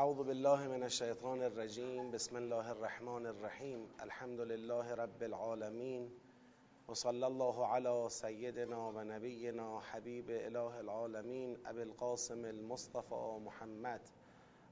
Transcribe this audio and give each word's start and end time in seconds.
اعوذ 0.00 0.16
بالله 0.16 0.68
من 0.68 0.82
الشیطان 0.82 1.42
الرجیم 1.42 2.10
بسم 2.10 2.36
الله 2.36 2.70
الرحمن 2.70 3.26
الرحیم 3.26 3.86
الحمد 3.98 4.40
لله 4.40 4.94
رب 4.94 5.22
العالمین 5.22 6.12
و 6.88 7.08
الله 7.08 7.66
علی 7.66 8.08
سیدنا 8.10 8.92
و 8.92 9.04
نبینا 9.04 9.78
حبیب 9.78 10.30
اله 10.30 10.76
العالمین 10.76 11.56
ابی 11.64 11.80
القاسم 11.80 12.44
المصطفى 12.44 13.40
محمد. 13.44 14.00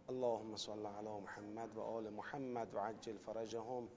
اللهم 0.09 0.57
صل 0.57 0.87
علی 0.87 1.21
محمد 1.21 1.77
و 1.77 1.81
آل 1.81 2.11
محمد 2.11 2.75
و 2.75 2.79
عجل 2.79 3.17
فرجهم 3.17 3.89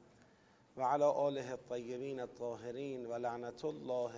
و 0.77 0.81
علی 0.81 1.03
آله 1.03 1.51
الطیبین 1.51 2.19
الطاهرین 2.19 3.05
و 3.05 3.17
لعنت 3.17 3.65
الله 3.65 4.11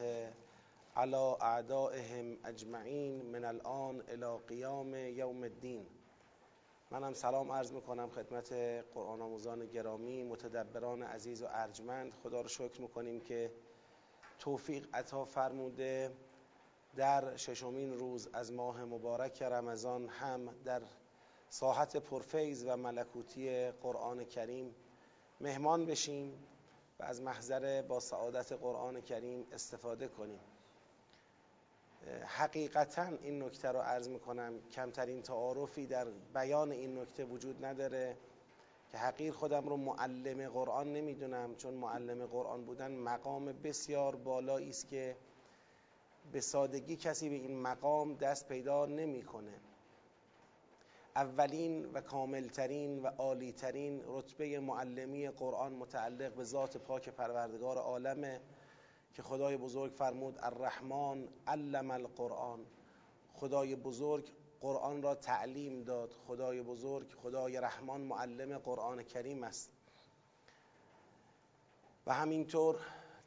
على 0.96 1.36
اعدائهم 1.42 2.38
اجمعین 2.46 3.26
من 3.26 3.46
الان 3.46 4.02
الى 4.08 4.38
قیام 4.48 4.96
یوم 4.96 5.44
الدین. 5.44 5.99
منم 6.92 7.14
سلام 7.14 7.52
عرض 7.52 7.72
می‌کنم 7.72 8.10
خدمت 8.10 8.54
قرآن 8.94 9.22
آموزان 9.22 9.66
گرامی 9.66 10.24
متدبران 10.24 11.04
عزیز 11.04 11.42
و 11.42 11.46
ارجمند. 11.50 12.14
خدا 12.24 12.42
رو 12.42 12.48
شکر 12.48 12.82
می‌کنیم 12.82 13.22
که 13.22 13.52
توفیق 14.40 14.88
عطا 14.94 15.26
فرموده. 15.26 16.12
در 16.96 17.38
ششمین 17.38 17.94
روز 17.94 18.30
از 18.34 18.54
ماه 18.54 18.86
مبارک 18.86 19.42
رمضان 19.42 20.08
هم 20.08 20.56
در 20.66 20.82
ساحت 21.50 21.98
پرفیز 21.98 22.66
و 22.66 22.78
ملکوتی 22.78 23.72
قرآن 23.72 24.26
کریم 24.26 24.76
مهمان 25.42 25.86
بشیم 25.86 26.46
و 27.00 27.04
از 27.04 27.22
محضر 27.22 27.82
با 27.82 28.00
سعادت 28.00 28.52
قرآن 28.52 29.02
کریم 29.02 29.48
استفاده 29.52 30.08
کنیم. 30.08 30.40
حقیقتا 32.26 33.06
این 33.22 33.44
نکته 33.44 33.68
رو 33.72 33.80
عرض 33.80 34.10
می‌کنم. 34.10 34.60
کمترین 34.72 35.22
تعارفی 35.22 35.88
در 35.88 36.08
بیان 36.34 36.72
این 36.72 37.00
نکته 37.00 37.26
وجود 37.26 37.66
نداره 37.66 38.18
که 38.92 38.98
حقیر 38.98 39.34
خودم 39.34 39.70
رو 39.70 39.78
معلم 39.78 40.50
قرآن 40.50 40.94
نمی‌دونم 40.94 41.56
چون 41.56 41.74
معلم 41.74 42.26
قرآن 42.26 42.66
بودن 42.66 42.92
مقام 42.92 43.46
بسیار 43.46 44.16
بالایی 44.16 44.70
است 44.70 44.90
که 44.90 45.16
به 46.32 46.42
سادگی 46.42 46.96
کسی 46.96 47.30
به 47.30 47.36
این 47.36 47.62
مقام 47.62 48.16
دست 48.16 48.48
پیدا 48.48 48.86
نمی‌کنه. 48.86 49.54
اولین 51.16 51.86
و 51.86 52.02
کاملترین 52.02 53.00
و 53.00 53.08
عالیترین 53.08 54.02
رتبه 54.08 54.60
معلمی 54.60 55.30
قرآن 55.30 55.74
متعلق 55.74 56.34
به 56.34 56.44
ذات 56.44 56.78
پاک 56.78 57.10
پروردگار 57.10 57.78
عالمه. 57.78 58.42
که 59.14 59.24
خدای 59.24 59.58
بزرگ 59.58 59.92
فرمود 59.92 60.40
الرحمن 60.42 61.28
علم 61.48 61.92
القرآن. 61.92 62.66
خدای 63.34 63.76
بزرگ 63.76 64.32
قرآن 64.62 65.02
را 65.02 65.16
تعلیم 65.16 65.84
داد. 65.84 66.14
خدای 66.28 66.62
بزرگ 66.62 67.14
خدای 67.24 67.58
رحمان 67.58 68.02
معلم 68.02 68.58
قرآن 68.58 69.04
کریم 69.04 69.44
است. 69.44 69.70
و 72.06 72.14
همینطور 72.14 72.76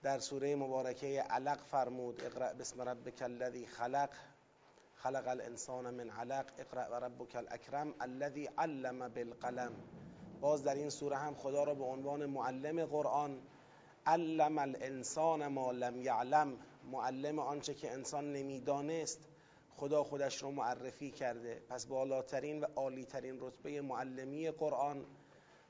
در 0.02 0.18
سوره 0.18 0.56
مبارکه 0.56 1.22
علق 1.22 1.58
فرمود 1.64 2.24
اقرأ 2.24 2.52
بسم 2.52 2.82
ربک 2.82 3.22
الذی 3.22 3.66
خلق. 3.66 4.10
خلق 4.94 5.28
الانسان 5.28 5.94
من 5.94 6.10
علق. 6.10 6.46
اقرأ 6.58 6.90
و 6.90 6.94
ربک 7.04 7.36
الاکرم 7.36 7.94
الذی 8.00 8.46
علم 8.58 9.08
بالقلم. 9.08 9.72
باز 10.40 10.64
در 10.64 10.74
این 10.74 10.90
سوره 10.90 11.16
هم 11.16 11.34
خدا 11.34 11.64
را 11.64 11.74
به 11.74 11.84
عنوان 11.84 12.26
معلم 12.26 12.86
قرآن 12.86 13.42
علم 14.06 14.58
الانسان 14.58 15.46
ما 15.46 15.72
لم 15.72 16.00
یعلم. 16.00 16.58
معلم 16.90 17.38
آنچه 17.38 17.74
که 17.74 17.92
انسان 17.92 18.32
نمی‌دانست 18.32 19.20
خدا 19.76 20.04
خودش 20.04 20.42
رو 20.42 20.50
معرفی 20.50 21.10
کرده. 21.10 21.62
پس 21.68 21.86
بالاترین 21.86 22.60
و 22.60 22.66
عالیترین 22.76 23.38
رتبه 23.40 23.80
معلمی 23.80 24.50
قرآن 24.50 25.06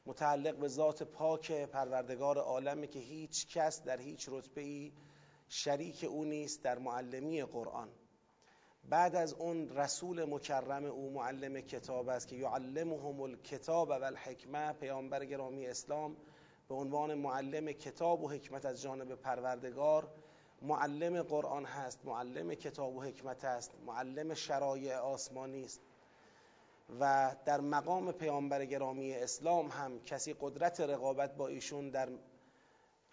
متعلق 0.07 0.57
به 0.57 0.69
ذات 0.69 1.03
پاک 1.03 1.53
پروردگار 1.53 2.39
عالمه 2.39 2.87
که 2.87 2.99
هیچ 2.99 3.47
کس 3.47 3.83
در 3.83 4.01
هیچ 4.01 4.29
رتبه 4.29 4.61
ای 4.61 4.93
شریک 5.49 6.05
او 6.05 6.25
نیست 6.25 6.63
در 6.63 6.79
معلمی 6.79 7.43
قرآن. 7.43 7.89
بعد 8.89 9.17
از 9.17 9.35
اون 9.35 9.69
رسول 9.69 10.25
مکرم 10.25 10.85
او 10.85 11.11
معلم 11.11 11.61
کتاب 11.61 12.09
است 12.09 12.29
که 12.29 12.37
یعلمهم 12.37 13.21
الکتاب 13.21 13.89
و 13.89 13.93
الحکمه 13.93 14.73
پیامبر 14.73 15.25
گرامی 15.25 15.67
اسلام 15.67 16.17
به 16.69 16.75
عنوان 16.75 17.15
معلم 17.15 17.73
کتاب 17.73 18.23
و 18.23 18.29
حکمت 18.29 18.67
از 18.67 18.83
جانب 18.83 19.15
پروردگار 19.15 20.09
معلم 20.63 21.23
قرآن 21.23 21.65
هست 21.65 22.05
معلم 22.05 22.55
کتاب 22.55 22.97
و 22.97 23.03
حکمت 23.03 23.45
است 23.45 23.71
معلم 23.87 24.35
شرایع 24.35 24.97
آسمانی 24.97 25.65
است. 25.65 25.81
و 27.01 27.37
در 27.45 27.61
مقام 27.61 28.13
پیامبر 28.13 28.65
گرامی 28.65 29.15
اسلام 29.15 29.69
هم 29.69 30.01
کسی 30.01 30.35
قدرت 30.41 30.81
رقابت 30.81 31.37
با 31.37 31.49
ایشون 31.49 31.91
در 31.91 32.09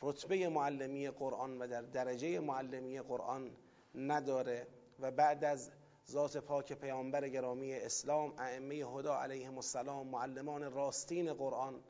رتبه 0.02 0.50
معلمی 0.50 1.10
قرآن 1.10 1.58
و 1.58 1.68
در 1.68 1.82
درجه 1.82 2.40
معلمی 2.40 3.00
قرآن 3.02 3.52
نداره 3.96 4.68
و 5.00 5.12
بعد 5.12 5.44
از 5.44 5.72
ذات 6.10 6.38
پاک 6.38 6.74
پیامبر 6.74 7.30
گرامی 7.30 7.74
اسلام 7.74 8.34
ائمه 8.38 8.76
هدا 8.76 9.16
علیهم 9.22 9.56
السلام 9.56 10.08
معلمان 10.08 10.72
راستین 10.72 11.34
قرآن 11.34 11.84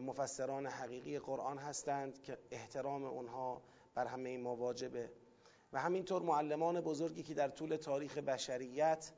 مفسران 0.00 0.66
حقیقی 0.66 1.18
قرآن 1.18 1.58
هستند 1.58 2.22
که 2.22 2.38
احترام 2.50 3.04
اونها 3.04 3.62
بر 3.94 4.06
همه 4.06 4.38
ما 4.38 4.56
واجبه. 4.56 5.10
و 5.72 5.80
همینطور 5.80 6.22
معلمان 6.22 6.80
بزرگی 6.80 7.22
که 7.22 7.34
در 7.34 7.48
طول 7.48 7.76
تاریخ 7.76 8.18
بشریت 8.18 9.12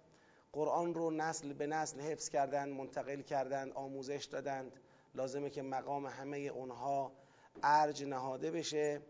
قرآن 0.53 0.95
رو 0.95 1.11
نسل 1.11 1.53
به 1.53 1.67
نسل 1.67 2.01
حفظ 2.01 2.29
کردند 2.29 2.73
منتقل 2.73 3.21
کردند 3.21 3.73
آموزش 3.73 4.25
دادند 4.25 4.81
لازمه 5.15 5.51
که 5.51 5.63
مقام 5.63 6.07
همه 6.07 6.39
اونها 6.39 7.13
ارج 7.63 8.05
نهاده 8.05 8.51
بشه. 8.51 9.03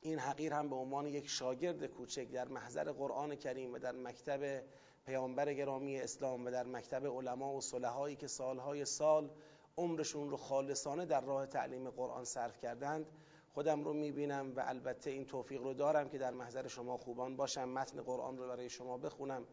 این 0.00 0.18
حقیر 0.18 0.52
هم 0.52 0.70
به 0.70 0.76
عنوان 0.76 1.06
یک 1.06 1.28
شاگرد 1.28 1.86
کوچک 1.86 2.30
در 2.30 2.48
محضر 2.48 2.92
قرآن 2.92 3.34
کریم 3.36 3.72
و 3.72 3.78
در 3.78 3.92
مکتب 3.92 4.62
پیامبر 5.06 5.54
گرامی 5.54 6.00
اسلام 6.00 6.46
و 6.46 6.50
در 6.50 6.66
مکتب 6.66 7.06
علما 7.06 7.54
و 7.54 7.60
صلحایی 7.60 8.16
که 8.16 8.26
سالهای 8.26 8.84
سال 8.84 9.30
عمرشون 9.78 10.30
رو 10.30 10.36
خالصانه 10.36 11.04
در 11.04 11.20
راه 11.20 11.46
تعلیم 11.46 11.90
قرآن 11.90 12.24
صرف 12.24 12.58
کردند 12.58 13.06
خودم 13.54 13.84
رو 13.84 13.92
می‌بینم 13.92 14.52
و 14.56 14.62
البته 14.66 15.10
این 15.10 15.24
توفیق 15.24 15.62
رو 15.62 15.74
دارم 15.74 16.08
که 16.08 16.18
در 16.18 16.30
محضر 16.30 16.68
شما 16.68 16.96
خوبان 16.96 17.36
باشم 17.36 17.68
متن 17.68 18.02
قرآن 18.02 18.38
رو 18.38 18.48
برای 18.48 18.68
شما 18.68 18.98
بخونم 18.98 19.46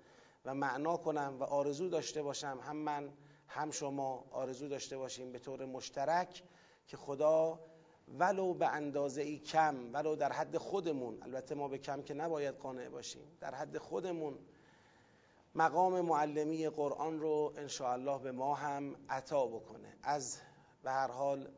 و 0.45 0.53
معنا 0.53 0.97
کنم 0.97 1.38
و 1.39 1.44
آرزو 1.44 1.89
داشته 1.89 2.22
باشم 2.23 2.59
هم 2.62 2.75
من 2.75 3.13
هم 3.47 3.72
شما 3.72 4.25
آرزو 4.31 4.67
داشته 4.67 4.97
باشیم 4.97 5.31
به 5.31 5.39
طور 5.39 5.66
مشترک 5.66 6.44
که 6.88 6.97
خدا 6.97 7.59
ولو 8.07 8.53
به 8.53 8.67
اندازه 8.67 9.22
ای 9.22 9.39
کم 9.39 9.94
ولو 9.94 10.16
در 10.16 10.31
حد 10.31 10.57
خودمون 10.57 11.17
البته 11.22 11.56
ما 11.56 11.67
به 11.67 11.78
کم 11.78 12.01
که 12.01 12.13
نباید 12.13 12.56
قانع 12.56 12.89
باشیم 12.89 13.38
در 13.39 13.56
حد 13.56 13.78
خودمون 13.78 14.39
مقام 15.56 16.02
معلمی 16.02 16.69
قرآن 16.69 17.19
رو 17.19 17.53
الله 17.80 18.19
به 18.19 18.31
ما 18.31 18.56
هم 18.56 18.96
عطا 19.09 19.47
بکنه. 19.47 19.97
از 20.03 20.38
به 20.84 20.91
هر 20.91 21.12
حال 21.12 21.50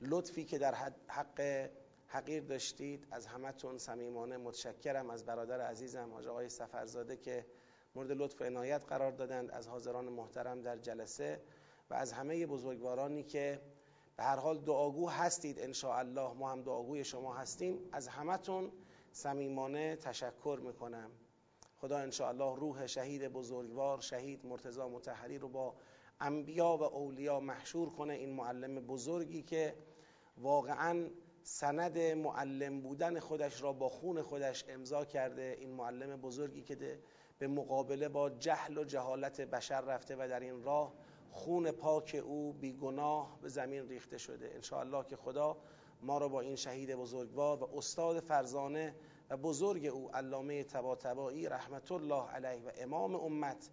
لطفی 0.00 0.44
که 0.44 0.58
در 0.58 0.74
حق 1.06 1.68
حقیر 2.06 2.42
داشتید 2.42 3.06
از 3.10 3.26
همتون 3.26 3.78
صمیمانه 3.78 4.36
متشکرم. 4.36 5.10
از 5.10 5.24
برادر 5.24 5.60
عزیزم 5.60 6.10
حاج 6.12 6.26
آقای 6.26 6.48
سفرزاده 6.48 7.16
که 7.16 7.46
مورد 7.94 8.12
لطف 8.12 8.42
عنایت 8.42 8.84
قرار 8.84 9.12
دادند. 9.12 9.50
از 9.50 9.68
حاضران 9.68 10.08
محترم 10.08 10.62
در 10.62 10.76
جلسه 10.76 11.42
و 11.90 11.94
از 11.94 12.12
همه 12.12 12.46
بزرگوارانی 12.46 13.22
که 13.22 13.60
به 14.16 14.22
هر 14.22 14.36
حال 14.36 14.58
دعاگو 14.58 15.08
هستید 15.08 15.60
ان 15.60 15.72
الله 15.84 16.32
ما 16.32 16.50
هم 16.50 16.62
دعاگوی 16.62 17.04
شما 17.04 17.34
هستیم. 17.34 17.78
از 17.92 18.08
همتون 18.08 18.72
صمیمانه 19.12 19.96
تشکر 19.96 20.60
می‌کنم. 20.62 21.10
خدا 21.80 21.98
الله 22.20 22.56
روح 22.56 22.86
شهید 22.86 23.28
بزرگوار 23.28 24.00
شهید 24.00 24.46
مرتضا 24.46 24.88
متحری 24.88 25.38
رو 25.38 25.48
با 25.48 25.74
انبیا 26.20 26.76
و 26.76 26.82
اولیا 26.82 27.40
محشور 27.40 27.90
کنه 27.90 28.14
این 28.14 28.30
معلم 28.30 28.74
بزرگی 28.74 29.42
که 29.42 29.74
واقعا 30.38 31.10
سند 31.42 31.98
معلم 31.98 32.80
بودن 32.80 33.20
خودش 33.20 33.62
را 33.62 33.72
با 33.72 33.88
خون 33.88 34.22
خودش 34.22 34.64
امضا 34.68 35.04
کرده. 35.04 35.56
این 35.58 35.70
معلم 35.70 36.20
بزرگی 36.20 36.62
که 36.62 36.98
به 37.38 37.48
مقابله 37.48 38.08
با 38.08 38.30
جهل 38.30 38.78
و 38.78 38.84
جهالت 38.84 39.40
بشر 39.40 39.80
رفته 39.80 40.16
و 40.16 40.28
در 40.28 40.40
این 40.40 40.62
راه 40.62 40.92
خون 41.30 41.70
پاک 41.70 42.22
او 42.24 42.52
بیگناه 42.52 43.38
به 43.42 43.48
زمین 43.48 43.88
ریخته 43.88 44.18
شده. 44.18 44.60
الله 44.72 45.04
که 45.04 45.16
خدا 45.16 45.56
ما 46.02 46.18
را 46.18 46.28
با 46.28 46.40
این 46.40 46.56
شهید 46.56 46.94
بزرگوار 46.94 47.62
و 47.62 47.68
استاد 47.76 48.20
فرزانه 48.20 48.94
و 49.30 49.36
بزرگ 49.36 49.86
او 49.86 50.10
علامه 50.14 50.64
تباتبایی 50.64 51.48
رحمت 51.48 51.92
الله 51.92 52.28
علیه 52.30 52.62
و 52.66 52.70
امام 52.78 53.14
امت 53.14 53.70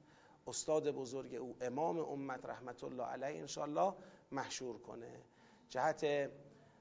استاد 0.48 0.92
بزرگ 0.92 1.36
او 1.36 1.56
امام 1.62 2.00
امت 2.00 2.46
رحمت 2.46 2.84
الله 2.84 3.04
علیه 3.04 3.40
انشاءالله 3.40 3.94
محشور 4.32 4.78
کنه. 4.78 5.22
جهت 5.70 6.32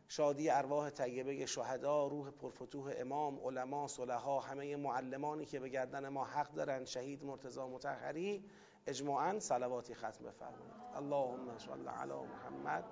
شادی 0.09 0.51
ارواح 0.51 0.91
طیبه 0.91 1.47
شهدا 1.47 2.07
روح 2.07 2.31
پرفتوح 2.31 2.93
امام 2.97 3.41
علما 3.47 3.89
صلحا 3.89 4.41
همه 4.41 4.77
معلمانی 4.77 5.45
که 5.47 5.61
به 5.61 5.69
گردن 5.69 6.09
ما 6.09 6.25
حق 6.25 6.53
دارند 6.53 6.87
شهید 6.87 7.25
مرتضا 7.25 7.69
متحری 7.69 8.45
اجماعا 8.87 9.41
صلواتی 9.41 9.95
ختم 9.95 10.25
بفرمایید. 10.25 10.75
اللهم 10.97 11.59
صل 11.59 11.89
علی 11.89 12.13
محمد 12.13 12.85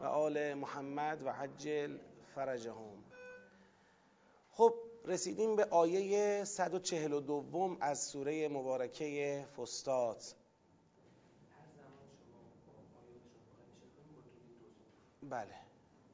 و 0.00 0.04
آل 0.04 0.54
محمد 0.54 1.22
و 1.22 1.32
حجل 1.32 1.98
فرجهم. 2.34 3.05
رسیدیم 5.06 5.56
به 5.56 5.64
آیه 5.64 6.44
142 6.44 7.76
از 7.80 8.04
سوره 8.04 8.48
مبارکه 8.48 9.44
فستاد 9.56 10.22
بله 15.22 15.54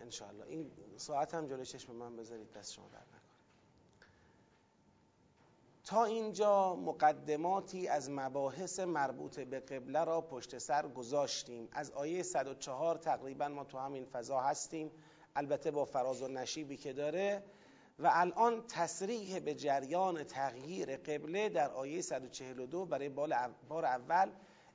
انشاءالله. 0.00 0.46
این 0.46 0.70
ساعت 0.96 1.34
هم 1.34 1.46
جلوی 1.46 1.66
چشم 1.66 1.92
من 1.92 2.16
بذارید 2.16 2.52
دست 2.52 2.72
شما 2.72 2.88
در 2.88 2.98
نکنه. 2.98 3.20
تا 5.84 6.04
اینجا 6.04 6.74
مقدماتی 6.74 7.88
از 7.88 8.10
مباحث 8.10 8.80
مربوط 8.80 9.40
به 9.40 9.60
قبله 9.60 10.04
را 10.04 10.20
پشت 10.20 10.58
سر 10.58 10.88
گذاشتیم. 10.88 11.68
از 11.72 11.90
آیه 11.90 12.22
104 12.22 12.96
تقریبا 12.96 13.48
ما 13.48 13.64
تو 13.64 13.78
همین 13.78 14.04
فضا 14.04 14.40
هستیم. 14.40 14.90
البته 15.36 15.70
با 15.70 15.84
فراز 15.84 16.22
و 16.22 16.28
نشیبی 16.28 16.76
که 16.76 16.92
داره 16.92 17.42
و 17.98 18.10
الان 18.12 18.66
تصریح 18.66 19.38
به 19.38 19.54
جریان 19.54 20.24
تغییر 20.24 20.96
قبله 20.96 21.48
در 21.48 21.70
آیه 21.70 22.00
142 22.00 22.86
برای 22.86 23.08
بار 23.68 23.84
اول 23.84 24.30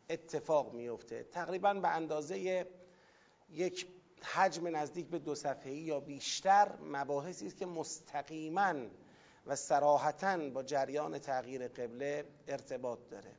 اتفاق 0.09 0.73
میفته. 0.73 1.23
تقریبا 1.23 1.73
به 1.73 1.87
اندازه 1.87 2.67
یک 3.49 3.87
حجم 4.21 4.75
نزدیک 4.75 5.07
به 5.07 5.19
دو 5.19 5.35
صفحه‌ای 5.35 5.77
یا 5.77 5.99
بیشتر 5.99 6.71
مباحثی 6.81 7.47
است 7.47 7.57
که 7.57 7.65
مستقیما 7.65 8.73
و 9.45 9.55
سراحتا 9.55 10.49
با 10.49 10.63
جریان 10.63 11.19
تغییر 11.19 11.67
قبله 11.67 12.25
ارتباط 12.47 12.99
داره. 13.11 13.33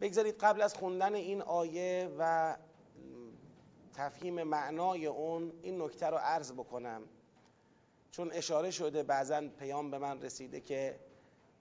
بگذارید 0.00 0.34
قبل 0.34 0.62
از 0.62 0.74
خوندن 0.74 1.14
این 1.14 1.42
آیه 1.42 2.10
و 2.18 2.56
تفهیم 3.94 4.42
معنای 4.42 5.06
اون 5.06 5.52
این 5.62 5.82
نکته 5.82 6.06
رو 6.06 6.16
عرض 6.16 6.52
بکنم. 6.52 7.02
چون 8.10 8.32
اشاره 8.32 8.70
شده 8.70 9.02
بعضا 9.02 9.48
پیام 9.58 9.90
به 9.90 9.98
من 9.98 10.22
رسیده 10.22 10.60
که 10.60 11.00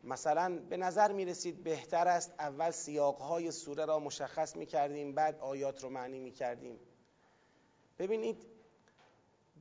مثلا 0.04 0.60
به 0.70 0.78
نظر 0.78 1.12
می 1.12 1.26
رسید 1.26 1.64
بهتر 1.64 2.08
است 2.08 2.34
اول 2.40 2.72
سیاقهای 2.72 3.52
سوره 3.52 3.86
را 3.86 4.00
مشخص 4.00 4.56
می 4.56 4.66
کردیم 4.66 5.16
بعد 5.16 5.40
آیات 5.40 5.84
رو 5.84 5.90
معنی 5.90 6.20
می 6.20 6.32
کردیم. 6.32 6.80
ببینید 8.00 8.46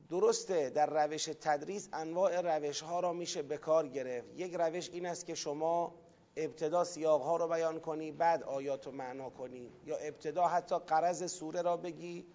درسته 0.09 0.69
در 0.69 1.03
روش 1.03 1.25
تدریس 1.25 1.89
انواع 1.93 2.41
روش 2.41 2.81
ها 2.81 2.99
را 2.99 3.13
میشه 3.13 3.41
به 3.41 3.57
کار 3.57 3.87
گرفت. 3.87 4.27
یک 4.35 4.55
روش 4.55 4.89
این 4.89 5.05
است 5.05 5.25
که 5.25 5.35
شما 5.35 5.95
ابتدا 6.35 6.83
سیاق 6.83 7.21
ها 7.21 7.37
رو 7.37 7.47
بیان 7.47 7.79
کنی 7.79 8.11
بعد 8.11 8.43
آیات 8.43 8.85
رو 8.85 8.91
معنا 8.91 9.29
کنی. 9.29 9.71
یا 9.85 9.97
ابتدا 9.97 10.47
حتی 10.47 10.79
قرض 10.79 11.31
سوره 11.31 11.61
را 11.61 11.77
بگی 11.77 12.25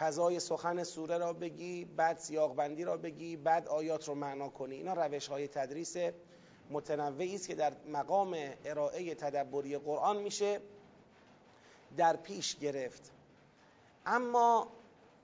فضای 0.00 0.40
سخن 0.40 0.84
سوره 0.84 1.18
را 1.18 1.32
بگی 1.32 1.84
بعد 1.84 2.18
سیاق 2.18 2.54
بندی 2.54 2.84
را 2.84 2.96
بگی 2.96 3.36
بعد 3.36 3.68
آیات 3.68 4.08
رو 4.08 4.14
معنا 4.14 4.48
کنی. 4.48 4.76
اینا 4.76 4.92
روش 4.92 5.28
های 5.28 5.48
تدریس 5.48 5.96
متنوعی 6.70 7.34
است 7.34 7.48
که 7.48 7.54
در 7.54 7.72
مقام 7.88 8.36
ارائه 8.64 9.14
تدبری 9.14 9.78
قرآن 9.78 10.16
میشه 10.16 10.60
در 11.96 12.16
پیش 12.16 12.56
گرفت. 12.56 13.12
اما 14.06 14.68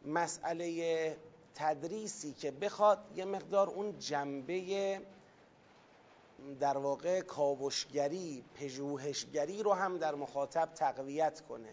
مسئله 0.04 1.16
تدریسی 1.54 2.32
که 2.32 2.50
بخواد 2.50 2.98
یه 3.14 3.24
مقدار 3.24 3.68
اون 3.68 3.98
جنبه 3.98 5.00
در 6.60 6.78
واقع 6.78 7.20
کاوشگری 7.20 8.44
پژوهشگری 8.54 9.62
رو 9.62 9.72
هم 9.72 9.98
در 9.98 10.14
مخاطب 10.14 10.68
تقویت 10.74 11.40
کنه. 11.40 11.72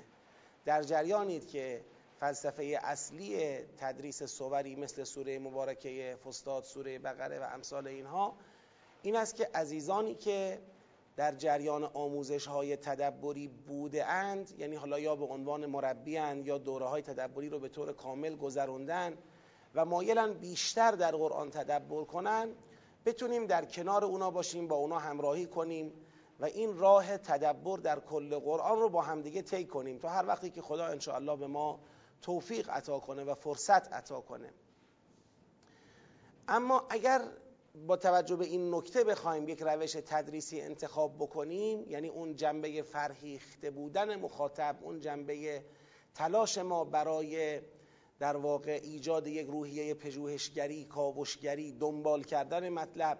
در 0.65 0.83
جریانید 0.83 1.47
که 1.47 1.81
فلسفه 2.23 2.79
اصلی 2.83 3.57
تدریس 3.77 4.23
صوری 4.23 4.75
مثل 4.75 5.03
سوره 5.03 5.39
مبارکه 5.39 6.17
فستاد 6.25 6.63
سوره 6.63 6.99
بقره 6.99 7.39
و 7.39 7.43
امثال 7.53 7.87
اینها 7.87 8.35
این 9.01 9.15
است 9.15 9.35
که 9.35 9.49
عزیزانی 9.53 10.15
که 10.15 10.59
در 11.15 11.35
جریان 11.35 11.83
آموزش 11.83 12.47
های 12.47 12.77
تدبری 12.77 13.47
بوده 13.47 14.05
اند 14.05 14.51
یعنی 14.57 14.75
حالا 14.75 14.99
یا 14.99 15.15
به 15.15 15.25
عنوان 15.25 15.65
مربی 15.65 16.17
اند 16.17 16.47
یا 16.47 16.57
دوره 16.57 16.85
های 16.85 17.01
تدبری 17.01 17.49
رو 17.49 17.59
به 17.59 17.69
طور 17.69 17.93
کامل 17.93 18.35
گذروندن 18.35 19.17
و 19.75 19.85
مایلن 19.85 20.33
بیشتر 20.33 20.91
در 20.91 21.11
قرآن 21.11 21.49
تدبر 21.49 22.03
کنن 22.03 22.49
بتونیم 23.05 23.45
در 23.45 23.65
کنار 23.65 24.05
اونا 24.05 24.31
باشیم 24.31 24.67
با 24.67 24.75
اونا 24.75 24.99
همراهی 24.99 25.45
کنیم 25.45 25.93
و 26.39 26.45
این 26.45 26.77
راه 26.77 27.17
تدبر 27.17 27.77
در 27.77 27.99
کل 27.99 28.39
قرآن 28.39 28.79
رو 28.79 28.89
با 28.89 29.01
همدیگه 29.01 29.41
طی 29.41 29.65
کنیم 29.65 29.97
تا 29.97 30.09
هر 30.09 30.25
وقتی 30.27 30.49
که 30.49 30.61
خدا 30.61 30.85
انشاءالله 30.85 31.35
به 31.35 31.47
ما 31.47 31.79
توفیق 32.23 32.69
عطا 32.69 32.99
کنه 32.99 33.23
و 33.23 33.35
فرصت 33.35 33.93
عطا 33.93 34.21
کنه. 34.21 34.53
اما 36.47 36.87
اگر 36.89 37.21
با 37.87 37.97
توجه 37.97 38.35
به 38.35 38.45
این 38.45 38.75
نکته 38.75 39.03
بخوایم 39.03 39.49
یک 39.49 39.61
روش 39.61 39.91
تدریسی 39.91 40.61
انتخاب 40.61 41.15
بکنیم 41.15 41.89
یعنی 41.89 42.07
اون 42.07 42.35
جنبه 42.35 42.81
فرهیخته 42.81 43.71
بودن 43.71 44.15
مخاطب 44.15 44.77
اون 44.81 44.99
جنبه 44.99 45.63
تلاش 46.15 46.57
ما 46.57 46.83
برای 46.83 47.61
در 48.19 48.37
واقع 48.37 48.79
ایجاد 48.83 49.27
یک 49.27 49.47
روحیه 49.47 49.93
پژوهشگری 49.93 50.85
کاوشگری 50.85 51.71
دنبال 51.71 52.23
کردن 52.23 52.69
مطلب 52.69 53.17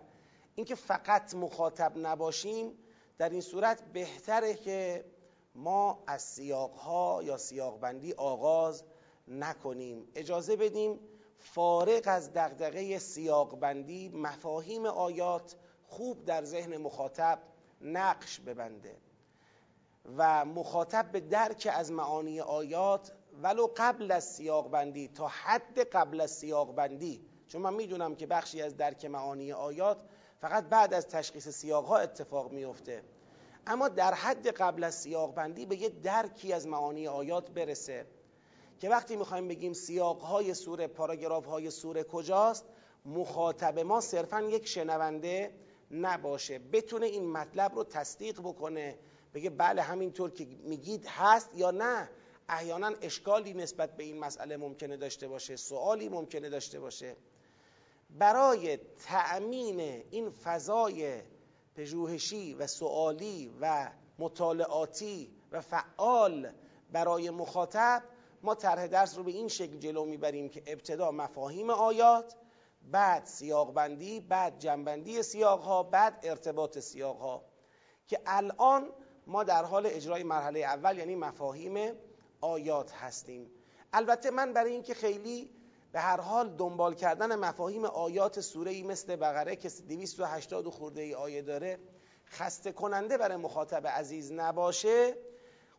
اینکه 0.56 0.76
فقط 0.76 1.34
مخاطب 1.34 1.94
نباشیم 1.96 2.78
در 3.18 3.30
این 3.30 3.42
صورت 3.42 3.84
بهتره 3.94 4.54
که 4.54 5.06
ما 5.56 6.04
از 6.08 6.22
سیاقها 6.22 7.24
یا 7.24 7.38
سیاقبندی 7.38 8.14
آغاز 8.14 8.84
نکنیم. 9.28 10.08
اجازه 10.16 10.56
بدیم 10.56 11.00
فارغ 11.38 12.02
از 12.06 12.34
دغدغه 12.34 13.00
سیاقبندی 13.00 14.10
مفاهیم 14.10 14.86
آیات 14.86 15.56
خوب 15.88 16.26
در 16.26 16.44
ذهن 16.44 16.78
مخاطب 16.78 17.40
نقش 17.82 18.40
ببنده 18.40 18.98
و 20.18 20.46
مخاطب 20.46 21.12
به 21.12 21.20
درک 21.20 21.70
از 21.74 21.92
معانی 21.92 22.42
آیات 22.42 23.12
ولو 23.42 23.68
قبل 23.78 24.12
از 24.12 24.24
سیاق 24.24 24.70
بندی 24.70 25.08
تا 25.08 25.28
حد 25.28 25.80
قبل 25.80 26.22
از 26.22 26.32
سیاق 26.32 26.76
بندی 26.76 27.26
چون 27.48 27.62
من 27.62 27.74
می‌دونم 27.74 28.16
که 28.16 28.28
بخشی 28.28 28.62
از 28.62 28.78
درک 28.78 29.06
معانی 29.06 29.52
آیات 29.52 30.04
فقط 30.42 30.64
بعد 30.64 30.94
از 30.94 31.08
تشخیص 31.08 31.48
سیاق 31.50 31.86
ها 31.86 31.98
اتفاق 31.98 32.52
میفته 32.52 33.04
اما 33.68 33.89
در 33.89 34.13
حد 34.13 34.48
قبل 34.48 34.83
از 34.83 34.95
سیاق 34.95 35.33
بندی 35.33 35.65
به 35.65 35.75
یه 35.75 35.89
درکی 35.89 36.54
از 36.54 36.68
معانی 36.68 37.07
آیات 37.07 37.51
برسه 37.51 38.06
که 38.79 38.89
وقتی 38.89 39.15
می‌خوایم 39.15 39.48
بگیم 39.48 39.74
سیاق 39.74 40.22
های 40.22 40.53
سوره 40.53 40.88
پاراگراف 40.88 41.46
های 41.46 41.72
سوره 41.72 42.03
کجاست 42.03 42.65
مخاطب 43.05 43.79
ما 43.79 44.01
صرفا 44.01 44.41
یک 44.41 44.67
شنونده 44.67 45.53
نباشه. 45.91 46.60
بتونه 46.60 47.05
این 47.05 47.32
مطلب 47.32 47.75
رو 47.75 47.84
تصدیق 47.84 48.39
بکنه 48.39 48.98
بگه 49.34 49.50
بله 49.50 49.82
همینطور 49.82 50.32
که 50.32 50.46
میگید 50.63 51.05
هست 51.05 51.50
یا 51.55 51.72
نه. 51.72 52.10
احیانا 52.50 52.91
اشکالی 53.01 53.53
نسبت 53.53 53.98
به 53.98 54.03
این 54.03 54.20
مسئله 54.20 54.58
ممکنه 54.58 54.98
داشته 54.98 55.27
باشه 55.27 55.55
سوالی 55.55 56.10
ممکنه 56.10 56.50
داشته 56.50 56.79
باشه. 56.79 57.15
برای 58.10 58.77
تأمین 59.05 59.79
این 60.12 60.29
فضای 60.29 61.22
پژوهشی 61.75 62.53
و 62.53 62.68
سوالی 62.68 63.53
و 63.62 63.92
مطالعاتی 64.20 65.32
و 65.51 65.62
فعال 65.62 66.51
برای 66.92 67.30
مخاطب 67.30 68.03
ما 68.44 68.56
طرح 68.56 68.88
درس 68.88 69.18
رو 69.18 69.24
به 69.24 69.32
این 69.32 69.48
شکل 69.48 69.77
جلو 69.77 70.06
می‌بریم 70.06 70.50
که 70.50 70.63
ابتدا 70.68 71.12
مفاهیم 71.12 71.70
آیات 71.70 72.36
بعد 72.92 73.25
سیاق 73.25 73.74
بندی 73.74 74.20
بعد 74.20 74.60
جنبندی 74.60 75.24
سیاق 75.24 75.62
ها 75.62 75.84
بعد 75.84 76.20
ارتباط 76.24 76.80
سیاق 76.80 77.18
ها 77.18 77.44
که 78.08 78.20
الان 78.25 78.89
ما 79.27 79.44
در 79.44 79.63
حال 79.63 79.86
اجرای 79.86 80.24
مرحله 80.24 80.60
اول 80.60 80.98
یعنی 80.98 81.15
مفاهیم 81.15 81.94
آیات 82.42 82.92
هستیم. 82.92 83.51
البته 83.94 84.32
من 84.32 84.53
برای 84.53 84.72
اینکه 84.72 84.94
خیلی 84.94 85.50
به 85.94 86.00
هر 86.00 86.22
حال 86.22 86.50
دنبال 86.50 86.94
کردن 86.94 87.36
مفاهیم 87.36 87.86
آیات 87.86 88.40
سوره 88.40 88.72
ای 88.72 88.84
مثل 88.84 89.16
بقره 89.16 89.56
که 89.56 89.70
280 89.70 90.70
خورده 90.70 91.02
ای 91.02 91.16
آیه 91.16 91.42
داره 91.42 91.80
خسته 92.26 92.72
کننده 92.72 93.18
برای 93.18 93.38
مخاطب 93.38 93.88
عزیز 93.88 94.32
نباشه. 94.32 95.16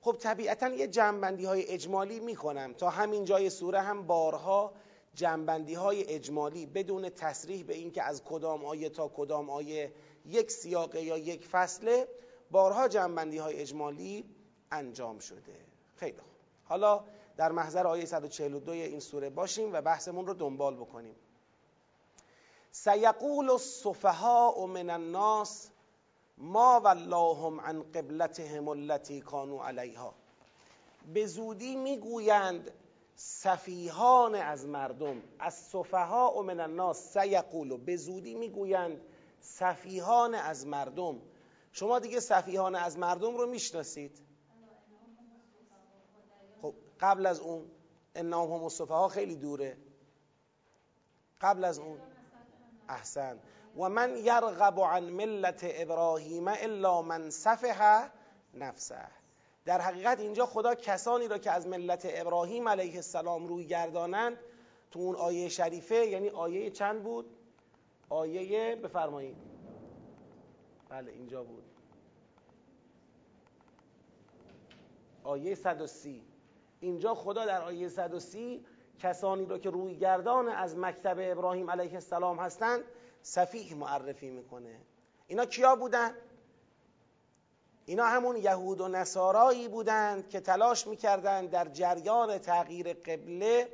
خب 0.00 0.16
طبیعتا 0.21 0.68
یه 0.68 0.87
جنبندی 0.87 1.44
های 1.44 1.66
اجمالی 1.68 2.21
می‌کنم. 2.21 2.73
تا 2.73 2.90
همین 2.90 3.25
جای 3.25 3.50
سوره 3.50 3.80
هم 3.80 4.06
بارها 4.06 4.73
جنبندی 5.14 5.75
های 5.75 6.04
اجمالی 6.09 6.66
بدون 6.66 7.09
تصریح 7.09 7.64
به 7.64 7.75
اینکه 7.75 8.02
از 8.02 8.23
کدام 8.25 8.64
آیه 8.64 8.88
تا 8.88 9.09
کدام 9.09 9.50
آیه 9.50 9.92
یک 10.26 10.50
سیاقه 10.50 11.02
یا 11.02 11.18
یک 11.18 11.47
فصله 11.47 12.09
بارها 12.50 12.88
جنبندی 12.88 13.38
های 13.38 13.56
اجمالی 13.56 14.25
انجام 14.71 15.18
شده. 15.18 15.56
خیلی 15.97 16.18
خوب. 16.18 16.35
حالا 16.64 17.04
در 17.36 17.52
محضر 17.52 17.86
آیه 17.86 18.04
142 18.04 18.72
این 18.72 19.00
سوره 19.00 19.30
باشیم 19.30 19.72
و 19.72 19.80
بحثمون 19.80 20.26
رو 20.26 20.34
دنبال 20.34 20.76
بکنیم. 20.76 21.16
سیقول 22.70 23.50
السفهاء 23.50 24.66
من 24.66 24.90
الناس 24.90 25.70
ما 26.38 26.80
واللهم 26.80 27.60
عن 27.60 27.82
قبلتهم 27.82 28.68
التي 28.68 29.20
كانوا 29.20 29.66
علیها. 29.66 30.14
به 31.14 31.26
زودی 31.26 31.76
می‌گویند 31.76 32.70
سفیهان 33.16 34.34
از 34.34 34.66
مردم 34.66 35.22
از 35.38 35.54
صفها 35.54 36.34
و 36.38 36.42
من 36.42 36.60
الناس 36.60 37.18
سیقولو 37.18 37.78
به 37.78 37.96
زودی 37.96 38.34
می‌گویند 38.34 39.00
سفیهان 39.40 40.34
از 40.34 40.66
مردم. 40.66 41.20
شما 41.72 41.98
دیگه 41.98 42.20
سفیهان 42.20 42.74
از 42.74 42.98
مردم 42.98 43.36
رو 43.36 43.46
می‌شناسید. 43.46 44.18
قبل 47.00 47.26
از 47.26 47.40
اون 47.40 47.70
انهم 48.14 48.50
هم 48.52 48.86
ها 48.88 49.08
خیلی 49.08 49.36
دوره. 49.36 49.76
قبل 51.40 51.64
از 51.64 51.78
اون. 51.78 51.98
احسن. 52.88 53.38
و 53.76 53.88
من 53.88 54.16
یرغب 54.16 54.80
عن 54.80 55.04
ملت 55.04 55.60
ابراهیم 55.64 56.48
الا 56.48 57.02
من 57.02 57.30
صفح 57.30 58.08
نفسه. 58.54 59.08
در 59.64 59.80
حقیقت 59.80 60.20
اینجا 60.20 60.46
خدا 60.46 60.74
کسانی 60.74 61.28
را 61.28 61.38
که 61.38 61.50
از 61.50 61.66
ملت 61.66 62.06
ابراهیم 62.10 62.68
علیه 62.68 62.94
السلام 62.94 63.46
روی 63.46 63.66
گردانند 63.66 64.38
تو 64.90 64.98
اون 64.98 65.16
آیه 65.16 65.48
شریفه 65.48 66.06
یعنی 66.06 66.28
آیه 66.28 66.70
چند 66.70 67.02
بود؟ 67.02 67.26
آیه 68.08 68.76
بفرمایید. 68.76 69.36
بله 70.88 71.12
اینجا 71.12 71.44
بود. 71.44 71.64
آیه 75.24 75.54
130 75.54 76.33
اینجا 76.84 77.14
خدا 77.14 77.46
در 77.46 77.62
آیه 77.62 77.88
130 77.88 78.64
کسانی 78.98 79.46
را 79.46 79.58
که 79.58 79.70
روی 79.70 79.96
گردان 79.96 80.48
از 80.48 80.76
مکتب 80.76 81.16
ابراهیم 81.20 81.70
علیه 81.70 81.94
السلام 81.94 82.38
هستند 82.38 82.84
صفیح 83.22 83.76
معرفی 83.76 84.30
می‌کنه 84.30 84.80
اینا 85.26 85.44
کیا 85.44 85.76
بودن؟ 85.76 86.14
اینا 87.86 88.04
همون 88.04 88.36
یهود 88.36 88.80
و 88.80 88.88
نصارایی 88.88 89.68
بودند 89.68 90.28
که 90.28 90.40
تلاش 90.40 90.86
می‌کردند 90.86 91.50
در 91.50 91.68
جریان 91.68 92.38
تغییر 92.38 92.92
قبله 92.92 93.68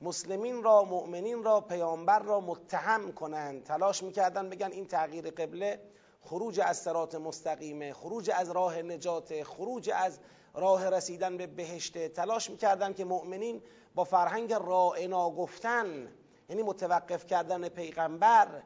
مسلمین 0.00 0.62
را 0.62 0.84
مؤمنین 0.84 1.44
را 1.44 1.60
پیامبر 1.60 2.18
را 2.18 2.40
متهم 2.40 3.12
کنند 3.12 3.64
تلاش 3.64 4.02
می‌کردند 4.02 4.50
بگن 4.50 4.72
این 4.72 4.86
تغییر 4.86 5.30
قبله 5.30 5.80
خروج 6.20 6.60
از 6.60 6.76
سرات 6.76 7.14
مستقیمه 7.14 7.92
خروج 7.92 8.30
از 8.34 8.50
راه 8.50 8.82
نجات 8.82 9.42
خروج 9.42 9.90
از 9.94 10.18
راه 10.54 10.90
رسیدن 10.90 11.36
به 11.36 11.46
بهشته 11.46 12.08
تلاش 12.08 12.50
می‌کردن 12.50 12.92
که 12.92 13.04
مؤمنین 13.04 13.62
با 13.94 14.04
فرهنگ 14.04 14.52
رائنا 14.52 15.30
گفتن 15.30 16.08
یعنی 16.48 16.62
متوقف 16.62 17.26
کردن 17.26 17.68
پیغمبر 17.68 18.62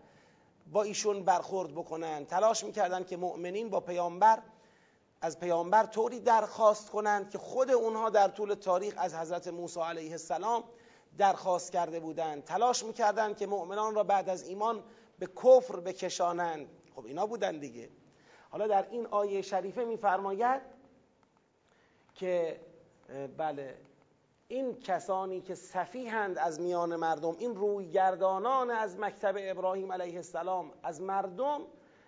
با 0.72 0.82
ایشون 0.82 1.22
برخورد 1.22 1.72
بکنن. 1.72 2.24
تلاش 2.24 2.64
می‌کردن 2.64 3.04
که 3.04 3.16
مؤمنین 3.16 3.70
با 3.70 3.80
پیامبر 3.80 4.42
از 5.20 5.40
پیامبر 5.40 5.82
طوری 5.86 6.20
درخواست 6.20 6.90
کنند 6.90 7.30
که 7.30 7.38
خود 7.38 7.70
اونها 7.70 8.10
در 8.10 8.28
طول 8.28 8.54
تاریخ 8.54 8.94
از 8.96 9.14
حضرت 9.14 9.48
موسی 9.48 9.80
علیه 9.80 10.10
السلام 10.10 10.64
درخواست 11.18 11.72
کرده 11.72 12.00
بودند. 12.00 12.44
تلاش 12.44 12.84
می‌کردند 12.84 13.36
که 13.36 13.46
مؤمنان 13.46 13.94
را 13.94 14.04
بعد 14.04 14.28
از 14.28 14.48
ایمان 14.48 14.82
به 15.18 15.26
کفر 15.26 15.80
بکشانند. 15.80 16.68
خب 16.94 17.06
اینا 17.06 17.26
بودن 17.26 17.58
دیگه. 17.58 17.88
حالا 18.50 18.66
در 18.66 18.86
این 18.90 19.06
آیه 19.06 19.42
شریفه 19.42 19.84
میفرماید 19.84 20.75
که 22.16 22.60
بله. 23.36 23.74
این 24.48 24.80
کسانی 24.80 25.40
که 25.40 25.54
صفیحند 25.54 26.38
از 26.38 26.60
میان 26.60 26.96
مردم 26.96 27.36
این 27.38 27.56
رویگردانان 27.56 28.70
از 28.70 28.98
مکتب 28.98 29.34
ابراهیم 29.38 29.92
علیه 29.92 30.16
السلام 30.16 30.72
از 30.82 31.00
مردم 31.00 31.60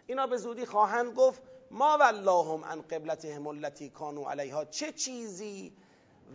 اینا 0.07 0.27
به 0.27 0.37
زودی 0.37 0.67
خواهند 0.67 1.15
گفت 1.15 1.43
ما 1.71 1.99
واللهم 1.99 2.65
عن 2.65 2.83
قبلتهم 2.83 3.47
التي 3.47 3.89
كانوا 3.89 4.31
علیها. 4.31 4.65
چه 4.65 4.93
چیزی 4.93 5.73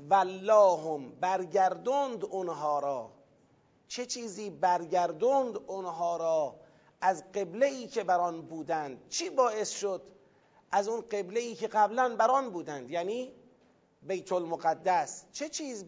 واللهم 0.09 1.11
برگردوند 1.11 2.25
اونها 2.25 2.79
را؟ 2.79 3.11
چه 3.87 4.05
چیزی 4.05 4.49
برگردوند 4.49 5.57
اونها 5.67 6.17
را 6.17 6.55
از 7.01 7.31
قبله 7.31 7.65
ای 7.65 7.87
که 7.87 8.03
بران 8.03 8.41
بودند؟ 8.41 9.09
چی 9.09 9.29
باعث 9.29 9.69
شد 9.69 10.01
از 10.71 10.87
اون 10.87 11.01
قبله 11.01 11.39
ای 11.39 11.55
که 11.55 11.67
قبلا 11.67 12.15
بران 12.15 12.49
بودند؟ 12.49 12.91
یعنی 12.91 13.33
بیت 14.07 14.31
المقدس. 14.31 15.25
چه 15.31 15.49
چیز 15.49 15.85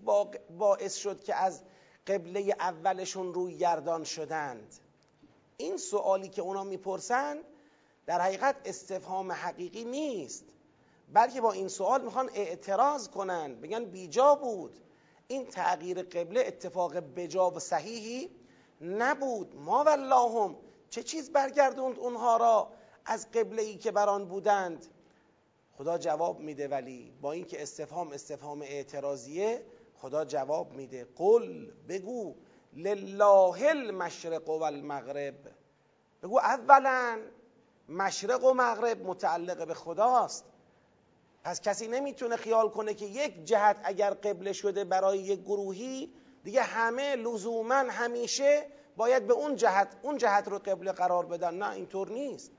باعث 0.57 0.95
شد 0.95 1.23
که 1.23 1.35
از 1.35 1.61
قبله 2.07 2.55
اولشون 2.59 3.33
روی 3.33 3.57
گردان 3.57 4.03
شدند؟ 4.03 4.75
این 5.57 5.77
سوالی 5.77 6.29
که 6.29 6.41
اونا 6.41 6.63
می‌پرسند 6.63 7.43
در 8.05 8.21
حقیقت 8.21 8.55
استفهام 8.65 9.31
حقیقی 9.31 9.83
نیست. 9.83 10.45
بلکه 11.13 11.41
با 11.41 11.51
این 11.51 11.67
سوال 11.67 12.01
می‌خوان 12.01 12.29
اعتراض 12.33 13.07
کنند 13.07 13.61
بگن 13.61 13.85
بیجا 13.85 14.35
بود. 14.35 14.79
این 15.27 15.45
تغییر 15.45 16.03
قبله 16.03 16.43
اتفاق 16.47 16.97
بجا 16.97 17.51
و 17.51 17.59
صحیحی 17.59 18.29
نبود. 18.81 19.55
ما 19.55 19.83
واللهم 19.83 20.55
چه 20.89 21.03
چیز 21.03 21.31
برگردوند 21.31 21.99
اونها 21.99 22.37
را 22.37 22.71
از 23.05 23.31
قبله 23.31 23.61
ای 23.61 23.77
که 23.77 23.91
بران 23.91 24.25
بودند؟ 24.25 24.85
خدا 25.77 25.97
جواب 25.97 26.39
میده 26.39 26.67
ولی 26.67 27.13
با 27.21 27.31
اینکه 27.31 27.61
استفهام 27.61 28.11
استفهام 28.11 28.61
اعتراضیه 28.61 29.65
خدا 29.97 30.25
جواب 30.25 30.73
میده. 30.73 31.07
قل 31.15 31.71
بگو 31.89 32.35
لله 32.73 33.67
المشرق 33.67 34.49
و 34.49 34.63
المغرب 34.63 35.35
بگو 36.23 36.39
اولا 36.39 37.19
مشرق 37.89 38.43
و 38.43 38.53
مغرب 38.53 39.05
متعلق 39.05 39.67
به 39.67 39.73
خداست. 39.73 40.45
پس 41.43 41.61
کسی 41.61 41.87
نمی‌تونه 41.87 42.35
خیال 42.35 42.69
کنه 42.69 42.93
که 42.93 43.05
یک 43.05 43.43
جهت 43.43 43.77
اگر 43.83 44.09
قبله 44.09 44.53
شده 44.53 44.83
برای 44.83 45.19
یک 45.19 45.41
گروهی 45.41 46.13
دیگه 46.43 46.61
همه 46.61 47.15
لزوما 47.15 47.75
همیشه 47.75 48.65
باید 48.97 49.27
به 49.27 49.33
اون 49.33 49.55
جهت 49.55 49.95
اون 50.01 50.17
جهت 50.17 50.47
رو 50.47 50.59
قبله 50.59 50.91
قرار 50.91 51.25
بدن. 51.25 51.53
نه 51.53 51.71
اینطور 51.71 52.09
نیست. 52.09 52.51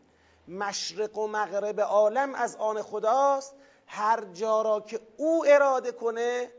مشرق 0.49 1.19
و 1.19 1.27
مغرب 1.27 1.81
عالم 1.81 2.35
از 2.35 2.57
آن 2.57 2.83
خداست. 2.83 3.55
هر 3.87 4.25
جا 4.25 4.63
را 4.63 4.81
که 4.81 5.01
او 5.17 5.45
اراده 5.49 5.93
کنه 5.93 6.51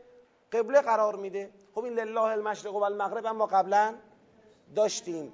قبله 0.52 0.80
قرار 0.80 1.16
میده. 1.16 1.50
خب 1.74 1.84
این 1.84 1.94
لله 1.94 2.22
المشرق 2.22 2.74
و 2.74 2.82
المغرب 2.82 3.26
اما 3.26 3.46
قبلا 3.46 3.94
داشتیم. 4.74 5.32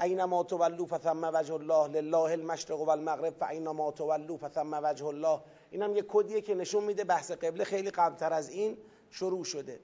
اینما 0.00 0.42
تولو 0.42 0.86
فثم 0.86 1.30
وجه 1.34 1.54
الله 1.54 2.00
لله 2.00 2.32
المشرق 2.32 2.80
و 2.80 2.90
المغرب 2.90 3.34
فاینما 3.34 3.90
تولو 3.90 4.36
فثم 4.36 4.80
وجه 4.82 5.06
الله. 5.06 5.40
اینم 5.70 5.96
یه 5.96 6.04
کدیه 6.08 6.40
که 6.40 6.54
نشون 6.54 6.84
میده 6.84 7.04
بحث 7.04 7.30
قبله 7.30 7.64
خیلی 7.64 7.90
قبلتر 7.90 8.32
از 8.32 8.50
این 8.50 8.78
شروع 9.10 9.44
شده. 9.44 9.80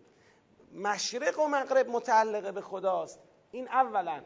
مشرق 0.75 1.39
و 1.39 1.47
مغرب 1.47 1.89
متعلقه 1.89 2.53
به 2.53 2.61
خداست. 2.61 3.21
این 3.51 3.69
اولا. 3.69 4.23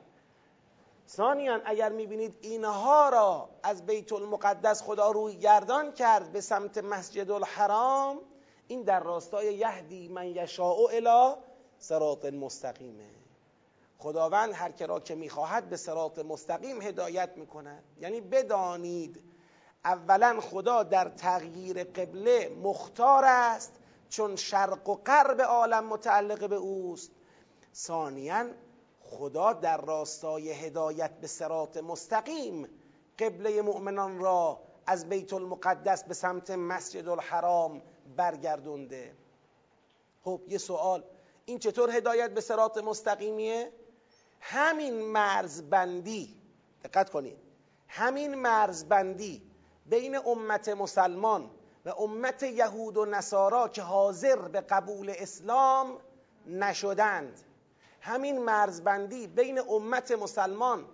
ثانیا 1.09 1.61
اگر 1.65 1.93
می‌بینید 1.93 2.39
اینها 2.41 3.09
را 3.09 3.49
از 3.63 3.87
بیت 3.87 4.13
المقدس 4.13 4.83
خدا 4.83 5.11
روی 5.11 5.37
گردان 5.37 5.93
کرد 5.93 6.33
به 6.33 6.41
سمت 6.41 6.79
مسجد 6.79 7.31
الحرام 7.31 8.21
این 8.67 8.83
در 8.83 9.01
راستای 9.01 9.55
یهدی 9.55 10.09
من 10.09 10.27
یشاء 10.27 10.89
الی 10.91 11.35
صراط 11.79 12.25
مستقیمه 12.25 13.11
خداوند 13.99 14.53
هر 14.55 14.73
که 14.73 14.87
را 14.87 15.01
که 15.01 15.15
می‌خواهد 15.15 15.69
به 15.69 15.77
صراط 15.77 16.19
مستقیم 16.19 16.83
هدایت 16.83 17.31
می‌کند. 17.37 17.85
یعنی 18.01 18.21
بدانید 18.21 19.23
اولا 19.85 20.41
خدا 20.41 20.83
در 20.83 21.09
تغییر 21.09 21.85
قبله 21.85 22.49
مختار 22.63 23.25
است 23.25 23.73
چون 24.09 24.37
شرق 24.37 24.89
و 24.89 24.95
غرب 24.95 25.41
عالم 25.41 25.85
متعلق 25.85 26.49
به 26.49 26.57
اوست. 26.57 27.11
ثانیا 27.75 28.47
خدا 29.11 29.53
در 29.53 29.81
راستای 29.81 30.53
هدایت 30.53 31.11
به 31.21 31.27
سرات 31.27 31.77
مستقیم 31.77 32.69
قبله 33.19 33.63
مؤمنان 33.63 34.19
را 34.19 34.61
از 34.87 35.09
بیت 35.09 35.33
المقدس 35.33 36.05
به 36.05 36.15
سمت 36.15 36.51
مسجد 36.51 37.09
الحرام 37.09 37.83
برگردونده. 38.17 39.15
خب 40.25 40.41
یه 40.49 40.59
سوال. 40.59 41.05
این 41.45 41.59
چطور 41.59 41.91
هدایت 41.91 42.31
به 42.31 42.41
سرات 42.41 42.79
مستقیمیه؟ 42.79 43.73
همین 44.41 44.95
مرزبندی 45.01 46.37
دقت 46.85 47.11
کنید. 47.11 47.39
همین 47.89 48.35
مرزبندی 48.35 49.43
بین 49.87 50.17
امت 50.17 50.69
مسلمان 50.69 51.51
و 51.85 51.89
امت 51.99 52.43
یهود 52.43 52.97
و 52.97 53.05
نصارا 53.05 53.69
که 53.69 53.83
حاضر 53.83 54.37
به 54.37 54.61
قبول 54.61 55.13
اسلام 55.17 55.99
نشدند. 56.47 57.41
همین 58.01 58.39
مرزبندی 58.39 59.27
بین 59.27 59.59
امت 59.59 60.13
مسلمان 60.13 60.85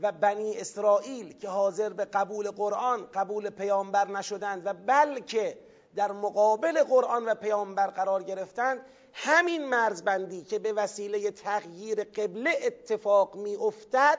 و 0.00 0.12
بنی 0.12 0.56
اسرائیل 0.56 1.38
که 1.38 1.48
حاضر 1.48 1.88
به 1.88 2.04
قبول 2.04 2.50
قرآن 2.50 3.06
قبول 3.14 3.50
پیامبر 3.50 4.08
نشدند 4.08 4.66
و 4.66 4.72
بلکه 4.72 5.58
در 5.96 6.12
مقابل 6.12 6.82
قرآن 6.84 7.24
و 7.24 7.34
پیامبر 7.34 7.86
قرار 7.86 8.22
گرفتند 8.22 8.86
همین 9.12 9.68
مرزبندی 9.68 10.44
که 10.44 10.58
به 10.58 10.72
وسیله 10.72 11.30
تغییر 11.30 12.04
قبله 12.04 12.50
اتفاق 12.62 13.36
می 13.36 13.56
افتد 13.56 14.18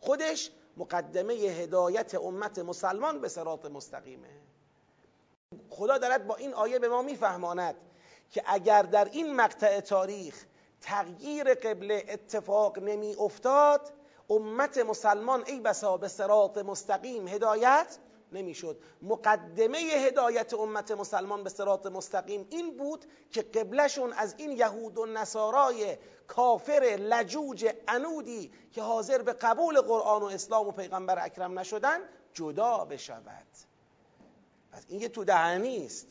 خودش 0.00 0.50
مقدمه 0.76 1.34
هدایت 1.34 2.14
امت 2.14 2.58
مسلمان 2.58 3.20
به 3.20 3.28
سرات 3.28 3.66
مستقیمه. 3.66 4.28
خدا 5.70 5.98
دارد 5.98 6.26
با 6.26 6.36
این 6.36 6.54
آیه 6.54 6.78
به 6.78 6.88
ما 6.88 7.02
میفهماند 7.02 7.74
که 8.30 8.42
اگر 8.46 8.82
در 8.82 9.04
این 9.04 9.36
مقطع 9.36 9.80
تاریخ 9.80 10.44
تغییر 10.80 11.54
قبله 11.54 12.04
اتفاق 12.08 12.78
نمی 12.78 13.16
افتاد. 13.18 13.92
امت 14.30 14.78
مسلمان 14.78 15.44
ای 15.46 15.60
بسا 15.60 15.96
به 15.96 16.08
سرات 16.08 16.58
مستقیم 16.58 17.28
هدایت 17.28 17.98
نمی‌شد 18.32 18.82
مقدمه 19.02 19.78
هدایت 19.78 20.54
امت 20.54 20.90
مسلمان 20.90 21.44
به 21.44 21.50
سرات 21.50 21.86
مستقیم 21.86 22.46
این 22.50 22.76
بود 22.76 23.04
که 23.30 23.42
قبلشون 23.42 24.12
از 24.12 24.34
این 24.38 24.52
یهود 24.52 24.98
و 24.98 25.06
نصارای 25.06 25.96
کافر 26.26 26.96
لجوج 27.00 27.74
انودی 27.88 28.52
که 28.72 28.82
حاضر 28.82 29.22
به 29.22 29.32
قبول 29.32 29.80
قرآن 29.80 30.22
و 30.22 30.26
اسلام 30.26 30.68
و 30.68 30.72
پیغمبر 30.72 31.24
اکرم 31.24 31.58
نشدن 31.58 31.98
جدا 32.34 32.84
بشود. 32.84 33.46
پس 34.72 34.84
این 34.88 35.00
یه 35.00 35.08
تو 35.08 35.24
دهنی 35.24 35.86
است. 35.86 36.06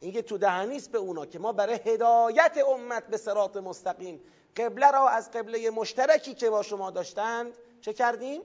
این 0.00 0.14
یه 0.14 0.22
تو 0.22 0.38
دهنی 0.38 0.76
است 0.76 0.92
به 0.92 0.98
اونا 0.98 1.26
که 1.26 1.38
ما 1.38 1.52
برای 1.52 1.80
هدایت 1.84 2.58
امت 2.68 3.06
به 3.06 3.16
سرات 3.16 3.56
مستقیم 3.56 4.20
قبله 4.56 4.90
را 4.90 5.08
از 5.08 5.30
قبله 5.30 5.70
مشترکی 5.70 6.34
که 6.34 6.50
با 6.50 6.62
شما 6.62 6.90
داشتند 6.90 7.52
چه 7.80 7.92
کردیم؟ 7.92 8.42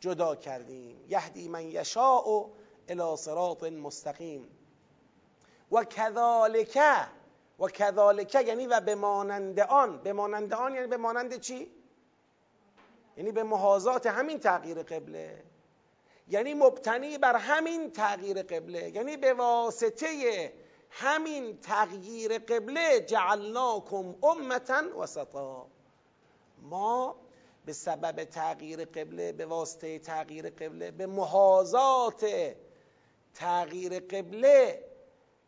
جدا 0.00 0.36
کردیم. 0.36 1.04
یهدی 1.08 1.48
من 1.48 1.64
یشاء 1.64 2.46
الى 2.88 3.16
صراط 3.16 3.62
مستقیم. 3.62 4.48
و 5.72 5.84
کذالک 5.84 6.78
و 7.58 7.68
کذالک 7.68 8.34
یعنی 8.34 8.66
و 8.66 8.80
به 8.80 8.94
مانند 8.94 9.60
آن. 9.60 9.98
به 10.02 10.12
مانند 10.12 10.54
آن 10.54 10.74
یعنی 10.74 10.86
به 10.86 10.96
مانند 10.96 11.40
چی؟ 11.40 11.72
یعنی 13.16 13.32
به 13.32 13.42
محاضات 13.42 14.06
همین 14.06 14.38
تغییر 14.38 14.82
قبله. 14.82 15.44
یعنی 16.28 16.54
مبتنی 16.54 17.18
بر 17.18 17.36
همین 17.36 17.90
تغییر 17.90 18.42
قبله. 18.42 18.90
یعنی 18.90 19.16
به 19.16 19.32
واسطه 19.32 20.52
همین 20.90 21.60
تغییر 21.60 22.38
قبله 22.38 23.00
جعلناکم 23.00 24.14
امتا 24.22 24.82
وسطا. 24.98 25.66
ما 26.62 27.16
به 27.66 27.72
سبب 27.72 28.24
تغییر 28.24 28.84
قبله 28.84 29.32
به 29.32 29.46
واسطه 29.46 29.98
تغییر 29.98 30.50
قبله 30.50 30.90
به 30.90 31.06
محاضات 31.06 32.26
تغییر 33.34 34.00
قبله 34.00 34.84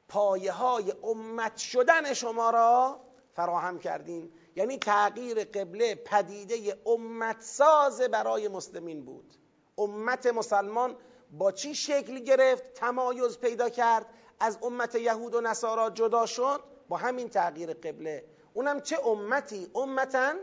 پایه 0.08 0.52
های 0.52 0.92
امت 1.02 1.56
شدن 1.56 2.14
شما 2.14 2.50
را 2.50 3.00
فراهم 3.34 3.78
کردیم. 3.78 4.32
یعنی 4.56 4.78
تغییر 4.78 5.44
قبله 5.44 5.94
پدیده 5.94 6.78
امت 6.86 7.40
ساز 7.40 8.00
برای 8.00 8.48
مسلمین 8.48 9.04
بود. 9.04 9.34
امت 9.78 10.26
مسلمان 10.26 10.96
با 11.30 11.52
چی 11.52 11.74
شکل 11.74 12.18
گرفت؟ 12.18 12.74
تمایز 12.74 13.38
پیدا 13.38 13.68
کرد. 13.68 14.06
از 14.42 14.58
امت 14.62 14.94
یهود 14.94 15.34
و 15.34 15.40
نصارا 15.40 15.90
جدا 15.90 16.26
شد 16.26 16.60
با 16.88 16.96
همین 16.96 17.28
تغییر 17.28 17.74
قبله. 17.74 18.24
اونم 18.54 18.80
چه 18.80 19.06
امتی؟ 19.06 19.70
امتا 19.74 20.34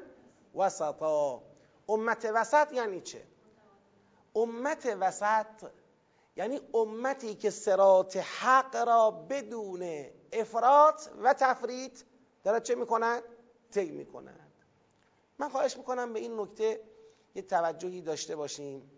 وسطا. 0.56 1.44
امت 1.90 2.32
وسط 2.34 2.74
یعنی 2.74 3.02
چه؟ 3.02 3.28
امت 4.36 4.96
وسط 5.00 5.46
یعنی 6.36 6.62
امتی 6.74 7.36
که 7.36 7.50
سرات 7.50 8.18
حق 8.18 8.76
را 8.76 9.12
بدون 9.12 10.06
افراط 10.34 11.08
و 11.24 11.34
تفرید 11.34 12.06
دارد 12.44 12.64
چه 12.64 12.76
می‌کند؟ 12.76 13.24
طی 13.72 13.92
می‌کند. 13.92 14.54
من 15.40 15.50
خواهش 15.50 15.78
می‌کنم 15.78 16.14
به 16.14 16.20
این 16.20 16.40
نکته 16.40 16.82
یه 17.36 17.42
توجهی 17.42 18.02
داشته 18.02 18.36
باشیم 18.36 18.92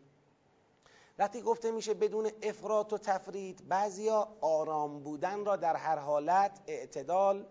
وقتی 1.21 1.41
گفته 1.41 1.71
میشه 1.71 1.93
بدون 1.93 2.31
افراط 2.43 2.93
و 2.93 2.97
تفرید 2.97 3.67
بعضیا 3.67 4.27
آرام 4.41 5.03
بودن 5.03 5.45
را 5.45 5.55
در 5.55 5.75
هر 5.75 5.95
حالت 5.95 6.59
اعتدال 6.67 7.45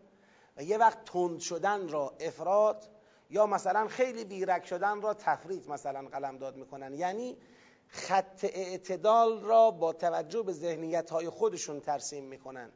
و 0.56 0.62
یه 0.62 0.78
وقت 0.78 1.04
تند 1.04 1.40
شدن 1.40 1.88
را 1.88 2.14
افراط 2.20 2.84
یا 3.30 3.46
مثلا 3.46 3.88
خیلی 3.88 4.24
بیرک 4.24 4.66
شدن 4.66 5.00
را 5.02 5.14
تفرید 5.14 5.70
مثلا 5.70 6.08
قلم 6.08 6.38
داد 6.38 6.56
می‌کنن. 6.56 6.94
یعنی 6.94 7.36
خط 7.88 8.44
اعتدال 8.44 9.40
را 9.40 9.70
با 9.70 9.92
توجه 9.92 10.42
به 10.42 10.52
ذهنیت 10.52 11.10
های 11.10 11.28
خودشون 11.28 11.80
ترسیم 11.80 12.24
می‌کنن. 12.24 12.72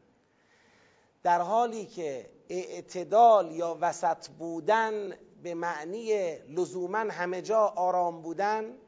در 1.23 1.41
حالی 1.41 1.87
که 1.87 2.31
اعتدال 2.49 3.53
یا 3.53 3.79
وسط 3.81 4.29
بودن 4.29 5.13
به 5.43 5.55
معنی 5.55 6.35
لزوما 6.39 6.99
همه 6.99 7.43
جا 7.43 7.61
آرام 7.61 8.23
بودن 8.23 8.79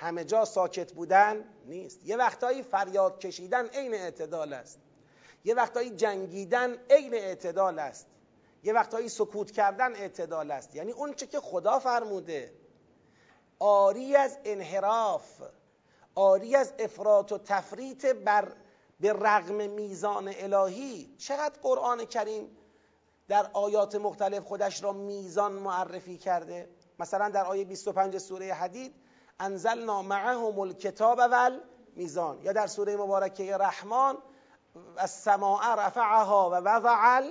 همه 0.00 0.24
جا 0.24 0.44
ساکت 0.44 0.92
بودن 0.92 1.44
نیست. 1.66 2.00
یه 2.04 2.16
وقتایی 2.16 2.62
فریاد 2.62 3.18
کشیدن 3.18 3.66
عین 3.66 3.94
اعتدال 3.94 4.52
است. 4.52 4.78
یه 5.44 5.54
وقتایی 5.54 5.90
جنگیدن 5.90 6.76
عین 6.90 7.14
اعتدال 7.14 7.78
است. 7.78 8.06
یه 8.62 8.72
وقتایی 8.72 9.08
سکوت 9.08 9.50
کردن 9.50 9.94
اعتدال 9.94 10.50
است. 10.50 10.74
یعنی 10.74 10.92
اون 10.92 11.14
چه 11.14 11.26
که 11.26 11.40
خدا 11.40 11.78
فرموده. 11.78 12.52
آری 13.58 14.16
از 14.16 14.38
انحراف. 14.44 15.42
آری 16.14 16.56
از 16.56 16.72
افراط 16.78 17.32
و 17.32 17.38
تفریط 17.38 18.06
بر 18.06 18.52
به 19.00 19.12
رغم 19.12 19.70
میزان 19.70 20.32
الهی. 20.36 21.14
چقدر 21.18 21.60
قرآن 21.62 22.04
کریم 22.04 22.56
در 23.28 23.50
آیات 23.52 23.94
مختلف 23.94 24.44
خودش 24.44 24.82
را 24.82 24.92
میزان 24.92 25.52
معرفی 25.52 26.18
کرده؟ 26.18 26.68
مثلا 26.98 27.28
در 27.28 27.44
آیه 27.44 27.64
25 27.64 28.18
سوره 28.18 28.54
حدید 28.54 28.94
انزلنا 29.40 30.02
معهم 30.02 30.58
الکتاب 30.58 31.18
و 31.18 31.50
میزان 31.96 32.40
یا 32.42 32.52
در 32.52 32.66
سوره 32.66 32.96
مبارکه 32.96 33.56
رحمان 33.56 34.18
السماء 34.98 35.74
رفعها 35.74 36.50
و 36.50 36.54
وضع 36.54 37.30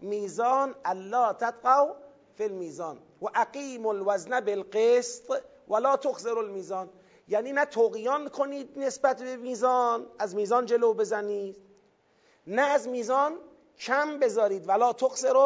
میزان 0.00 0.74
الله 0.84 1.32
تطغوا 1.32 1.96
فی 2.34 2.44
المیزان. 2.44 2.98
و 3.22 3.26
اقیم 3.34 3.86
الوزن 3.86 4.40
بالقسط 4.40 5.42
ولا 5.68 5.96
تخسر 5.96 6.38
المیزان. 6.38 6.90
یعنی 7.28 7.52
نه 7.52 7.64
توقیان 7.64 8.28
کنید 8.28 8.78
نسبت 8.78 9.22
به 9.22 9.36
میزان 9.36 10.06
از 10.18 10.34
میزان 10.34 10.66
جلو 10.66 10.94
بزنید. 10.94 11.56
نه 12.46 12.62
از 12.62 12.88
میزان 12.88 13.38
کم 13.78 14.18
بذارید. 14.18 14.68
ولا 14.68 14.92
تخسر 14.92 15.36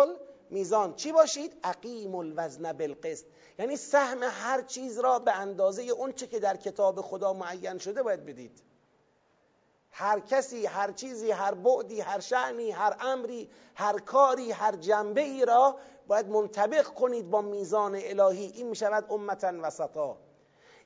میزان. 0.54 0.94
چی 0.94 1.12
باشید؟ 1.12 1.56
اقیم 1.64 2.14
الوزن 2.14 2.72
بالقسط. 2.72 3.24
یعنی 3.58 3.76
سهم 3.76 4.22
هر 4.22 4.62
چیز 4.62 4.98
را 4.98 5.18
به 5.18 5.32
اندازه 5.32 5.82
اون 5.82 6.12
چه 6.12 6.26
که 6.26 6.38
در 6.38 6.56
کتاب 6.56 7.00
خدا 7.00 7.32
معین 7.32 7.78
شده 7.78 8.02
باید 8.02 8.24
بدید. 8.24 8.62
هر 9.90 10.20
کسی 10.20 10.66
هر 10.66 10.92
چیزی 10.92 11.30
هر 11.30 11.54
بعدی 11.54 12.00
هر 12.00 12.20
شعنی 12.20 12.70
هر 12.70 12.96
امری 13.00 13.50
هر 13.74 13.98
کاری 13.98 14.52
هر 14.52 14.76
جنبه 14.76 15.20
ای 15.20 15.44
را 15.44 15.76
باید 16.06 16.28
منطبق 16.28 16.84
کنید 16.84 17.30
با 17.30 17.40
میزان 17.40 17.94
الهی. 18.04 18.46
این 18.46 18.68
می 18.68 18.76
شود 18.76 19.04
امتا 19.10 19.52
وسطا. 19.62 20.16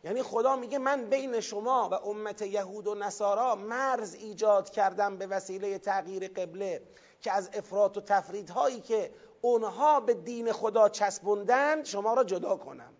یعنی 0.04 0.22
خدا 0.22 0.56
میگه 0.56 0.78
من 0.78 1.04
بین 1.04 1.40
شما 1.40 1.88
و 1.92 1.94
امت 1.94 2.42
یهود 2.42 2.86
و 2.86 2.94
نصارا 2.94 3.54
مرز 3.54 4.14
ایجاد 4.14 4.70
کردم 4.70 5.16
به 5.16 5.26
وسیله 5.26 5.78
تغییر 5.78 6.28
قبله 6.28 6.82
که 7.20 7.32
از 7.32 7.50
افراط 7.52 7.96
و 7.96 8.00
تفریدهایی 8.00 8.80
که 8.80 9.10
اونها 9.40 10.00
به 10.00 10.14
دین 10.14 10.52
خدا 10.52 10.88
چسبوندند 10.88 11.84
شما 11.84 12.14
را 12.14 12.24
جدا 12.24 12.56
کنم. 12.56 12.92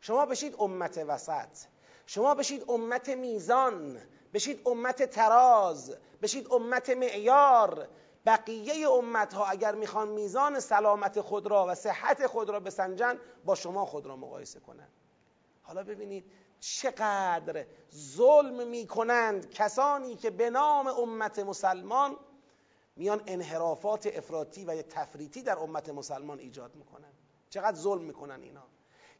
شما 0.00 0.26
بشید 0.26 0.56
امت 0.58 1.04
وسط. 1.08 1.48
شما 2.06 2.34
بشید 2.34 2.64
امت 2.68 3.08
میزان. 3.08 4.00
بشید 4.34 4.60
امت 4.66 5.02
تراز 5.02 5.96
بشید 6.22 6.52
امت 6.52 6.90
معیار. 6.90 7.88
بقیه 8.26 8.88
امت 8.90 9.34
ها 9.34 9.46
اگر 9.46 9.74
می‌خوان 9.74 10.08
میزان 10.08 10.60
سلامت 10.60 11.20
خود 11.20 11.46
را 11.46 11.66
و 11.68 11.74
صحت 11.74 12.26
خود 12.26 12.50
را 12.50 12.60
بسنجن 12.60 13.18
با 13.44 13.54
شما 13.54 13.86
خود 13.86 14.06
را 14.06 14.16
مقایسه 14.16 14.60
کنند 14.60 14.92
حالا 15.62 15.82
ببینید 15.82 16.30
چقدر 16.60 17.66
ظلم 17.94 18.68
می‌کنند 18.68 19.50
کسانی 19.50 20.14
که 20.14 20.30
به 20.30 20.50
نام 20.50 20.86
امت 20.86 21.38
مسلمان 21.38 22.16
میان 22.96 23.22
انحرافات 23.26 24.06
افراطی 24.06 24.64
و 24.64 24.82
تفریطی 24.82 25.42
در 25.42 25.58
امت 25.58 25.88
مسلمان 25.88 26.38
ایجاد 26.38 26.74
می‌کنن. 26.74 27.12
چقدر 27.50 27.76
ظلم 27.76 28.02
می‌کنن 28.02 28.42
اینا. 28.42 28.62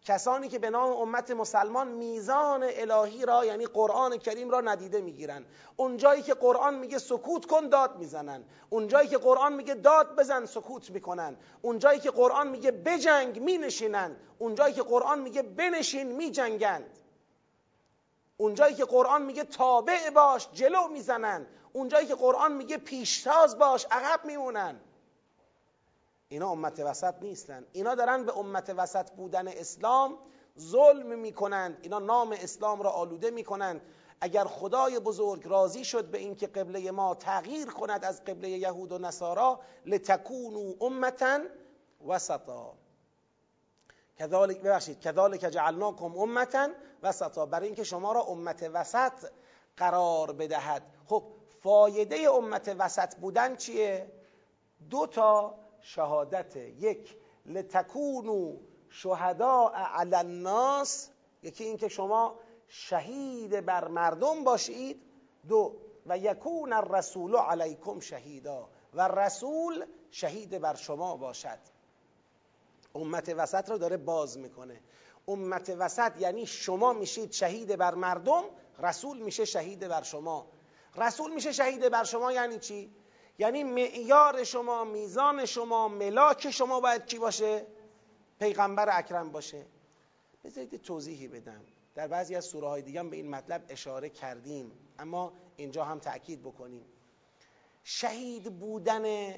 کسانی 0.04 0.48
که 0.48 0.58
به 0.58 0.70
نام 0.70 0.92
امت 0.92 1.30
مسلمان 1.30 1.88
میزان 1.88 2.64
الهی 2.68 3.26
را 3.26 3.44
یعنی 3.44 3.66
قرآن 3.66 4.16
کریم 4.16 4.50
را 4.50 4.60
ندیده 4.60 5.00
می‌گیرن. 5.00 5.44
اونجایی 5.76 6.22
که 6.22 6.34
قرآن 6.34 6.74
میگه 6.74 6.98
سکوت 6.98 7.46
کن 7.46 7.68
داد 7.68 7.98
می‌زنن. 7.98 8.44
اونجایی 8.70 9.08
که 9.08 9.18
قرآن 9.18 9.52
میگه 9.52 9.74
داد 9.74 10.16
بزن 10.16 10.46
سکوت 10.46 10.90
می‌کنن. 10.90 11.36
اونجایی 11.62 12.00
که 12.00 12.10
قرآن 12.10 12.48
میگه 12.48 12.70
بجنگ 12.70 13.38
مینشینن. 13.38 14.16
اونجایی 14.38 14.74
که 14.74 14.82
قرآن 14.82 15.20
میگه 15.20 15.42
بنشین 15.42 16.12
میجنگند. 16.12 16.98
اونجایی 18.36 18.74
که 18.74 18.84
قرآن 18.84 19.22
میگه 19.22 19.44
تابع 19.44 20.10
باش 20.10 20.48
جلو 20.52 20.88
می‌زنن. 20.88 21.46
اونجایی 21.76 22.06
که 22.06 22.14
قرآن 22.14 22.52
میگه 22.52 22.78
پیشتاز 22.78 23.58
باش 23.58 23.86
عقب 23.90 24.24
میمونن. 24.24 24.80
اینا 26.28 26.50
امت 26.50 26.80
وسط 26.80 27.14
نیستن. 27.20 27.66
اینا 27.72 27.94
دارن 27.94 28.24
به 28.24 28.38
امت 28.38 28.74
وسط 28.76 29.10
بودن 29.10 29.48
اسلام 29.48 30.18
ظلم 30.58 31.18
می‌کنند 31.18 31.78
اینا 31.82 31.98
نام 31.98 32.32
اسلام 32.32 32.82
را 32.82 32.90
آلوده 32.90 33.30
می‌کنند 33.30 33.80
اگر 34.20 34.44
خدای 34.44 34.98
بزرگ 34.98 35.48
راضی 35.48 35.84
شد 35.84 36.04
به 36.04 36.18
اینکه 36.18 36.46
قبله 36.46 36.90
ما 36.90 37.14
تغییر 37.14 37.70
کند 37.70 38.04
از 38.04 38.24
قبله 38.24 38.48
یهود 38.48 38.92
و 38.92 38.98
نصارا 38.98 39.60
لتکونوا 39.86 40.86
امتا 40.86 41.40
وسطا. 42.06 42.74
کذالک 44.18 44.60
ببخشید 44.60 45.00
کذالک 45.00 45.40
جعلناکم 45.40 46.18
امتا 46.18 46.68
وسطا. 47.02 47.46
برای 47.46 47.66
اینکه 47.66 47.84
شما 47.84 48.12
را 48.12 48.22
امت 48.22 48.70
وسط 48.72 49.12
قرار 49.76 50.32
بدهد. 50.32 50.82
خب 51.06 51.24
فایده 51.64 52.30
امت 52.30 52.76
وسط 52.78 53.16
بودن 53.16 53.56
چیه؟ 53.56 54.12
دو 54.90 55.06
تا 55.06 55.54
شهادت. 55.80 56.56
یک 56.56 57.16
لتکونو 57.46 58.56
شهداء 58.88 59.70
علی 59.74 60.14
الناس 60.14 61.10
یکی 61.42 61.64
اینکه 61.64 61.88
شما 61.88 62.38
شهید 62.68 63.64
بر 63.66 63.88
مردم 63.88 64.44
باشید. 64.44 65.02
دو 65.48 65.76
و 66.06 66.18
یکون 66.18 66.72
الرسول 66.72 67.36
علیکم 67.36 68.00
شهیدا 68.00 68.68
و 68.94 69.08
رسول 69.08 69.86
شهید 70.10 70.60
بر 70.60 70.74
شما 70.74 71.16
باشد. 71.16 71.58
امت 72.94 73.34
وسط 73.36 73.70
رو 73.70 73.78
داره 73.78 73.96
باز 73.96 74.38
می‌کنه. 74.38 74.80
امت 75.28 75.76
وسط 75.78 76.12
یعنی 76.18 76.46
شما 76.46 76.92
میشید 76.92 77.32
شهید 77.32 77.76
بر 77.76 77.94
مردم 77.94 78.42
رسول 78.78 79.22
میشه 79.22 79.44
شهید 79.44 79.88
بر 79.88 80.02
شما. 80.02 80.53
رسول 80.96 81.34
میشه 81.34 81.52
شهید 81.52 81.88
بر 81.88 82.04
شما 82.04 82.32
یعنی 82.32 82.58
چی؟ 82.58 82.94
یعنی 83.38 83.64
معیار 83.64 84.44
شما 84.44 84.84
میزان 84.84 85.46
شما 85.46 85.88
ملاک 85.88 86.50
شما 86.50 86.80
باید 86.80 87.06
کی 87.06 87.18
باشه؟ 87.18 87.66
پیغمبر 88.38 88.98
اکرم 88.98 89.32
باشه. 89.32 89.66
بذارید 90.44 90.82
توضیحی 90.82 91.28
بدم. 91.28 91.60
در 91.94 92.08
بعضی 92.08 92.34
از 92.34 92.44
سوره 92.44 92.68
های 92.68 92.82
دیگه 92.82 93.02
به 93.02 93.16
این 93.16 93.30
مطلب 93.30 93.64
اشاره 93.68 94.08
کردیم 94.08 94.72
اما 94.98 95.32
اینجا 95.56 95.84
هم 95.84 95.98
تأکید 95.98 96.42
بکنیم. 96.42 96.84
شهید 97.84 98.58
بودن 98.58 99.34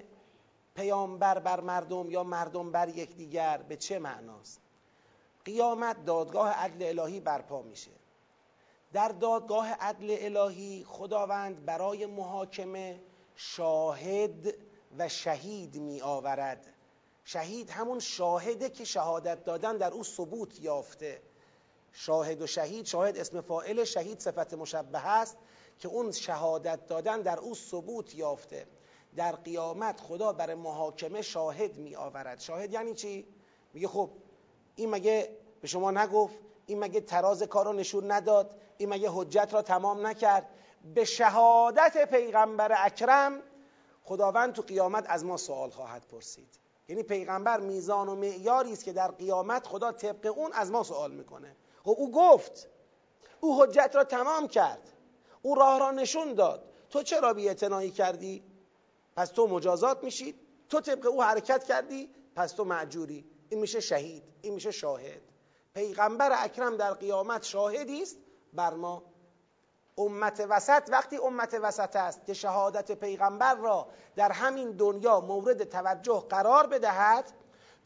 پیامبر 0.75 1.39
بر 1.39 1.61
مردم 1.61 2.11
یا 2.11 2.25
مردم 2.25 2.73
بر 2.73 2.89
یکدیگر 2.89 3.59
به 3.59 3.77
چه 3.77 3.99
معناست؟ 3.99 4.61
قیامت 5.45 6.05
دادگاه 6.05 6.51
عدل 6.51 7.01
الهی 7.01 7.21
برپا 7.21 7.63
میشه. 7.63 7.91
در 8.97 9.09
دادگاه 9.09 9.73
عدل 9.73 10.17
الهی 10.21 10.85
خداوند 10.89 11.65
برای 11.65 12.07
محاکمه 12.07 13.01
شاهد 13.35 14.55
و 14.99 15.09
شهید 15.09 15.77
می 15.77 16.01
آورد. 16.01 16.67
شهید 17.25 17.71
همون 17.71 17.99
شاهده 17.99 18.71
که 18.71 18.85
شهادت 18.85 19.45
دادن 19.45 19.77
در 19.77 19.93
او 19.93 20.05
ثبوت 20.05 20.61
یافته. 20.61 21.23
شاهد 21.93 22.43
و 22.43 22.47
شهید 22.47 22.87
شاهد 22.87 23.19
اسم 23.19 23.41
فائل 23.41 23.85
شهید 23.85 24.21
صفت 24.21 24.55
مشبه 24.55 25.07
است 25.09 25.37
که 25.79 25.89
اون 25.89 26.13
شهادت 26.13 26.87
دادن 26.87 27.23
در 27.23 27.39
او 27.39 27.55
ثبوت 27.55 28.15
یافته. 28.15 28.67
در 29.17 29.33
قیامت 29.33 30.01
خدا 30.01 30.33
برای 30.33 30.55
محاکمه 30.55 31.23
شاهد 31.23 31.77
می 31.77 31.97
آورد. 31.97 32.41
شاهد 32.41 32.73
یعنی 32.73 32.95
چی؟ 32.95 33.27
میگه 33.75 33.89
خب 33.89 34.11
این 34.77 34.91
مگه 34.91 35.37
به 35.61 35.69
شما 35.69 35.91
نگفت؟ 35.91 36.39
این 36.67 36.79
مگه 36.79 37.01
تراز 37.01 37.43
کار 37.43 37.65
رو 37.65 37.73
نشون 37.73 38.11
نداد؟ 38.13 38.61
این 38.79 38.89
مگه 38.89 39.11
حجت 39.13 39.49
را 39.53 39.63
تمام 39.63 40.07
نکرد؟ 40.07 40.49
به 40.95 41.05
شهادت 41.05 42.11
پیغمبر 42.11 42.75
اکرم 42.79 43.43
خداوند 44.05 44.53
تو 44.53 44.63
قیامت 44.63 45.05
از 45.09 45.25
ما 45.25 45.37
سوال 45.37 45.71
خواهد 45.71 46.07
پرسید. 46.09 46.59
یعنی 46.89 47.03
پیغمبر 47.03 47.61
میزان 47.61 48.09
و 48.09 48.15
معیاری 48.15 48.73
است 48.73 48.85
که 48.85 48.93
در 48.93 49.11
قیامت 49.11 49.67
خدا 49.67 49.93
طبق 49.93 50.39
اون 50.39 50.53
از 50.53 50.71
ما 50.71 50.83
سوال 50.83 51.13
می‌کنه. 51.13 51.57
خب 51.85 51.95
او 51.99 52.13
گفت 52.13 52.69
او 53.41 53.63
حجت 53.63 53.91
را 53.95 54.05
تمام 54.05 54.49
کرد. 54.49 54.93
او 55.43 55.55
راه 55.55 55.79
را 55.79 55.91
نشون 55.91 56.35
داد. 56.35 56.73
تو 56.91 57.03
چرا 57.03 57.35
بی 57.35 57.55
کردی؟ 57.91 58.45
پس 59.17 59.29
تو 59.29 59.47
مجازات 59.47 60.05
میشید 60.05 60.41
تو 60.69 60.81
طبق 60.81 61.07
او 61.07 61.23
حرکت 61.23 61.65
کردی. 61.65 62.11
پس 62.37 62.53
تو 62.53 62.65
معجوری 62.65 63.25
این 63.49 63.61
میشه 63.61 63.81
شهید. 63.81 64.23
این 64.43 64.55
میشه 64.55 64.71
شاهد. 64.71 65.23
پیغمبر 65.75 66.31
اکرم 66.45 66.77
در 66.77 66.95
قیامت 66.95 67.45
شاهدی 67.45 68.03
است. 68.03 68.17
بر 68.57 68.75
ما. 68.75 69.03
امت 69.99 70.47
وسط 70.49 70.89
وقتی 70.89 71.17
امت 71.17 71.57
وسط 71.63 71.97
است 71.97 72.27
که 72.27 72.35
شهادت 72.35 72.93
پیغمبر 72.93 73.55
را 73.55 73.87
در 74.17 74.33
همین 74.33 74.71
دنیا 74.71 75.21
مورد 75.21 75.65
توجه 75.65 76.25
قرار 76.29 76.67
بدهد 76.67 77.25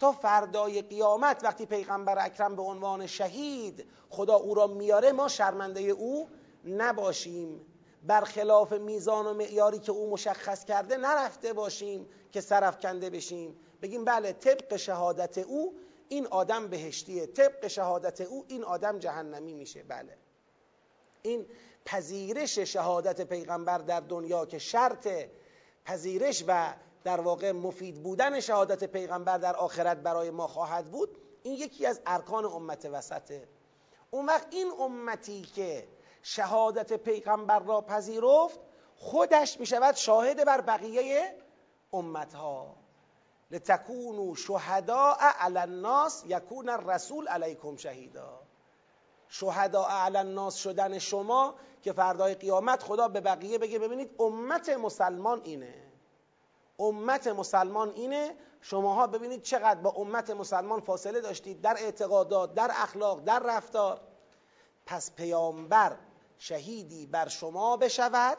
تا 0.01 0.13
فردای 0.13 0.83
قیامت 0.83 1.45
وقتی 1.45 1.67
پیغمبر 1.67 2.25
اکرم 2.25 2.57
به 2.57 2.63
عنوان 2.63 3.07
شهید 3.07 3.91
خدا 4.11 4.35
او 4.35 4.55
را 4.55 4.67
میاره 4.67 5.13
ما 5.13 5.29
شرمنده 5.29 5.81
او 5.81 6.29
نباشیم. 6.65 7.67
برخلاف 8.03 8.73
میزان 8.73 9.27
و 9.27 9.35
معیاری 9.35 9.79
که 9.79 9.93
او 9.93 10.11
مشخص 10.11 10.65
کرده 10.65 10.97
نرفته 10.97 11.53
باشیم 11.53 12.09
که 12.33 12.43
کنده 12.83 13.11
بشیم. 13.11 13.57
بگیم 13.83 14.05
بله 14.05 14.33
طبق 14.33 14.77
شهادت 14.77 15.39
او 15.39 15.75
این 16.09 16.27
آدم 16.27 16.69
بهشتیه 16.69 17.27
طبق 17.27 17.67
شهادت 17.67 18.21
او 18.21 18.45
این 18.49 18.65
آدم 18.65 18.99
جهنمی 18.99 19.55
میشه. 19.55 19.83
بله. 19.83 20.19
این 21.23 21.47
پذیرش 21.85 22.59
شهادت 22.59 23.21
پیغمبر 23.21 23.79
در 23.79 24.01
دنیا 24.01 24.47
که 24.47 24.59
شرط 24.59 25.09
پذیرش 25.85 26.45
و 26.47 26.75
در 27.05 27.21
واقع 27.21 27.53
مفید 27.53 28.03
بودن 28.03 28.41
شهادت 28.41 28.85
پیغمبر 28.85 29.39
در 29.39 29.57
آخرت 29.57 29.97
برای 29.97 30.31
ما 30.31 30.47
خواهد 30.47 30.91
بود 30.91 31.19
این 31.43 31.55
یکی 31.55 31.87
از 31.87 32.01
ارکان 32.07 32.45
امت 32.45 32.89
وسطه 32.93 33.49
اون 34.11 34.27
وقت 34.27 34.47
این 34.51 34.73
امتی 34.81 35.43
که 35.43 35.89
شهادت 36.23 36.93
پیغمبر 36.93 37.59
را 37.59 37.81
پذیرفت 37.81 38.61
خودش 38.97 39.61
می 39.61 39.67
شود 39.67 39.95
شاهد 39.95 40.45
بر 40.45 40.61
بقیه 40.61 41.35
امتها. 41.93 42.77
لتکونوا 43.51 44.35
شهداء 44.35 45.17
علی 45.19 45.59
الناس 45.59 46.25
یکون 46.27 46.69
الرسول 46.69 47.29
علیکم 47.29 47.77
شهیدا. 47.77 48.43
شهداء 49.31 49.89
علی 49.89 50.17
الناس 50.17 50.57
شدن 50.57 50.99
شما 50.99 51.55
که 51.83 51.93
فردای 51.93 52.35
قیامت 52.35 52.83
خدا 52.83 53.09
به 53.09 53.21
بقیه 53.21 53.59
بگه 53.59 53.79
ببینید 53.79 54.11
امت 54.19 54.69
مسلمان 54.69 55.41
اینه. 55.45 55.75
امت 56.79 57.27
مسلمان 57.27 57.91
اینه. 57.91 58.37
شماها 58.61 59.07
ببینید 59.07 59.43
چقدر 59.43 59.81
با 59.81 59.91
امت 59.91 60.31
مسلمان 60.31 60.81
فاصله 60.81 61.21
داشتید. 61.21 61.61
در 61.61 61.77
اعتقادات 61.81 62.55
در 62.55 62.71
اخلاق 62.75 63.25
در 63.25 63.39
رفتار. 63.39 64.01
پس 64.87 65.15
پیامبر 65.15 65.97
شهیدی 66.39 67.07
بر 67.07 67.29
شما 67.29 67.77
بشود 67.77 68.39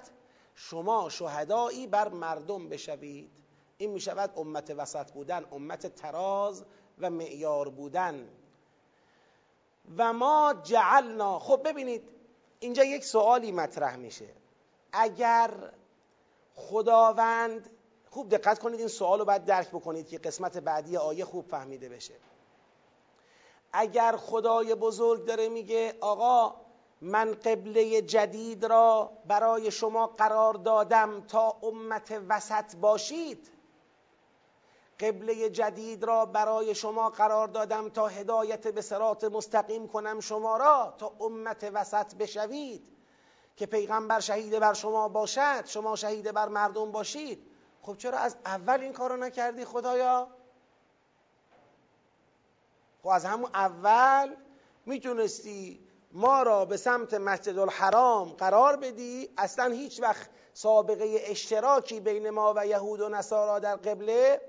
شما 0.56 1.10
شهدایی 1.10 1.88
بر 1.88 2.10
مردم 2.10 2.70
بشوید. 2.70 3.32
این 3.78 3.92
می 3.92 4.00
شود 4.00 4.32
امت 4.38 4.74
وسط 4.78 5.12
بودن 5.12 5.46
امت 5.52 5.96
تراز 5.96 6.66
و 7.00 7.10
معیار 7.10 7.70
بودن. 7.70 8.30
و 9.98 10.14
ما 10.14 10.54
جعلنا. 10.64 11.40
خب 11.40 11.62
ببینید 11.66 12.04
اینجا 12.60 12.84
یک 12.84 13.04
سوالی 13.04 13.52
مطرح 13.52 13.96
میشه. 13.96 14.30
اگر 14.94 15.52
خداوند 16.56 17.70
خوب 18.10 18.30
دقت 18.30 18.60
کنید 18.60 18.80
این 18.80 18.88
سوال 18.88 19.20
رو 19.20 19.26
باید 19.26 19.46
درک 19.46 19.70
بکنید 19.70 20.08
که 20.08 20.18
قسمت 20.18 20.58
بعدی 20.58 20.98
آیه 20.98 21.26
خوب 21.26 21.46
فهمیده 21.48 21.90
بشه. 21.90 22.14
اگر 23.74 24.18
خدای 24.18 24.76
بزرگ 24.76 25.26
داره 25.26 25.50
میگه 25.50 25.94
آقا 26.02 26.56
من 27.02 27.32
قبله 27.32 28.02
جدید 28.02 28.66
را 28.66 29.12
برای 29.28 29.72
شما 29.72 30.08
قرار 30.08 30.54
دادم 30.54 31.22
تا 31.22 31.58
امت 31.64 32.22
وسط 32.30 32.76
باشید 32.76 33.52
قبله 35.02 35.50
جدید 35.50 36.04
را 36.04 36.26
برای 36.26 36.76
شما 36.76 37.10
قرار 37.10 37.48
دادم 37.48 37.90
تا 37.90 38.08
هدایت 38.08 38.68
به 38.68 38.82
سرات 38.82 39.24
مستقیم 39.24 39.88
کنم 39.88 40.20
شما 40.20 40.58
را 40.58 40.94
تا 40.98 41.14
امت 41.20 41.72
وسط 41.74 42.16
بشوید. 42.16 42.92
که 43.56 43.66
پیغمبر 43.66 44.20
شهید 44.20 44.60
بر 44.60 44.74
شما 44.74 45.08
باشد 45.08 45.66
شما 45.66 45.96
شهید 45.96 46.32
بر 46.32 46.48
مردم 46.48 46.92
باشید. 46.92 47.48
خب 47.82 47.98
چرا 47.98 48.18
از 48.18 48.36
اول 48.46 48.82
این 48.82 48.94
کارو 48.94 49.18
نکردی 49.18 49.66
خدایا؟ 49.66 50.28
خب 53.04 53.08
از 53.08 53.26
همون 53.26 53.50
اول 53.54 54.36
می‌تونستی 54.86 55.88
ما 56.12 56.44
را 56.44 56.66
به 56.66 56.78
سمت 56.78 57.14
مسجد 57.14 57.60
الحرام 57.60 58.30
قرار 58.30 58.76
بدی. 58.76 59.30
اصلا 59.38 59.72
هیچ 59.72 60.02
وقت 60.02 60.30
سابقه 60.54 61.22
اشتراکی 61.26 62.00
بین 62.00 62.30
ما 62.30 62.54
و 62.58 62.68
یهود 62.68 63.02
و 63.02 63.10
نصارا 63.10 63.60
در 63.60 63.76
قبله 63.76 64.42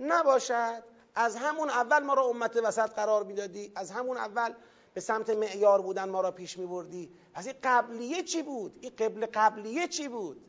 نباشد. 0.00 0.82
از 1.14 1.36
همون 1.36 1.70
اول 1.70 1.98
ما 1.98 2.14
را 2.14 2.22
امت 2.24 2.56
وسط 2.56 2.90
قرار 2.90 3.24
می‌دادی. 3.24 3.72
از 3.76 3.90
همون 3.90 4.16
اول 4.16 4.54
به 4.94 5.00
سمت 5.00 5.30
معیار 5.30 5.82
بودن 5.82 6.08
ما 6.08 6.20
را 6.20 6.30
پیش 6.30 6.58
میبردی. 6.58 7.10
پس 7.34 7.46
این 7.46 7.56
قبلیه 7.62 8.22
چی 8.22 8.42
بود؟ 8.42 8.78
این 8.80 8.92
قبل 8.98 9.26
قبلیه 9.34 9.88
چی 9.88 10.08
بود؟ 10.08 10.44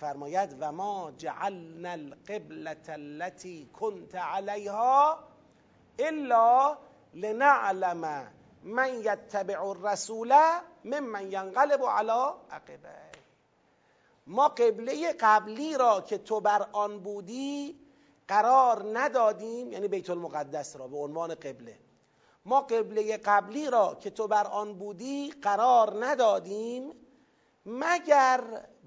فرماید 0.00 0.56
و 0.60 0.72
ما 0.72 1.12
جعلنا 1.18 1.90
القبلة 1.90 2.76
التي 2.88 3.70
كنت 3.72 4.14
علیها 4.14 5.18
الا 5.98 6.78
لنعلم 7.14 8.32
من 8.62 8.94
یتبع 8.94 9.62
الرسول 9.62 10.34
ممن 10.84 11.32
ینقلب 11.32 11.84
علی 11.84 12.32
عقبه. 12.50 12.94
ما 14.26 14.48
قبله 14.48 15.12
قبلی 15.20 15.78
را 15.78 16.00
که 16.00 16.18
تو 16.18 16.40
بر 16.40 16.68
آن 16.72 16.98
بودی 16.98 17.85
قرار 18.28 18.98
ندادیم 18.98 19.72
یعنی 19.72 19.88
بیت 19.88 20.10
المقدس 20.10 20.76
را 20.76 20.88
به 20.88 20.96
عنوان 20.96 21.34
قبله. 21.34 21.78
ما 22.44 22.60
قبله 22.60 23.16
قبلی 23.16 23.70
را 23.70 23.94
که 24.00 24.10
تو 24.10 24.26
بر 24.26 24.46
آن 24.46 24.78
بودی 24.78 25.30
قرار 25.42 26.06
ندادیم 26.06 26.92
مگر 27.66 28.40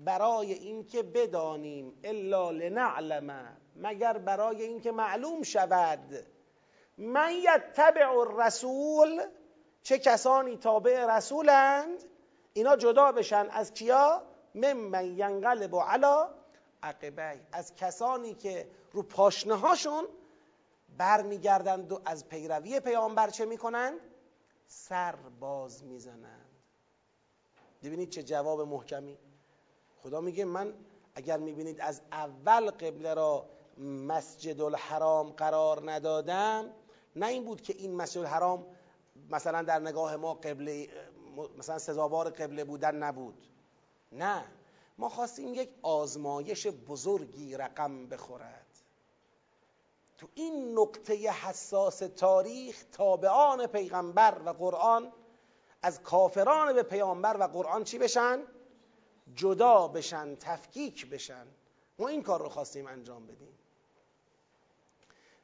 برای 0.05 0.53
اینکه 0.53 1.03
بدانیم 1.03 1.99
الا 2.03 2.51
لنعلم 2.51 3.57
مگر 3.75 4.17
برای 4.17 4.61
اینکه 4.61 4.91
معلوم 4.91 5.43
شود 5.43 6.25
من 6.97 7.31
یتبع 7.33 8.09
الرسول 8.09 9.21
چه 9.83 9.99
کسانی 9.99 10.57
تابع 10.57 11.17
رسولند؟ 11.17 12.03
اینا 12.53 12.75
جدا 12.75 13.11
بشن 13.11 13.47
از 13.51 13.73
کیا؟ 13.73 14.21
ممن 14.55 15.05
ینقلب 15.05 15.75
علا 15.75 16.29
عقبه 16.83 17.39
از 17.51 17.75
کسانی 17.75 18.33
که 18.33 18.67
رو 18.91 19.03
پاشنه 19.03 19.55
هاشون 19.55 20.07
برمیگردند 20.97 21.91
و 21.91 22.01
از 22.05 22.29
پیروی 22.29 22.79
پیامبر 22.79 23.29
چه 23.29 23.45
می‌کنند؟ 23.45 23.99
سر 24.65 25.15
باز 25.39 25.83
می‌زنند. 25.83 26.49
ببینید 27.83 28.09
چه 28.09 28.23
جواب 28.23 28.61
محکمی. 28.61 29.17
خدا 30.03 30.21
میگه 30.21 30.45
من 30.45 30.73
اگر 31.15 31.37
می‌بینید 31.37 31.81
از 31.81 32.01
اول 32.11 32.71
قبله 32.71 33.13
را 33.13 33.49
مسجد 33.77 34.61
الحرام 34.61 35.29
قرار 35.29 35.91
ندادم 35.91 36.73
نه 37.15 37.25
این 37.25 37.45
بود 37.45 37.61
که 37.61 37.73
این 37.73 37.95
مسجد 37.95 38.19
الحرام 38.19 38.65
مثلا 39.29 39.61
در 39.61 39.79
نگاه 39.79 40.15
ما 40.15 40.33
قبله 40.33 40.87
مثلا 41.57 41.77
سزاوار 41.77 42.29
قبله 42.29 42.63
بودن 42.63 42.95
نبود. 42.95 43.47
نه. 44.11 44.45
ما 44.97 45.09
خواستیم 45.09 45.53
یک 45.53 45.69
آزمایش 45.81 46.67
بزرگی 46.67 47.57
رقم 47.57 48.05
بخورد 48.05 48.58
تو 50.19 50.27
این 50.35 50.79
نقطه 50.79 51.13
حساس 51.13 51.99
تاریخ 51.99 52.83
تابعان 52.91 53.67
پیغمبر 53.67 54.41
و 54.45 54.49
قرآن 54.49 55.11
از 55.81 56.03
کافران 56.03 56.73
به 56.73 56.83
پیامبر 56.83 57.37
و 57.37 57.43
قرآن 57.43 57.83
چی 57.83 57.97
بشن؟ 57.97 58.39
جدا 59.35 59.87
بشن 59.87 60.35
تفکیک 60.35 61.09
بشن. 61.09 61.47
ما 61.99 62.07
این 62.07 62.23
کار 62.23 62.41
رو 62.41 62.49
خواستیم 62.49 62.87
انجام 62.87 63.27
بدیم. 63.27 63.59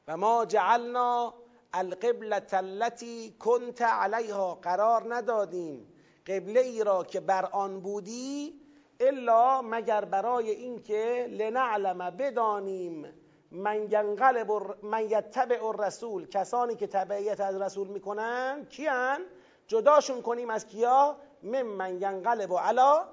و 0.08 0.16
ما 0.16 0.44
جعلنا 0.44 1.34
القبلة 1.72 2.46
التي 2.52 3.36
کنت 3.38 3.82
علیها 3.82 4.54
قرار 4.54 5.14
ندادیم. 5.14 5.92
قبله 6.26 6.60
ای 6.60 6.84
را 6.84 7.04
که 7.04 7.20
بر 7.20 7.46
آن 7.46 7.80
بودی 7.80 8.60
الا 9.00 9.62
مگر 9.62 10.04
برای 10.04 10.50
اینکه 10.50 11.26
لنعلم 11.30 12.10
بدانیم 12.10 13.25
من 13.56 13.92
ینقلب 13.92 14.50
من 14.82 15.04
یتبع 15.04 15.64
الرسول. 15.64 16.26
کسانی 16.26 16.76
که 16.76 16.86
تبعیت 16.86 17.40
از 17.40 17.60
رسول 17.60 17.88
می‌کنن 17.88 18.66
کیان؟ 18.70 19.20
جداشون 19.66 20.22
کنیم 20.22 20.50
از 20.50 20.66
کیا؟ 20.66 21.16
من 21.42 21.62
من 21.62 22.02
ینقلب 22.02 22.52
علا 22.52 23.04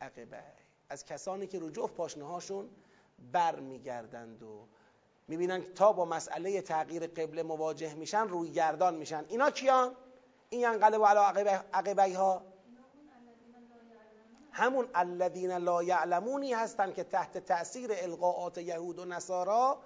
عقبه. 0.00 0.42
از 0.90 1.04
کسانی 1.04 1.46
که 1.46 1.58
رو 1.58 1.70
جفت 1.70 1.94
پاشنه 1.94 2.24
هاشون 2.24 2.68
بر 3.32 3.60
میگردند 3.60 4.42
و 4.42 4.66
می‌بینن 5.28 5.62
تا 5.62 5.92
با 5.92 6.04
مسئله 6.04 6.62
تغییر 6.62 7.06
قبله 7.06 7.42
مواجه 7.42 7.94
میشن 7.94 8.28
روی 8.28 8.50
گردان 8.50 8.94
میشن. 8.94 9.24
اینا 9.28 9.50
کیان؟ 9.50 9.96
این 10.50 10.60
ینقلب 10.60 11.04
علا 11.04 11.22
عقبه 11.72 12.14
ها 12.16 12.42
همون 14.54 14.88
الذین 14.94 15.52
لا 15.52 15.82
یعلمونی 15.82 16.52
هستن 16.52 16.92
که 16.92 17.04
تحت 17.04 17.38
تأثیر 17.38 17.90
القاعات 17.92 18.58
یهود 18.58 18.98
و 18.98 19.04
نصارا 19.04 19.78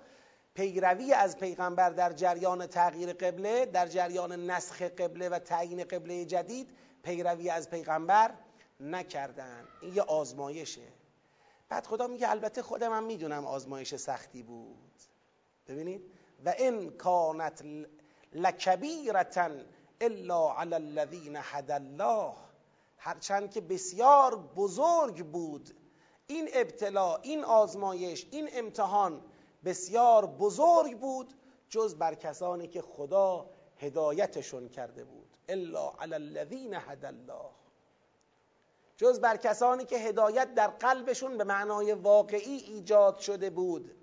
پیروی 0.55 1.13
از 1.13 1.37
پیغمبر 1.37 1.91
در 1.91 2.13
جریان 2.13 2.67
تغییر 2.67 3.13
قبله 3.13 3.67
در 3.67 3.87
جریان 3.87 4.51
نسخ 4.51 4.83
قبله 4.83 5.29
و 5.29 5.39
تعیین 5.39 5.85
قبله 5.85 6.25
جدید 6.25 6.71
پیروی 7.03 7.51
از 7.51 7.71
پیغمبر 7.71 8.35
نکردن. 8.81 9.69
این 9.81 9.95
یه 9.95 10.03
آزمایشه. 10.03 10.89
بعد 11.69 11.87
خدا 11.87 12.07
میگه 12.07 12.31
البته 12.31 12.63
خودم 12.63 12.93
هم 12.93 13.05
می‌دونم 13.05 13.47
آزمایش 13.47 13.95
سختی 13.95 14.43
بود. 14.43 15.03
ببینید؟ 15.69 16.03
و 16.45 16.55
ان 16.59 16.91
کانت 16.91 17.65
لکبیرتا 18.33 19.51
الا 20.01 20.53
علی 20.53 20.75
الذین 20.75 21.39
هدى 21.43 21.73
الله. 21.73 22.48
هرچند 22.99 23.51
که 23.51 23.61
بسیار 23.61 24.37
بزرگ 24.37 25.27
بود. 25.27 25.75
این 26.27 26.49
ابتلا 26.53 27.17
این 27.17 27.45
آزمایش 27.45 28.27
این 28.31 28.49
امتحان 28.53 29.23
بسیار 29.65 30.27
بزرگ 30.27 30.99
بود 30.99 31.35
جز 31.69 31.95
بر 31.95 32.15
کسانی 32.15 32.69
که 32.69 32.83
خدا 32.83 33.51
هدایتشون 33.77 34.69
کرده 34.69 35.05
بود. 35.05 35.37
الا 35.49 35.93
علی 35.99 36.15
الذین 36.15 36.75
هدى 36.75 37.07
الله. 37.07 37.51
جز 38.97 39.21
بر 39.21 39.37
کسانی 39.37 39.85
که 39.85 39.99
هدایت 39.99 40.55
در 40.55 40.69
قلبشون 40.69 41.39
به 41.39 41.45
معنای 41.45 41.93
واقعی 41.93 42.57
ایجاد 42.57 43.19
شده 43.19 43.51
بود. 43.51 43.95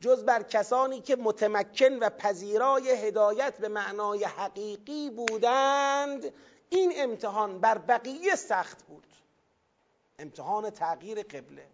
جز 0.00 0.24
بر 0.24 0.42
کسانی 0.42 1.00
که 1.00 1.16
متمکن 1.16 1.98
و 1.98 2.10
پذیرای 2.10 2.90
هدایت 2.90 3.58
به 3.58 3.68
معنای 3.68 4.24
حقیقی 4.24 5.10
بودند 5.10 6.32
این 6.70 6.92
امتحان 6.96 7.60
بر 7.60 7.78
بقیه 7.78 8.34
سخت 8.34 8.82
بود. 8.82 9.06
امتحان 10.18 10.70
تغییر 10.70 11.22
قبله. 11.22 11.66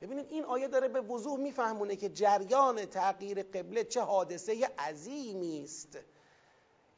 ببینید 0.00 0.26
این 0.30 0.44
آیه 0.44 0.68
داره 0.68 0.88
به 0.88 1.00
وضوح 1.00 1.40
میفهمونه 1.40 1.96
که 1.96 2.08
جریان 2.08 2.84
تغییر 2.86 3.42
قبله 3.42 3.84
چه 3.84 4.00
حادثه 4.00 4.70
عظیمی 4.78 5.64
است. 5.64 5.98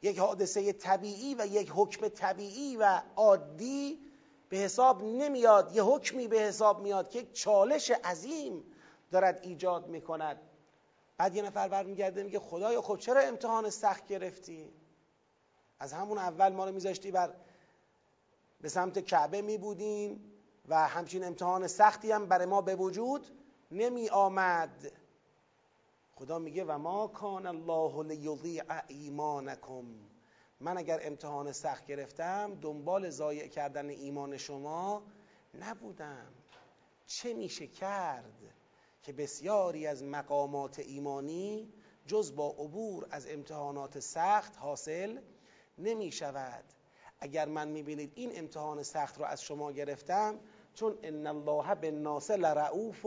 یک 0.01 0.19
حادثه 0.19 0.73
طبیعی 0.73 1.35
و 1.35 1.45
یک 1.45 1.71
حکم 1.75 2.07
طبیعی 2.07 2.77
و 2.77 3.01
عادی 3.15 3.99
به 4.49 4.57
حساب 4.57 5.03
نمیاد. 5.03 5.75
یه 5.75 5.83
حکمی 5.83 6.27
به 6.27 6.39
حساب 6.39 6.81
میاد 6.81 7.09
که 7.09 7.19
یک 7.19 7.33
چالش 7.33 7.91
عظیم 7.91 8.63
دارد 9.11 9.39
ایجاد 9.43 9.87
می‌کند. 9.87 10.39
بعد 11.17 11.35
یه 11.35 11.41
نفر 11.41 11.67
برمیگرده 11.67 12.23
میگه 12.23 12.39
خدایا 12.39 12.81
خب 12.81 12.97
چرا 12.97 13.21
امتحان 13.21 13.69
سخت 13.69 14.07
گرفتی؟ 14.07 14.73
از 15.79 15.93
همون 15.93 16.17
اول 16.17 16.53
ما 16.53 16.65
رو 16.65 16.71
میذاشتی 16.71 17.11
بر 17.11 17.33
به 18.61 18.69
سمت 18.69 18.99
کعبه 18.99 19.41
می 19.41 19.57
بودیم 19.57 20.33
و 20.67 20.87
همچین 20.87 21.23
امتحان 21.23 21.67
سختی 21.67 22.11
هم 22.11 22.25
برای 22.25 22.45
ما 22.45 22.61
به 22.61 22.75
وجود 22.75 23.27
نمی 23.71 24.09
آمد 24.09 24.91
خدا 26.15 26.39
میگه 26.39 26.63
و 26.63 26.77
ما 26.77 27.07
کان 27.07 27.45
الله 27.45 28.03
لیضیع 28.03 28.63
ایمانکم. 28.87 29.85
من 30.59 30.77
اگر 30.77 30.99
امتحان 31.03 31.51
سخت 31.51 31.85
گرفتم 31.85 32.55
دنبال 32.61 33.09
ضایع 33.09 33.47
کردن 33.47 33.89
ایمان 33.89 34.37
شما 34.37 35.03
نبودم. 35.59 36.33
چه 37.07 37.33
میشه 37.33 37.67
کرد 37.67 38.53
که 39.03 39.13
بسیاری 39.13 39.87
از 39.87 40.03
مقامات 40.03 40.79
ایمانی 40.79 41.73
جز 42.07 42.35
با 42.35 42.47
عبور 42.49 43.07
از 43.11 43.27
امتحانات 43.27 43.99
سخت 43.99 44.57
حاصل 44.57 45.19
نمی 45.77 46.11
شود 46.11 46.63
اگر 47.19 47.45
من 47.45 47.67
می‌بینید 47.67 48.11
این 48.15 48.31
امتحان 48.35 48.83
سخت 48.83 49.17
رو 49.17 49.25
از 49.25 49.41
شما 49.41 49.71
گرفتم 49.71 50.39
چون 50.73 50.97
ان 51.03 51.27
الله 51.27 51.75
بالناس 51.75 52.31
لرؤوف 52.31 53.05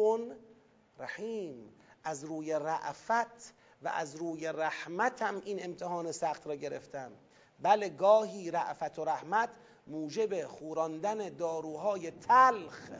رحیم. 0.98 1.74
از 2.04 2.24
روی 2.24 2.52
رعفت 2.52 3.54
و 3.82 3.88
از 3.88 4.16
روی 4.16 4.46
رحمتم 4.46 5.42
این 5.44 5.64
امتحان 5.64 6.12
سخت 6.12 6.46
را 6.46 6.54
گرفتم. 6.54 7.12
بله 7.60 7.88
گاهی 7.88 8.50
رعفت 8.50 8.98
و 8.98 9.04
رحمت 9.04 9.50
موجب 9.86 10.46
خوراندن 10.46 11.28
داروهای 11.28 12.10
تلخ 12.10 12.90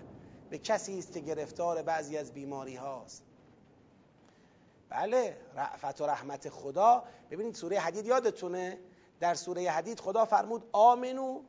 به 0.50 0.58
کسی 0.58 0.98
است 0.98 1.12
که 1.12 1.20
گرفتار 1.20 1.82
بعضی 1.82 2.16
از 2.16 2.32
بیماری 2.32 2.76
هاست. 2.76 3.24
بله 4.88 5.36
رعفت 5.54 6.00
و 6.00 6.06
رحمت 6.06 6.48
خدا. 6.48 7.04
ببینید 7.30 7.54
سوره 7.54 7.78
حدید 7.78 8.06
یادتونه؟ 8.06 8.78
در 9.20 9.34
سوره 9.34 9.70
حدید 9.70 10.00
خدا 10.00 10.24
فرمود 10.24 10.68
آمنو 10.72 11.42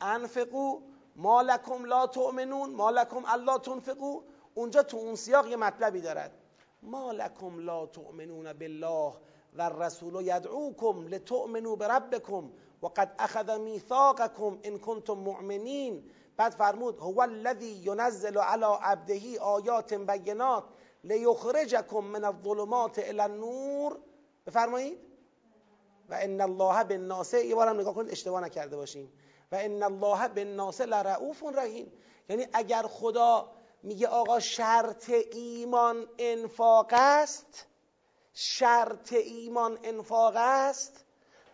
انفقو 0.00 0.80
ما 1.16 1.42
لکم 1.42 1.84
لا 1.84 2.06
تؤمنون 2.06 2.74
ما 2.74 2.90
لکم 2.90 3.24
الا 3.24 3.58
تنفقو. 3.58 4.22
اونجا 4.54 4.82
تو 4.82 4.96
اون 4.96 5.14
سیاق 5.14 5.46
یه 5.46 5.56
مطلبی 5.56 6.00
دارد. 6.00 6.32
ما 6.82 7.12
لکم 7.12 7.58
لا 7.58 7.86
تؤمنون 7.86 8.52
بالله 8.52 9.12
و 9.54 9.62
الرسول 9.62 10.26
یدعوکم 10.26 11.08
لتؤمنوا 11.08 11.76
بربکم 11.76 12.50
و 12.82 12.86
قد 12.86 13.14
اخذ 13.18 13.50
میثاقکم 13.50 14.58
ان 14.64 14.78
کنتم 14.78 15.14
مؤمنین. 15.14 16.10
بعد 16.36 16.52
فرمود 16.52 16.98
هو 16.98 17.20
الذی 17.20 17.72
ینزل 17.86 18.38
علی 18.38 18.66
عبده 18.80 19.40
آیات 19.40 19.94
بینات 19.94 20.64
لیخرجکم 21.04 22.04
من 22.04 22.24
الظلمات 22.24 22.98
الى 22.98 23.20
النور. 23.20 23.98
بفرمایید. 24.46 24.98
و 26.08 26.18
ان 26.22 26.40
الله 26.40 26.84
بالناس 26.84 27.34
یه 27.34 27.54
بارم 27.54 27.80
نگاه 27.80 27.94
کنید 27.94 28.10
اشتباه 28.12 28.40
نکرده 28.40 28.76
باشیم. 28.76 29.12
و 29.52 29.56
ان 29.60 29.82
الله 29.82 30.28
بالناس 30.28 30.80
لرؤوف 30.80 31.42
رحیم. 31.42 31.92
یعنی 32.28 32.46
اگر 32.52 32.82
خدا 32.82 33.52
میگه 33.82 34.06
آقا 34.06 34.40
شرط 34.40 35.10
ایمان 35.32 36.06
انفاق 36.18 36.88
است 36.90 37.66
شرط 38.32 39.12
ایمان 39.12 39.78
انفاق 39.82 40.34
است 40.36 41.04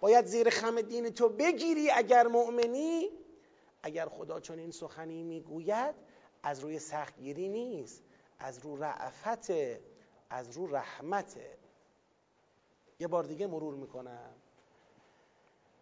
باید 0.00 0.24
زیر 0.24 0.50
خم 0.50 0.80
دین 0.80 1.10
تو 1.10 1.28
بگیری 1.28 1.90
اگر 1.90 2.26
مؤمنی. 2.26 3.10
اگر 3.82 4.08
خدا 4.08 4.40
چون 4.40 4.58
این 4.58 4.70
سخنی 4.70 5.22
می‌گوید 5.22 5.94
از 6.42 6.60
روی 6.60 6.78
سختگیری 6.78 7.48
نیست 7.48 8.02
از 8.38 8.58
رو 8.58 8.76
رعفت 8.76 9.50
از 10.30 10.50
رو 10.50 10.76
رحمت. 10.76 11.36
یه 13.00 13.08
بار 13.08 13.24
دیگه 13.24 13.46
مرور 13.46 13.74
می‌کنم. 13.74 14.30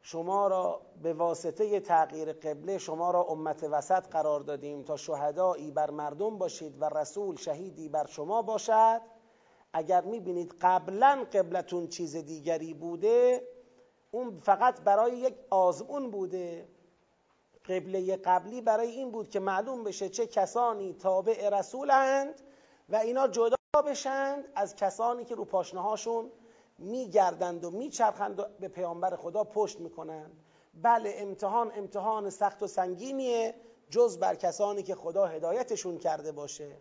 شما 0.03 0.49
را 0.49 0.81
به 1.03 1.13
واسطه 1.13 1.81
تغییر 1.81 2.33
قبله 2.33 2.79
شما 2.79 3.11
را 3.11 3.23
امت 3.23 3.65
وسط 3.65 4.07
قرار 4.09 4.41
دادیم 4.41 4.83
تا 4.83 4.97
شهدایی 4.97 5.71
بر 5.71 5.91
مردم 5.91 6.39
باشید 6.39 6.83
و 6.83 6.85
رسول 6.85 7.37
شهیدی 7.37 7.89
بر 7.89 8.07
شما 8.07 8.43
باشد. 8.43 9.01
اگر 9.73 10.01
می‌بینید 10.01 10.55
قبلا 10.61 11.27
قبلتون 11.33 11.89
چیز 11.89 12.17
دیگری 12.17 12.75
بوده 12.75 13.49
اون 14.11 14.41
فقط 14.41 14.81
برای 14.81 15.17
یک 15.17 15.35
آزمون 15.51 16.11
بوده. 16.11 16.69
قبله 17.65 18.17
قبلی 18.17 18.61
برای 18.61 18.91
این 18.91 19.11
بود 19.11 19.29
که 19.29 19.41
معلوم 19.41 19.85
بشه 19.85 20.09
چه 20.09 20.27
کسانی 20.27 20.93
تابع 20.95 21.49
رسولند 21.49 22.41
و 22.89 22.97
اینا 22.97 23.29
جدا 23.29 23.57
بشند 23.87 24.45
از 24.55 24.77
کسانی 24.77 25.25
که 25.25 25.35
رو 25.35 25.45
پاشنه 25.45 25.81
هاشون 25.81 26.31
میگردند 26.79 27.64
و 27.64 27.71
میچرخند 27.71 28.41
و 28.41 28.45
به 28.61 28.69
پیامبر 28.69 29.17
خدا 29.17 29.45
پشت 29.45 29.81
می‌کنند. 29.81 30.45
بله 30.75 31.14
امتحان 31.17 31.73
امتحان 31.77 32.31
سخت 32.31 32.62
و 32.62 32.67
سنگینیه 32.67 33.55
جز 33.91 34.19
بر 34.19 34.35
کسانی 34.35 34.83
که 34.83 34.95
خدا 34.95 35.27
هدایتشون 35.27 35.99
کرده 35.99 36.33
باشه. 36.33 36.77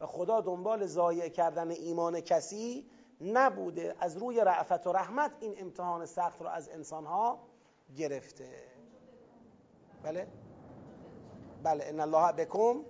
و 0.00 0.06
خدا 0.06 0.40
دنبال 0.40 0.86
ضایع 0.86 1.28
کردن 1.28 1.70
ایمان 1.70 2.20
کسی 2.20 2.86
نبوده 3.20 3.94
از 4.00 4.16
روی 4.16 4.40
رعفت 4.40 4.86
و 4.86 4.92
رحمت 4.92 5.30
این 5.40 5.54
امتحان 5.58 6.06
سخت 6.06 6.42
رو 6.42 6.48
از 6.48 6.68
انسانها 6.68 7.38
گرفته. 7.96 8.50
بله؟ 10.02 10.26
بله 11.62 11.84
ان 11.84 12.00
الله 12.00 12.32
بکم. 12.32 12.84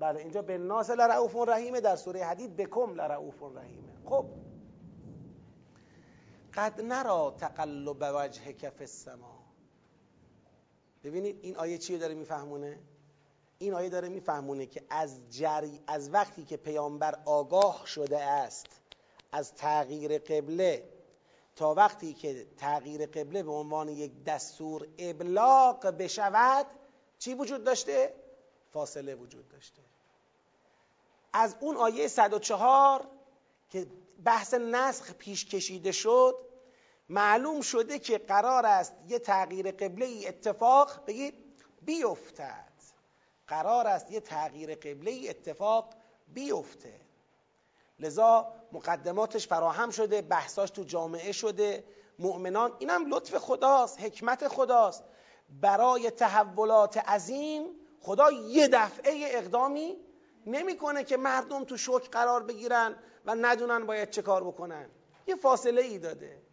بله 0.00 0.20
اینجا 0.20 0.42
به 0.42 0.58
ناس 0.58 0.90
لرعوف 0.90 1.36
رحیمه 1.36 1.80
در 1.80 1.96
سوره 1.96 2.24
حدید 2.24 2.56
بکم 2.56 2.94
لرعوف 2.94 3.42
رحیمه 3.42 3.92
خب 4.04 4.24
قد 6.56 6.80
نرا 6.80 7.36
تقلب 7.40 7.96
وجه 8.00 8.52
کف 8.52 8.80
السما. 8.80 9.46
ببینید 11.04 11.38
این 11.42 11.56
آیه 11.56 11.78
چیه 11.78 11.98
داره 11.98 12.14
میفهمونه؟ 12.14 12.78
این 13.58 13.74
آیه 13.74 13.88
داره 13.88 14.08
میفهمونه 14.08 14.66
که 14.66 14.82
از 14.90 15.30
جری 15.30 15.80
از 15.86 16.10
وقتی 16.10 16.44
که 16.44 16.56
پیامبر 16.56 17.18
آگاه 17.24 17.86
شده 17.86 18.22
است 18.22 18.66
از 19.32 19.54
تغییر 19.54 20.18
قبله 20.18 20.88
تا 21.56 21.74
وقتی 21.74 22.14
که 22.14 22.46
تغییر 22.56 23.06
قبله 23.06 23.42
به 23.42 23.50
عنوان 23.50 23.88
یک 23.88 24.24
دستور 24.24 24.88
ابلاغ 24.98 25.86
بشود 25.86 26.66
چی 27.18 27.34
وجود 27.34 27.64
داشته؟ 27.64 28.14
فاصله 28.72 29.14
وجود 29.14 29.48
داشته. 29.48 29.82
از 31.32 31.56
اون 31.60 31.76
آیه 31.76 32.08
104 32.08 33.08
که 33.70 33.86
بحث 34.24 34.54
نسخ 34.54 35.12
پیش 35.12 35.44
کشیده 35.44 35.92
شد 35.92 36.45
معلوم 37.08 37.60
شده 37.60 37.98
که 37.98 38.18
قرار 38.18 38.66
است 38.66 38.94
یه 39.08 39.18
تغییر 39.18 39.70
قبله 39.70 40.06
ای 40.06 40.28
اتفاق 40.28 41.06
بگید 41.06 41.34
بیفتد. 41.82 42.72
قرار 43.48 43.86
است 43.86 44.10
یه 44.10 44.20
تغییر 44.20 44.74
قبله 44.74 45.10
ای 45.10 45.28
اتفاق 45.28 45.94
بیفته. 46.28 47.00
لذا 47.98 48.52
مقدماتش 48.72 49.46
فراهم 49.46 49.90
شده 49.90 50.22
بحثاش 50.22 50.70
تو 50.70 50.82
جامعه 50.84 51.32
شده. 51.32 51.84
مؤمنان 52.18 52.72
اینم 52.78 53.14
لطف 53.14 53.34
خداست 53.34 54.00
حکمت 54.00 54.48
خداست. 54.48 55.04
برای 55.48 56.10
تحولات 56.10 56.96
عظیم 56.96 57.66
خدا 58.00 58.30
یه 58.30 58.68
دفعه 58.68 59.12
اقدامی 59.26 59.96
نمی‌کنه 60.46 61.04
که 61.04 61.16
مردم 61.16 61.64
تو 61.64 61.76
شوک 61.76 62.10
قرار 62.10 62.42
بگیرن 62.42 62.96
و 63.24 63.34
ندونن 63.34 63.86
باید 63.86 64.10
چه 64.10 64.22
کار 64.22 64.44
بکنن. 64.44 64.90
یه 65.26 65.36
فاصله 65.36 65.82
ای 65.82 65.98
داده. 65.98 66.45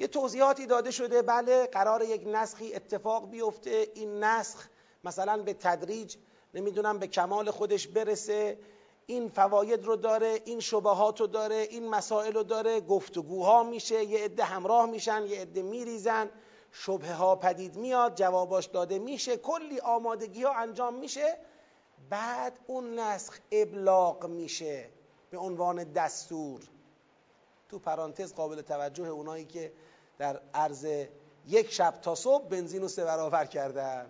یه 0.00 0.06
توضیحاتی 0.06 0.66
داده 0.66 0.90
شده 0.90 1.22
بله 1.22 1.66
قرار 1.66 2.02
یک 2.02 2.22
نسخی 2.26 2.74
اتفاق 2.74 3.30
بیفته. 3.30 3.88
این 3.94 4.24
نسخ 4.24 4.68
مثلا 5.04 5.42
به 5.42 5.54
تدریج 5.54 6.16
نمی‌دونم 6.54 6.98
به 6.98 7.06
کمال 7.06 7.50
خودش 7.50 7.88
برسه. 7.88 8.58
این 9.06 9.28
فواید 9.28 9.84
رو 9.84 9.96
داره 9.96 10.40
این 10.44 10.60
شبهات 10.60 11.20
رو 11.20 11.26
داره 11.26 11.56
این 11.70 11.88
مسائل 11.88 12.32
رو 12.32 12.42
داره. 12.42 12.80
گفتگوها 12.80 13.62
میشه 13.62 14.04
یه 14.04 14.24
عده 14.24 14.44
همراه 14.44 14.86
میشن 14.86 15.22
یه 15.22 15.40
عده 15.40 15.62
میریزن. 15.62 16.30
شبه 16.72 17.12
ها 17.12 17.36
پدید 17.36 17.76
میاد 17.76 18.14
جواباش 18.14 18.66
داده 18.66 18.98
میشه. 18.98 19.36
کلی 19.36 19.80
آمادگی 19.80 20.42
ها 20.42 20.52
انجام 20.52 20.94
میشه. 20.94 21.36
بعد 22.10 22.60
اون 22.66 22.98
نسخ 22.98 23.38
ابلاغ 23.52 24.26
میشه 24.26 24.88
به 25.30 25.38
عنوان 25.38 25.84
دستور. 25.84 26.60
تو 27.68 27.78
پرانتز 27.78 28.34
قابل 28.34 28.62
توجه 28.62 29.08
اونایی 29.08 29.44
که 29.44 29.72
در 30.20 30.40
عرض 30.54 30.86
یک 31.46 31.72
شب 31.72 31.90
تا 32.02 32.14
صبح 32.14 32.48
بنزین 32.48 32.82
رو 32.82 32.88
سه 32.88 33.04
برابر 33.04 33.44
کردن. 33.44 34.06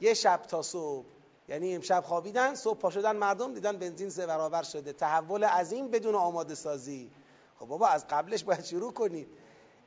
یه 0.00 0.14
شب 0.14 0.42
تا 0.42 0.62
صبح. 0.62 1.06
یعنی 1.48 1.74
امشب 1.74 2.04
خوابیدن 2.06 2.54
صبح 2.54 2.78
پا 2.78 2.90
شدن 2.90 3.16
مردم 3.16 3.54
دیدن 3.54 3.76
بنزین 3.76 4.10
سه 4.10 4.26
برابر 4.26 4.62
شده. 4.62 4.92
تحول 4.92 5.44
عظیم 5.44 5.88
بدون 5.88 6.14
آماده 6.14 6.54
سازی. 6.54 7.10
خب 7.58 7.66
بابا 7.66 7.86
از 7.86 8.06
قبلش 8.10 8.44
باید 8.44 8.64
شروع 8.64 8.92
کنید 8.92 9.28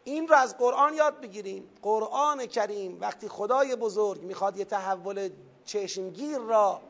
این 0.04 0.28
رو 0.28 0.36
از 0.36 0.58
قرآن 0.58 0.94
یاد 0.94 1.22
بگیریم. 1.22 1.70
قرآن 1.82 2.46
کریم 2.46 3.02
وقتی 3.02 3.28
خدای 3.28 3.76
بزرگ 3.76 4.24
می‌خواد 4.24 4.58
یه 4.58 4.66
تحول 4.66 5.30
چشمگیر 5.66 6.38
را 6.38 6.82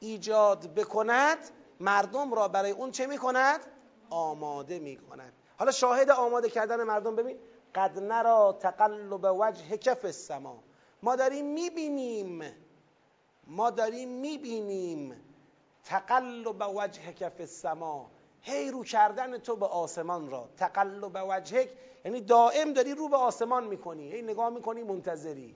ایجاد 0.00 0.74
بکند 0.74 1.38
مردم 1.80 2.34
را 2.34 2.48
برای 2.48 2.70
اون 2.70 2.90
چه 2.90 3.06
می‌کند؟ 3.06 3.60
آماده 4.10 4.78
می‌کند. 4.78 5.32
حالا 5.58 5.72
شاهد 5.72 6.10
آماده 6.10 6.50
کردن 6.50 6.82
مردم 6.82 7.16
ببین 7.16 7.38
قد 7.76 7.98
نرا 7.98 8.56
تقلب 8.60 9.24
وجه 9.40 9.76
کف 9.76 10.04
السما. 10.04 10.62
ما 11.02 11.16
داریم 11.16 11.46
می‌بینیم. 11.46 12.42
ما 13.46 13.70
داریم 13.70 14.08
می‌بینیم 14.08 15.24
تقلب 15.84 16.62
وجه 16.76 17.12
کف 17.12 17.40
السما. 17.40 18.10
هی 18.40 18.70
رو 18.70 18.84
کردن 18.84 19.38
تو 19.38 19.56
به 19.56 19.66
آسمان 19.66 20.30
را. 20.30 20.48
تقلب 20.56 21.26
وجهک 21.28 21.68
یعنی 22.04 22.20
دائم 22.20 22.72
داری 22.72 22.94
رو 22.94 23.08
به 23.08 23.16
آسمان 23.16 23.64
می‌کنی. 23.64 24.12
هی 24.12 24.22
نگاه 24.22 24.50
می‌کنی 24.50 24.82
منتظری. 24.82 25.54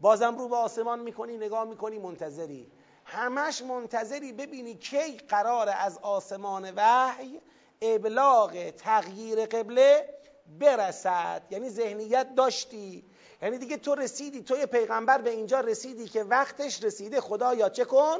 بازم 0.00 0.38
رو 0.38 0.48
به 0.48 0.56
آسمان 0.56 1.00
می‌کنی 1.00 1.36
نگاه 1.36 1.64
می‌کنی 1.64 1.98
منتظری. 1.98 2.70
همش 3.04 3.62
منتظری 3.62 4.32
ببینی 4.32 4.74
کی 4.74 5.16
قرار 5.16 5.68
از 5.78 5.98
آسمان 5.98 6.72
وحی 6.76 7.40
ابلاغ 7.82 8.70
تغییر 8.70 9.46
قبله 9.46 10.08
برسد. 10.46 11.42
یعنی 11.50 11.70
ذهنیت 11.70 12.34
داشتی. 12.34 13.04
یعنی 13.42 13.58
دیگه 13.58 13.76
تو 13.76 13.94
رسیدی 13.94 14.42
توی 14.42 14.66
پیغمبر 14.66 15.18
به 15.18 15.30
اینجا 15.30 15.60
رسیدی 15.60 16.08
که 16.08 16.24
وقتش 16.24 16.84
رسیده 16.84 17.20
خدا 17.20 17.54
یا 17.54 17.68
چه 17.68 17.84
کن؟ 17.84 18.18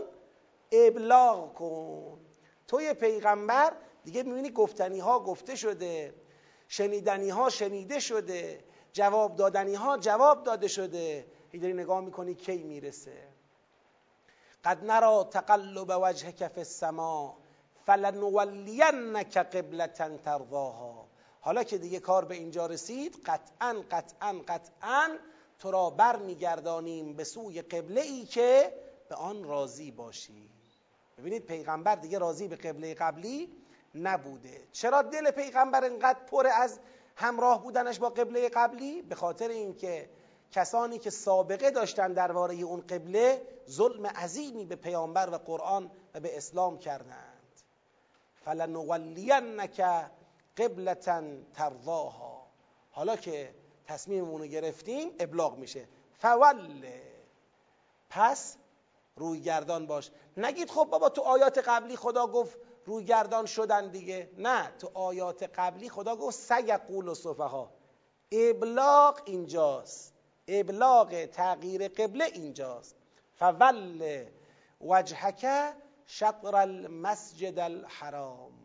ابلاغ 0.73 1.55
کن. 1.55 2.19
توی 2.69 2.95
پیغمبر 2.95 3.73
دیگه 4.05 4.23
می‌بینی 4.23 4.51
گفتنی 4.51 4.99
ها 4.99 5.21
گفته 5.21 5.55
شده 5.55 6.15
شنیدنی 6.69 7.31
ها 7.31 7.51
شنیده 7.51 8.01
شده 8.01 8.65
جواب 8.93 9.37
دادنی 9.37 9.75
ها 9.75 9.99
جواب 9.99 10.45
داده 10.45 10.69
شده. 10.69 11.27
داری 11.53 11.73
نگاه 11.73 12.01
می‌کنی 12.01 12.35
کی 12.35 12.63
می‌رسه. 12.63 13.29
قد 14.65 14.85
نرا 14.85 15.25
تقلب 15.25 15.99
وجهک 16.03 16.49
فی 16.49 16.61
السما 16.61 17.38
فلنولینک 17.87 19.38
قبلة 19.38 19.87
ترضاها. 20.25 21.12
حالا 21.45 21.65
که 21.65 21.79
دیگه 21.79 22.01
کار 22.01 22.25
به 22.25 22.35
اینجا 22.35 22.67
رسید 22.67 23.17
قطعا 23.27 23.83
قطعا 23.90 24.40
قطعا 24.49 25.19
تو 25.59 25.71
را 25.71 25.90
بر 25.90 26.17
میگردانیم 26.17 27.13
به 27.13 27.25
سوی 27.25 27.63
قبله 27.63 28.01
ای 28.01 28.25
که 28.25 28.73
به 29.09 29.15
آن 29.15 29.45
راضی 29.45 29.90
باشی. 29.90 30.51
ببینید 31.19 31.47
پیغمبر 31.47 31.95
دیگه 31.95 32.19
راضی 32.19 32.49
به 32.49 32.57
قبله 32.57 32.95
قبلی 32.95 33.53
نبوده. 33.95 34.69
چرا 34.73 35.03
دل 35.03 35.31
پیغمبر 35.31 35.85
انقدر 35.85 36.19
پر 36.31 36.47
از 36.47 36.79
همراه 37.17 37.63
بودنش 37.63 37.99
با 37.99 38.09
قبله 38.09 38.49
قبلی؟ 38.49 39.03
به 39.03 39.15
خاطر 39.15 39.49
اینکه 39.49 40.11
کسانی 40.51 40.99
که 40.99 41.11
سابقه 41.11 41.71
داشتن 41.71 42.13
درباره 42.13 42.55
اون 42.55 42.81
قبله 42.81 43.43
ظلم 43.71 44.07
عظیمی 44.07 44.65
به 44.65 44.77
پیامبر 44.77 45.31
و 45.31 45.38
قرآن 45.38 45.90
و 46.15 46.21
به 46.21 46.37
اسلام 46.37 46.79
کردند. 46.79 47.63
فلنولینک 48.45 49.81
قبلتا 50.57 51.23
ترضاها. 51.55 52.46
حالا 52.90 53.17
که 53.17 53.55
تصمیممون 53.87 54.40
رو 54.40 54.46
گرفتیم 54.46 55.11
ابلاغ 55.19 55.59
میشه. 55.59 55.88
فول. 56.19 56.87
پس 58.11 58.57
روی 59.17 59.40
گردان 59.40 59.87
باش. 59.87 60.11
نگید 60.37 60.71
خب 60.71 60.85
بابا 60.85 61.09
تو 61.09 61.23
آیات 61.23 61.59
قبلی 61.59 61.96
خدا 61.96 62.27
گفت 62.27 62.59
روی 62.85 63.05
گردان 63.05 63.46
شدن 63.46 63.88
دیگه. 63.88 64.31
نه 64.38 64.73
تو 64.79 64.90
آیات 64.94 65.42
قبلی 65.42 65.88
خدا 65.88 66.17
گفت 66.17 66.38
سیقول 66.38 67.09
و 67.09 67.15
صفحا 67.15 67.69
ابلاغ 68.33 69.21
اینجاست. 69.25 70.15
ابلاغ 70.48 71.25
تغییر 71.25 71.88
قبله 71.88 72.25
اینجاست. 72.25 72.96
فول 73.35 74.25
وجهک 74.81 75.75
شطر 76.07 76.57
المسجد 76.57 77.59
الحرام. 77.59 78.62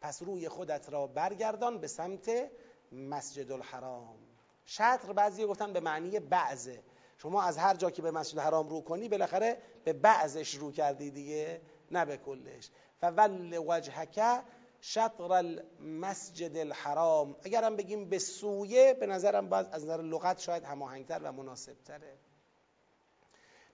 پس 0.00 0.22
روی 0.22 0.48
خودت 0.48 0.88
را 0.88 1.06
برگردان 1.06 1.78
به 1.78 1.86
سمت 1.86 2.50
مسجد 2.92 3.52
الحرام 3.52 4.18
شطر 4.66 5.12
بعضی 5.12 5.46
گفتن 5.46 5.72
به 5.72 5.80
معنی 5.80 6.20
بعضه. 6.20 6.82
شما 7.18 7.42
از 7.42 7.58
هر 7.58 7.74
جا 7.74 7.90
که 7.90 8.02
به 8.02 8.10
مسجد 8.10 8.38
حرام 8.38 8.68
رو 8.68 8.80
کنی 8.80 9.08
بالاخره 9.08 9.62
به 9.84 9.92
بعضش 9.92 10.54
رو 10.54 10.72
کردی 10.72 11.10
دیگه 11.10 11.60
نه 11.90 12.04
به 12.04 12.16
کلش. 12.16 12.70
فول 13.00 13.58
وجهک 13.66 14.44
شطر 14.80 15.32
المسجد 15.32 16.56
الحرام. 16.56 17.36
اگرم 17.42 17.76
بگیم 17.76 18.08
به 18.08 18.18
سویه 18.18 18.94
به 18.94 19.06
نظرم 19.06 19.48
باز 19.48 19.66
از 19.72 19.84
نظر 19.84 20.02
لغت 20.02 20.38
شاید 20.38 20.64
هماهنگتر 20.64 21.20
و 21.22 21.32
مناسبتره. 21.32 22.18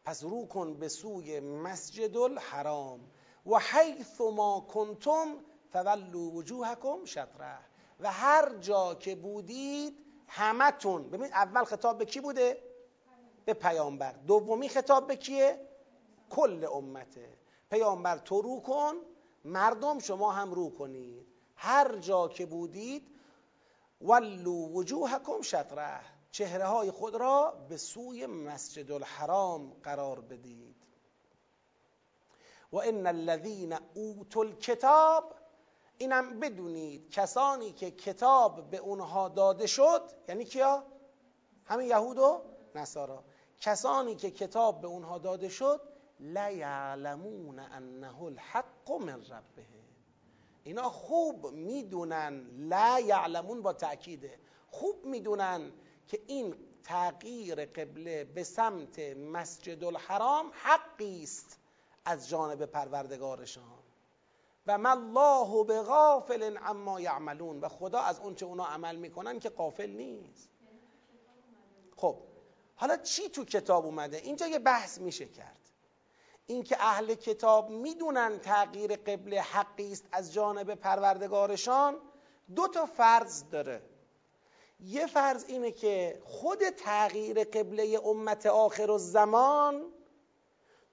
پس 0.05 0.25
رو 0.25 0.47
کن 0.47 0.75
به 0.75 0.89
سوی 0.89 1.41
مسجد 1.41 2.17
الحرام 2.17 3.01
و 3.47 3.59
حیث 3.59 4.21
ما 4.21 4.61
کنتم 4.61 5.37
فولوا 5.73 6.35
وجوهکم 6.35 7.05
شطره 7.05 7.59
و 8.01 8.13
هر 8.13 8.55
جا 8.55 8.95
که 8.95 9.15
بودید 9.15 9.99
همتون 10.29 11.11
ببینید 11.11 11.33
اول 11.33 11.65
خطاب 11.65 11.99
به 11.99 12.05
کی 12.05 12.21
بوده؟ 12.21 12.63
به 13.45 13.55
پیامبر. 13.55 14.13
دومی 14.13 14.69
خطاب 14.69 15.07
به 15.07 15.17
کیه؟ 15.17 15.69
کل 16.31 16.67
امته. 16.73 17.29
پیامبر 17.71 18.19
تو 18.19 18.43
رو 18.43 18.61
کن 18.61 18.95
مردم 19.45 19.99
شما 19.99 20.33
هم 20.33 20.53
رو 20.53 20.71
کنید. 20.71 21.27
هر 21.57 21.97
جا 21.97 22.29
که 22.29 22.47
بودید 22.47 23.09
ولو 24.01 24.69
وجوهکم 24.69 25.41
شطره 25.43 26.01
چهره 26.31 26.65
های 26.65 26.91
خود 26.91 27.15
را 27.15 27.67
به 27.69 27.77
سوی 27.77 28.27
مسجد 28.27 28.93
الحرام 28.93 29.73
قرار 29.83 30.21
بدید. 30.21 30.77
و 32.73 32.77
ان 32.77 33.07
الذین 33.07 33.77
اوتوا 33.95 34.43
الکتاب 34.43 35.35
اینم 36.03 36.41
بدونید 36.41 37.11
کسانی 37.11 37.73
که 37.73 37.91
کتاب 37.91 38.71
به 38.71 38.77
اونها 38.77 39.29
داده 39.29 39.67
شد 39.67 40.03
یعنی 40.29 40.45
کیا؟ 40.45 40.85
همین 41.65 41.89
یهود 41.89 42.19
و 42.19 42.43
نصارا. 42.75 43.25
کسانی 43.61 44.15
که 44.15 44.31
کتاب 44.31 44.81
به 44.81 44.87
اونها 44.87 45.19
داده 45.19 45.49
شد 45.49 45.81
لا 46.21 46.51
یعلمون 46.51 47.59
انه 47.59 48.23
الحق 48.23 48.91
من 48.91 49.23
ربه. 49.23 49.67
اینا 50.65 50.91
خوب 50.91 51.47
می‌دونن 51.47 52.47
لا 52.69 53.43
با 53.63 53.73
تأکیده. 53.73 54.39
خوب 54.71 55.05
می‌دونن 55.05 55.73
که 56.07 56.21
این 56.27 56.55
تغییر 56.85 57.65
قبله 57.65 58.25
به 58.25 58.45
سمت 58.45 58.99
مسجد 58.99 59.85
الحرام 59.85 60.51
حقی 60.55 61.23
است 61.23 61.59
از 62.05 62.29
جانب 62.29 62.67
پروردگارشان. 62.67 63.82
و 64.67 64.79
ما 64.79 64.91
الله 64.91 65.65
به 65.65 65.83
غافل 65.83 66.57
عما 66.57 67.01
یعملون. 67.01 67.61
و 67.61 67.69
خدا 67.69 68.01
از 68.01 68.21
اونچه 68.21 68.47
اونا 68.47 68.67
عمل 68.67 68.97
می‌کنن 68.97 69.39
که 69.39 69.51
غافل 69.51 69.91
نیست. 69.91 70.49
خب 71.97 72.17
حالا 72.75 72.97
چی 72.97 73.29
تو 73.29 73.45
کتاب 73.45 73.87
اومده؟ 73.87 74.17
اینجا 74.17 74.47
یه 74.47 74.59
بحث 74.59 74.99
میشه 74.99 75.27
کرد. 75.27 75.59
اینکه 76.47 76.77
اهل 76.81 77.15
کتاب 77.15 77.71
می‌دونن 77.71 78.39
تغییر 78.39 78.97
قبله 78.97 79.41
حقی 79.41 79.93
است 79.93 80.05
از 80.13 80.33
جانب 80.33 80.75
پروردگارشان 80.75 81.97
دو 82.55 82.69
تا 82.69 82.87
فرض 82.87 83.45
داره. 83.51 83.83
یه 84.81 85.07
فرض 85.07 85.45
اینه 85.49 85.71
که 85.71 86.23
خود 86.25 86.71
تغییر 86.71 87.45
قبله 87.45 88.01
امت 88.05 88.47
آخر 88.47 88.91
و 88.91 88.99
زمان 88.99 89.93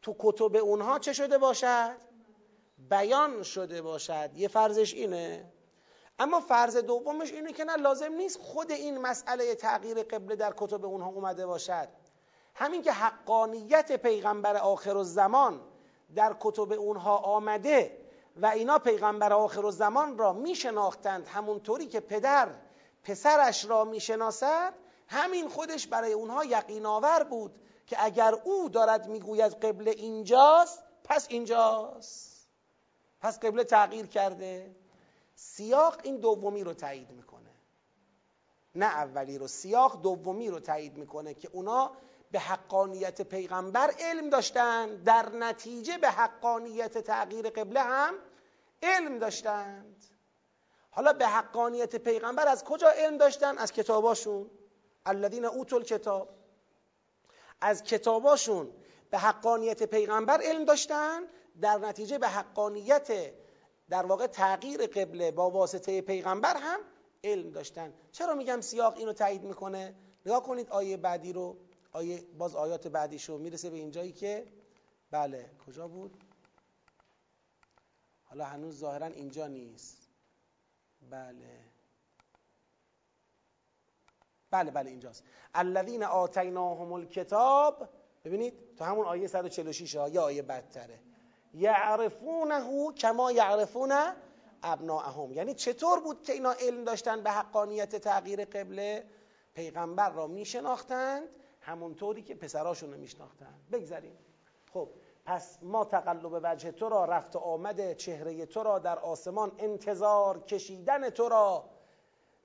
تو 0.02 0.16
کتب 0.20 0.56
اونها 0.56 1.00
چه 1.00 1.14
شده 1.14 1.38
باشد؟ 1.38 2.09
بیان 2.90 3.44
شده 3.44 3.82
باشد. 3.82 4.30
یه 4.36 4.48
فرضش 4.48 4.94
اینه. 4.94 5.52
اما 6.20 6.40
فرض 6.40 6.78
دومش 6.78 7.32
اینه 7.32 7.54
که 7.54 7.64
نه 7.64 7.76
لازم 7.76 8.14
نیست 8.14 8.40
خود 8.42 8.72
این 8.72 8.98
مسئله 8.98 9.56
تغییر 9.56 10.04
قبله 10.04 10.36
در 10.36 10.54
کتب 10.58 10.86
اونها 10.86 11.10
اومده 11.10 11.46
باشد. 11.46 11.88
همین 12.56 12.82
که 12.82 12.92
حقانیت 12.92 13.92
پیغمبر 13.92 14.58
آخر 14.58 14.96
و 14.96 15.04
زمان 15.04 15.62
در 16.16 16.36
کتب 16.40 16.72
اونها 16.72 17.18
آمده 17.18 17.98
و 18.38 18.46
اینا 18.46 18.80
پیغمبر 18.80 19.34
آخر 19.34 19.66
و 19.66 19.72
زمان 19.72 20.18
را 20.18 20.34
میشناختند 20.34 21.28
همونطوری 21.28 21.88
که 21.88 22.00
پدر 22.00 22.50
پسرش 23.04 23.66
را 23.66 23.84
می‌شناسد 23.84 24.74
همین 25.08 25.50
خودش 25.50 25.88
برای 25.88 26.14
اونها 26.14 26.46
یقین 26.46 26.86
آور 26.86 27.24
بود 27.24 27.60
که 27.88 28.06
اگر 28.06 28.36
او 28.44 28.70
دارد 28.70 29.08
می‌گوید 29.08 29.66
قبله 29.66 29.92
اینجاست 29.92 30.84
پس 31.04 31.28
اینجاست. 31.30 32.29
پس 33.22 33.40
قبله 33.40 33.64
تغییر 33.64 34.06
کرده؟ 34.06 34.76
سیاق 35.36 36.00
این 36.04 36.18
دومی 36.18 36.64
رو 36.64 36.74
تایید 36.74 37.12
می‌کنه. 37.12 37.50
نه 38.76 38.86
اولی 38.86 39.38
رو 39.38 39.48
سیاق 39.48 40.02
دومی 40.02 40.50
رو 40.50 40.60
تایید 40.60 40.98
می‌کنه 40.98 41.34
که 41.34 41.50
اونا 41.52 41.92
به 42.32 42.40
حقانیت 42.40 43.22
پیغمبر 43.22 43.94
علم 44.00 44.30
داشتند 44.30 45.04
در 45.04 45.30
نتیجه 45.30 45.98
به 45.98 46.10
حقانیت 46.10 46.98
تغییر 46.98 47.50
قبله 47.50 47.82
هم 47.82 48.16
علم 48.84 49.20
داشتند. 49.20 50.04
حالا 50.92 51.14
به 51.14 51.28
حقانیت 51.28 51.96
پیغمبر 51.96 52.48
از 52.48 52.64
کجا 52.64 52.90
علم 52.90 53.18
داشتن؟ 53.18 53.58
از 53.58 53.72
کتاباشون. 53.72 54.50
الذین 55.06 55.46
اوتوا 55.46 55.78
الکتاب. 55.78 56.30
از 57.62 57.84
کتاباشون 57.84 58.72
به 59.10 59.18
حقانیت 59.18 59.84
پیغمبر 59.84 60.42
علم 60.42 60.66
داشتن 60.66 61.22
در 61.62 61.78
نتیجه 61.78 62.18
به 62.18 62.28
حقانیت 62.28 63.34
در 63.90 64.06
واقع 64.06 64.28
تغییر 64.28 64.88
قبله 64.88 65.32
با 65.32 65.50
واسطه 65.50 66.02
پیغمبر 66.02 66.58
هم 66.58 66.80
علم 67.24 67.50
داشتن. 67.50 67.94
چرا 68.12 68.34
میگم 68.36 68.62
سیاق 68.62 68.98
اینو 68.98 69.14
تایید 69.14 69.44
می‌کنه؟ 69.44 69.96
نگاه 70.26 70.44
کنید 70.44 70.70
آیه 70.70 70.98
بعدی 70.98 71.34
رو. 71.34 71.58
آیه 71.92 72.24
باز 72.38 72.56
آیات 72.56 72.88
بعدیشو 72.88 73.38
می‌رسه 73.38 73.70
به 73.70 73.78
اینجایی 73.78 74.12
که 74.12 74.48
بله 75.12 75.52
کجا 75.68 75.88
بود؟ 75.88 76.24
حالا 78.24 78.46
هنوز 78.46 78.80
ظاهرا 78.80 79.06
اینجا 79.06 79.48
نیست. 79.48 80.10
بله. 81.10 81.60
بله 84.52 84.72
بله 84.72 84.90
اینجاست. 84.90 85.24
الذین 85.54 86.04
آتیناهم 86.04 86.94
الکتاب. 86.94 87.90
ببینید 88.26 88.76
تو 88.76 88.84
همون 88.84 89.06
آیه 89.06 89.28
146 89.28 89.96
ها 89.96 90.10
یا 90.10 90.22
آیه 90.22 90.42
بدتره. 90.42 91.00
یعرفونه 91.54 92.92
کما 92.92 93.32
یعرفون 93.32 93.94
ابناءهم. 94.64 95.34
یعنی 95.34 95.54
چطور 95.54 96.00
بود 96.00 96.24
که 96.24 96.34
اینا 96.34 96.52
علم 96.52 96.84
داشتن 96.84 97.24
به 97.24 97.32
حقانیت 97.32 97.96
تغییر 97.96 98.46
قبله؟ 98.46 99.04
پیغمبر 99.54 100.10
را 100.10 100.28
میشناختند 100.28 101.30
همونطوری 101.62 102.22
که 102.22 102.36
پسراشون 102.36 102.92
رو 102.92 103.00
میشناختند. 103.00 103.68
بگذاریم. 103.72 104.18
خب 104.74 104.90
پس 105.26 105.58
ما 105.62 105.86
تقلب 105.86 106.40
وجه 106.44 106.72
تو 106.72 106.90
را 106.90 107.06
رفت 107.06 107.36
آمد 107.36 107.94
چهره 107.94 108.46
تو 108.46 108.64
را 108.64 108.80
در 108.80 109.00
آسمان 109.00 109.52
انتظار 109.58 110.40
کشیدن 110.40 111.10
تو 111.10 111.30
را 111.30 111.70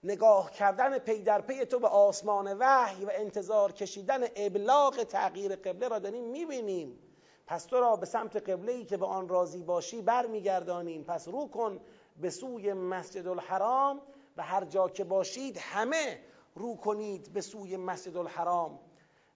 نگاه 0.04 0.50
کردن 0.50 0.98
پی 0.98 1.22
در 1.22 1.40
پی 1.40 1.64
تو 1.64 1.78
به 1.78 1.88
آسمان 1.88 2.56
وحی 2.58 3.04
و 3.04 3.10
انتظار 3.12 3.72
کشیدن 3.72 4.24
ابلاغ 4.36 5.02
تغییر 5.02 5.56
قبله 5.56 5.88
را 5.88 5.98
داریم 5.98 6.24
می‌بینیم. 6.24 6.98
پس 7.46 7.64
تو 7.64 7.80
را 7.80 7.96
به 7.96 8.06
سمت 8.06 8.36
قبله 8.36 8.72
ای 8.72 8.84
که 8.84 8.96
به 8.96 9.06
آن 9.06 9.28
راضی 9.28 9.62
باشی 9.62 10.02
برمیگردانیم. 10.02 11.04
پس 11.04 11.28
رو 11.28 11.48
کن 11.48 11.80
به 12.20 12.30
سوی 12.30 12.72
مسجد 12.72 13.28
الحرام 13.28 14.00
و 14.36 14.42
هر 14.42 14.64
جا 14.64 14.88
که 14.88 15.04
باشید 15.04 15.58
همه 15.58 16.20
رو 16.54 16.76
کنید 16.76 17.32
به 17.32 17.40
سوی 17.40 17.76
مسجد 17.76 18.16
الحرام. 18.16 18.80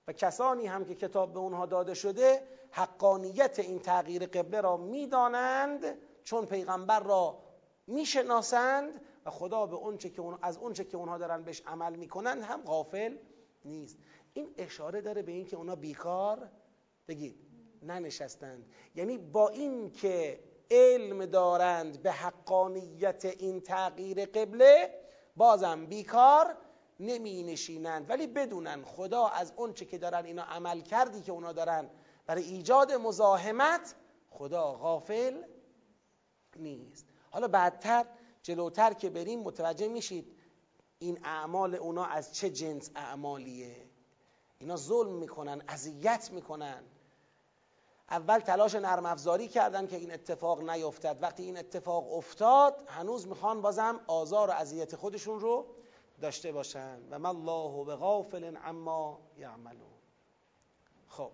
و 0.09 0.13
کسانی 0.13 0.67
هم 0.67 0.85
که 0.85 0.95
کتاب 0.95 1.33
به 1.33 1.39
اونها 1.39 1.67
داده 1.67 1.95
شده 1.95 2.43
حقانیت 2.71 3.59
این 3.59 3.79
تغییر 3.79 4.27
قبله 4.27 4.61
را 4.61 4.77
می‌دانند 4.77 5.99
چون 6.25 6.47
پیغمبر 6.47 7.01
را 7.01 7.39
می‌شناسند 7.87 9.01
و 9.27 9.31
خدا 9.31 9.67
به 9.67 9.77
اونچه 9.77 10.11
که 10.11 10.21
اون 10.21 10.39
از 10.43 10.59
اونچه 10.59 10.85
که 10.85 10.97
اونها 10.97 11.19
دارن 11.19 11.43
بهش 11.43 11.63
عمل 11.67 11.97
می‌کنند 11.97 12.43
هم 12.43 12.63
غافل 12.63 13.17
نیست. 13.65 13.99
این 14.35 14.55
اشاره 14.59 15.01
داره 15.01 15.23
به 15.23 15.33
اینکه 15.33 15.57
اونا 15.57 15.77
بیکار. 15.77 16.49
بگید 17.09 17.47
ننشستند. 17.83 18.66
یعنی 18.95 19.18
با 19.18 19.49
این 19.49 19.91
که 19.93 20.41
علم 20.70 21.26
دارند 21.26 22.03
به 22.03 22.12
حقانیت 22.12 23.24
این 23.24 23.61
تغییر 23.61 24.26
قبله 24.26 24.95
بازم 25.37 25.87
بیکار 25.87 26.57
نمی 27.01 27.43
نشینند 27.43 28.11
ولی 28.11 28.26
بدونن 28.26 28.85
خدا 28.85 29.26
از 29.26 29.53
اونچه 29.57 29.85
که 29.85 29.99
دارن 29.99 30.24
اینا 30.24 30.43
عمل 30.43 30.81
کردی 30.81 31.20
که 31.20 31.33
اونا 31.33 31.53
دارن 31.53 31.91
برای 32.26 32.43
ایجاد 32.43 32.93
مزاحمت 32.93 33.95
خدا 34.31 34.72
غافل 34.72 35.43
نیست. 36.57 37.07
حالا 37.31 37.49
بعدتر 37.49 38.07
جلوتر 38.43 38.93
که 38.93 39.11
بریم 39.11 39.41
متوجه 39.41 39.89
میشید 39.89 40.37
این 40.99 41.18
اعمال 41.24 41.74
اونا 41.74 42.05
از 42.05 42.35
چه 42.35 42.51
جنس 42.51 42.91
اعمالیه. 42.97 43.76
اینا 44.59 44.76
ظلم 44.76 45.12
می‌کنن 45.12 45.62
اذیت 45.68 46.31
می‌کنن. 46.33 46.85
اول 48.11 48.39
تلاش 48.39 48.75
نرم 48.75 49.07
افزاری 49.07 49.49
کردن 49.49 49.87
که 49.87 49.97
این 49.97 50.13
اتفاق 50.13 50.71
نیفتد. 50.71 51.19
وقتی 51.21 51.43
این 51.43 51.57
اتفاق 51.59 52.13
افتاد 52.13 52.85
هنوز 52.87 53.27
می‌خوان 53.27 53.63
بازم 53.63 54.01
آزار 54.07 54.51
و 54.51 54.53
اذیت 54.53 54.97
خودشون 54.97 55.41
رو 55.41 55.67
داشته 56.21 56.53
باشن. 56.53 56.99
و 57.11 57.19
ما 57.19 57.29
الله 57.29 57.85
به 57.85 57.97
غافل 57.97 58.57
عما 58.57 59.21
یعملون. 59.37 59.89
خب. 61.09 61.31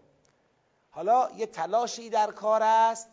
حالا 0.90 1.30
یه 1.36 1.46
تلاشی 1.46 2.10
در 2.10 2.30
کار 2.30 2.62
است 2.62 3.08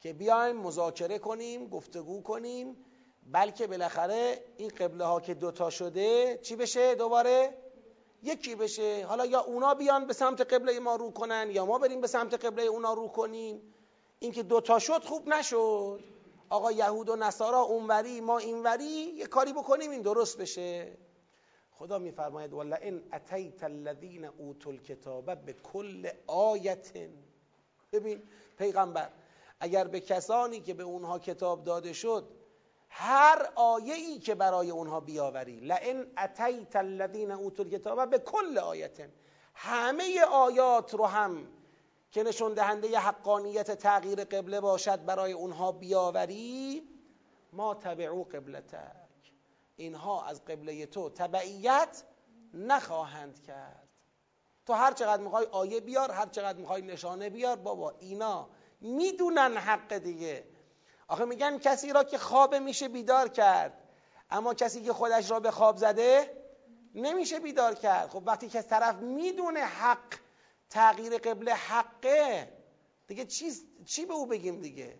که 0.00 0.12
بیایم 0.12 0.56
مذاکره 0.56 1.18
کنیم 1.18 1.68
گفتگو 1.68 2.22
کنیم 2.22 2.76
بلکه 3.32 3.66
بالاخره 3.66 4.44
این 4.56 4.68
قبله 4.68 5.04
ها 5.04 5.20
که 5.20 5.34
دوتا 5.34 5.70
شده 5.70 6.38
چی 6.42 6.56
بشه 6.56 6.94
دوباره؟ 6.94 7.54
یکی 8.22 8.54
بشه. 8.54 9.06
حالا 9.08 9.26
یا 9.26 9.40
اونا 9.40 9.74
بیان 9.74 10.06
به 10.06 10.12
سمت 10.12 10.40
قبله 10.40 10.80
ما 10.80 10.96
رو 10.96 11.10
کنن 11.10 11.48
یا 11.50 11.66
ما 11.66 11.78
بریم 11.78 12.00
به 12.00 12.06
سمت 12.06 12.44
قبله 12.44 12.62
اونا 12.62 12.92
رو 12.92 13.08
کنیم. 13.08 13.74
اینکه 14.18 14.42
دوتا 14.42 14.78
شد 14.78 15.04
خوب 15.04 15.28
نشد. 15.28 16.00
آقا 16.48 16.72
یهود 16.72 17.08
و 17.08 17.16
نصارا 17.16 17.60
اونوری 17.60 18.20
ما 18.20 18.38
اینوری 18.38 18.84
یه 18.84 19.26
کاری 19.26 19.52
بکنیم 19.52 19.90
این 19.90 20.02
درست 20.02 20.38
بشه. 20.38 20.96
خدا 21.78 21.98
میفرماید 21.98 22.52
ولا 22.52 22.76
ان 22.76 23.02
اتیت 23.12 23.64
الذین 23.64 24.24
اوتوا 24.24 24.72
الکتاب 24.72 25.34
به 25.34 25.52
کل 25.52 26.08
ببین 27.92 28.22
پیغمبر 28.58 29.10
اگر 29.60 29.88
به 29.88 30.00
کسانی 30.00 30.60
که 30.60 30.74
به 30.74 30.82
اونها 30.82 31.18
کتاب 31.18 31.64
داده 31.64 31.92
شد 31.92 32.28
هر 32.98 33.48
آیه 33.54 33.94
ای 33.94 34.18
که 34.18 34.34
برای 34.34 34.70
اونها 34.70 35.00
بیاوری. 35.00 35.60
لئن 35.60 36.06
اتیت 36.18 36.76
الذین 36.76 37.30
اوتوا 37.30 37.64
الکتاب 37.64 38.10
به 38.10 38.18
کل 38.18 38.58
آیت. 38.58 39.10
همه 39.54 40.24
آیات 40.24 40.94
رو 40.94 41.04
هم 41.06 41.48
که 42.10 42.22
نشون 42.22 42.54
دهنده 42.54 42.98
حقانیت 42.98 43.70
تغییر 43.70 44.24
قبله 44.24 44.60
باشد 44.60 45.04
برای 45.04 45.32
اونها 45.32 45.72
بیاوری. 45.72 46.88
ما 47.52 47.74
تبعو 47.74 48.24
قبلتک. 48.24 49.32
اینها 49.76 50.24
از 50.24 50.44
قبله 50.44 50.86
تو 50.86 51.10
تبعیت 51.10 52.02
نخواهند 52.54 53.42
کرد. 53.42 53.88
تو 54.66 54.72
هر 54.72 54.92
چقدر 54.92 55.22
می‌خوای 55.22 55.46
آیه 55.46 55.80
بیار 55.80 56.10
هر 56.10 56.26
چقدر 56.26 56.58
می‌خوای 56.58 56.82
نشانه 56.82 57.30
بیار 57.30 57.56
بابا 57.56 57.90
اینا 57.90 58.48
می‌دونن 58.80 59.56
حق 59.56 59.98
دیگه. 59.98 60.55
آخه 61.08 61.24
میگن 61.24 61.58
کسی 61.58 61.92
را 61.92 62.04
که 62.04 62.18
خواب 62.18 62.54
میشه 62.54 62.88
بیدار 62.88 63.28
کرد. 63.28 63.82
اما 64.30 64.54
کسی 64.54 64.82
که 64.82 64.92
خودش 64.92 65.30
را 65.30 65.40
به 65.40 65.50
خواب 65.50 65.76
زده 65.76 66.42
نمیشه 66.94 67.40
بیدار 67.40 67.74
کرد. 67.74 68.08
خب 68.08 68.22
وقتی 68.26 68.48
که 68.48 68.62
طرف 68.62 68.96
می‌دونه 68.96 69.60
حق 69.60 70.14
تغییر 70.70 71.18
قبله 71.18 71.54
حقه 71.54 72.52
دیگه 73.06 73.24
چی, 73.24 73.52
چی 73.84 74.06
به 74.06 74.14
او 74.14 74.26
بگیم 74.26 74.60
دیگه؟ 74.60 74.98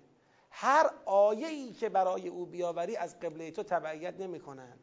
هر 0.50 0.90
آیه 1.04 1.48
ای 1.48 1.72
که 1.72 1.88
برای 1.88 2.28
او 2.28 2.46
بیاوری 2.46 2.96
از 2.96 3.20
قبله 3.20 3.50
تو 3.50 3.62
تبعیت 3.62 4.20
نمی‌کنن. 4.20 4.78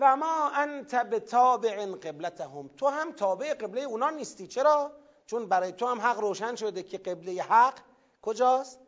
و 0.00 0.16
ما 0.16 0.50
انت 0.50 0.94
به 0.94 1.20
تابع 1.20 1.86
قبلتهم. 1.86 2.68
تو 2.68 2.88
هم 2.88 3.12
تابع 3.12 3.54
قبله 3.54 3.80
اونا 3.80 4.10
نیستی. 4.10 4.46
چرا؟ 4.46 4.92
چون 5.26 5.48
برای 5.48 5.72
تو 5.72 5.86
هم 5.86 6.00
حق 6.00 6.18
روشن 6.18 6.54
شده 6.54 6.82
که 6.82 6.98
قبله 6.98 7.42
حق 7.42 7.78
کجاست؟ 8.22 8.78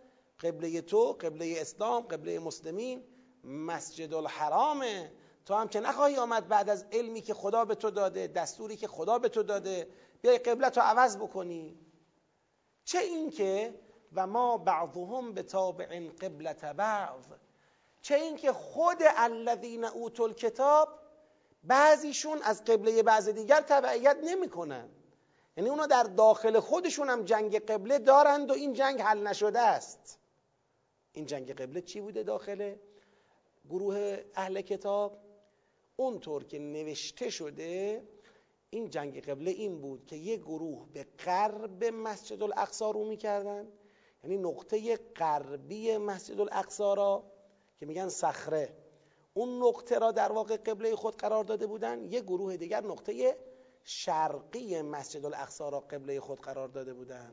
قبله 0.42 0.80
تو 0.80 1.12
قبله 1.12 1.54
اسلام 1.60 2.02
قبله 2.02 2.38
مسلمین 2.38 3.04
مسجد 3.44 4.14
الحرامه 4.14 5.12
تو 5.46 5.54
هم 5.54 5.68
که 5.68 5.80
نخواهی 5.80 6.16
آمد 6.16 6.48
بعد 6.48 6.70
از 6.70 6.86
علمی 6.92 7.20
که 7.20 7.34
خدا 7.34 7.64
به 7.64 7.74
تو 7.74 7.90
داده 7.90 8.26
دستوری 8.26 8.76
که 8.76 8.88
خدا 8.88 9.18
به 9.18 9.28
تو 9.28 9.42
داده 9.42 9.88
بیای 10.22 10.38
قبلت 10.38 10.78
رو 10.78 10.84
عوض 10.84 11.16
بکنی. 11.16 11.78
چه 12.84 12.98
اینکه 12.98 13.74
و 14.12 14.26
ما 14.26 14.58
بعضهم 14.58 15.32
به 15.32 15.42
تابع 15.42 16.08
قبلت 16.08 16.64
بعض. 16.64 17.24
چه 18.02 18.14
اینکه 18.14 18.52
خود 18.52 18.98
الذین 19.16 19.84
اوتوا 19.84 20.26
الکتاب 20.26 20.88
بعضیشون 21.64 22.42
از 22.42 22.64
قبله 22.64 23.02
بعض 23.02 23.28
دیگر 23.28 23.60
تبعیت 23.60 24.16
نمی‌کنن. 24.24 24.88
یعنی 25.56 25.70
اونا 25.70 25.86
در 25.86 26.02
داخل 26.02 26.60
خودشون 26.60 27.10
هم 27.10 27.24
جنگ 27.24 27.58
قبله 27.58 27.98
دارند 27.98 28.50
و 28.50 28.54
این 28.54 28.72
جنگ 28.72 29.00
حل 29.00 29.26
نشده 29.26 29.60
است. 29.60 30.18
این 31.12 31.26
جنگ 31.26 31.52
قبله 31.52 31.80
چی 31.80 32.00
بوده 32.00 32.22
داخل 32.22 32.74
گروه 33.70 34.18
اهل 34.34 34.60
کتاب؟ 34.60 35.18
اونطور 35.96 36.44
که 36.44 36.58
نوشته 36.58 37.30
شده 37.30 38.02
این 38.70 38.90
جنگ 38.90 39.20
قبله 39.20 39.50
این 39.50 39.80
بود 39.80 40.06
که 40.06 40.16
یک 40.16 40.40
گروه 40.40 40.86
به 40.92 41.06
غرب 41.24 41.84
مسجد 41.84 42.42
الاقصا 42.42 42.90
رو 42.90 43.04
می‌کردن. 43.04 43.68
یعنی 44.24 44.38
نقطه 44.38 44.96
غربی 44.96 45.96
مسجد 45.96 46.40
الاقصا 46.40 46.94
را 46.94 47.24
که 47.80 47.86
میگن 47.86 48.08
صخره. 48.08 48.76
اون 49.34 49.62
نقطه 49.62 49.98
را 49.98 50.12
در 50.12 50.32
واقع 50.32 50.56
قبله 50.56 50.96
خود 50.96 51.16
قرار 51.16 51.44
داده 51.44 51.66
بودن. 51.66 52.04
یک 52.04 52.22
گروه 52.22 52.56
دیگر 52.56 52.84
نقطه 52.84 53.36
شرقی 53.84 54.82
مسجد 54.82 55.24
الاقصا 55.24 55.68
را 55.68 55.80
قبله 55.80 56.20
خود 56.20 56.40
قرار 56.40 56.68
داده 56.68 56.94
بودن. 56.94 57.32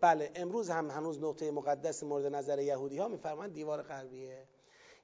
بله 0.00 0.32
امروز 0.34 0.70
هم 0.70 0.90
هنوز 0.90 1.22
نقطه 1.22 1.50
مقدس 1.50 2.02
مورد 2.02 2.26
نظر 2.26 2.58
یهودی 2.58 2.98
ها 2.98 3.08
میفرمایند 3.08 3.54
دیوار 3.54 3.82
غربیه. 3.82 4.48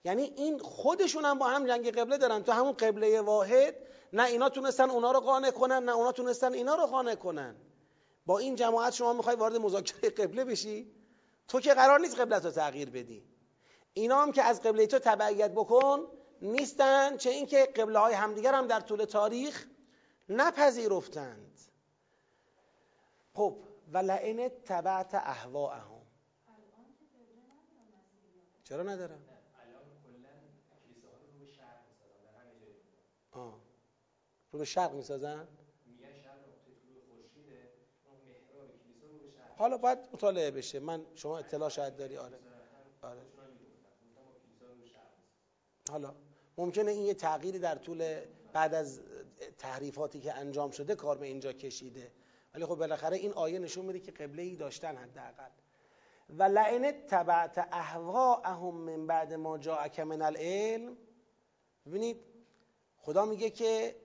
یعنی 0.04 0.22
این 0.22 0.58
خودشون 0.58 1.24
هم 1.24 1.38
با 1.38 1.46
هم 1.46 1.66
جنگ 1.66 1.98
قبله 1.98 2.18
دارن. 2.18 2.42
تو 2.42 2.52
همون 2.52 2.72
قبله 2.72 3.20
واحد 3.20 3.74
نه 4.12 4.24
اینا 4.24 4.48
تونستن 4.48 4.90
اونا 4.90 5.12
رو 5.12 5.20
قانع 5.20 5.50
کنن 5.50 5.84
نه 5.84 5.92
اونا 5.92 6.12
تونستن 6.12 6.52
اینا 6.52 6.74
رو 6.74 6.86
قانع 6.86 7.14
کنن. 7.14 7.56
با 8.26 8.38
این 8.38 8.54
جماعت 8.54 8.92
شما 8.92 9.12
می‌خوای 9.12 9.36
وارد 9.36 9.56
مذاکره 9.56 10.10
قبله 10.10 10.44
بشی؟ 10.44 10.92
تو 11.48 11.60
که 11.60 11.74
قرار 11.74 12.00
نیست 12.00 12.20
قبلت 12.20 12.44
رو 12.44 12.50
تغییر 12.50 12.90
بدی. 12.90 13.22
اینا 13.94 14.22
هم 14.22 14.32
که 14.32 14.42
از 14.42 14.62
قبله 14.62 14.86
تو 14.86 14.98
تبعیت 14.98 15.50
بکن 15.50 16.00
نیستن 16.42 17.16
چه 17.16 17.30
اینکه 17.30 17.64
قبله 17.64 17.98
های 17.98 18.14
همدیگر 18.14 18.54
هم 18.54 18.66
در 18.66 18.80
طول 18.80 19.04
تاریخ 19.04 19.66
نپذیرفتند. 20.28 21.60
خب 23.34 23.56
و 23.92 23.98
لئن 23.98 24.48
تبعت 24.48 25.14
اهواهم 25.14 26.06
چرا 28.64 28.82
ندارم؟ 28.82 29.22
آه. 33.30 33.60
رو 34.52 34.58
به 34.58 34.64
شرق 34.64 34.94
می‌سازن. 34.94 35.48
حالا 39.56 39.78
باید 39.78 39.98
مطالعه 40.12 40.50
بشه. 40.50 40.80
من 40.80 41.06
شما 41.14 41.38
اطلاع 41.38 41.68
شاید 41.68 41.96
داری. 41.96 42.16
آره. 42.16 42.38
آره. 43.02 43.20
حالا 45.90 46.14
ممکنه 46.58 46.90
این 46.90 47.06
یه 47.06 47.14
تغییری 47.14 47.58
در 47.58 47.74
طول 47.76 48.20
بعد 48.52 48.74
از 48.74 49.00
تحریفاتی 49.58 50.20
که 50.20 50.34
انجام 50.34 50.70
شده 50.70 50.94
کار 50.94 51.18
به 51.18 51.26
اینجا 51.26 51.52
کشیده. 51.52 52.12
ولی 52.54 52.66
خب 52.66 52.74
بالاخره 52.74 53.16
این 53.16 53.32
آیه 53.32 53.58
نشون 53.58 53.84
میده 53.84 54.00
که 54.00 54.12
قبله 54.12 54.42
ای 54.42 54.56
داشتن 54.56 54.96
حداقل. 54.96 55.50
و 56.30 56.42
لعن 56.42 56.92
تبعت 57.08 57.68
اهواهم 57.72 58.74
من 58.74 59.06
بعد 59.06 59.32
ما 59.32 59.58
جاءک 59.58 60.00
من 60.00 60.22
العلم. 60.22 60.96
ببینید 61.86 62.16
خدا 62.96 63.24
میگه 63.24 63.50
که 63.50 63.96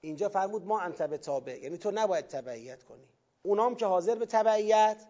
اینجا 0.00 0.28
فرمود 0.28 0.64
ما 0.66 0.80
انت 0.80 1.02
به 1.02 1.18
تابع 1.18 1.58
یعنی 1.62 1.78
تو 1.78 1.90
نباید 1.90 2.26
تبعیت 2.26 2.84
کنی. 2.84 3.08
اونام 3.42 3.74
که 3.74 3.86
حاضر 3.86 4.14
به 4.14 4.26
تبعیت 4.26 5.06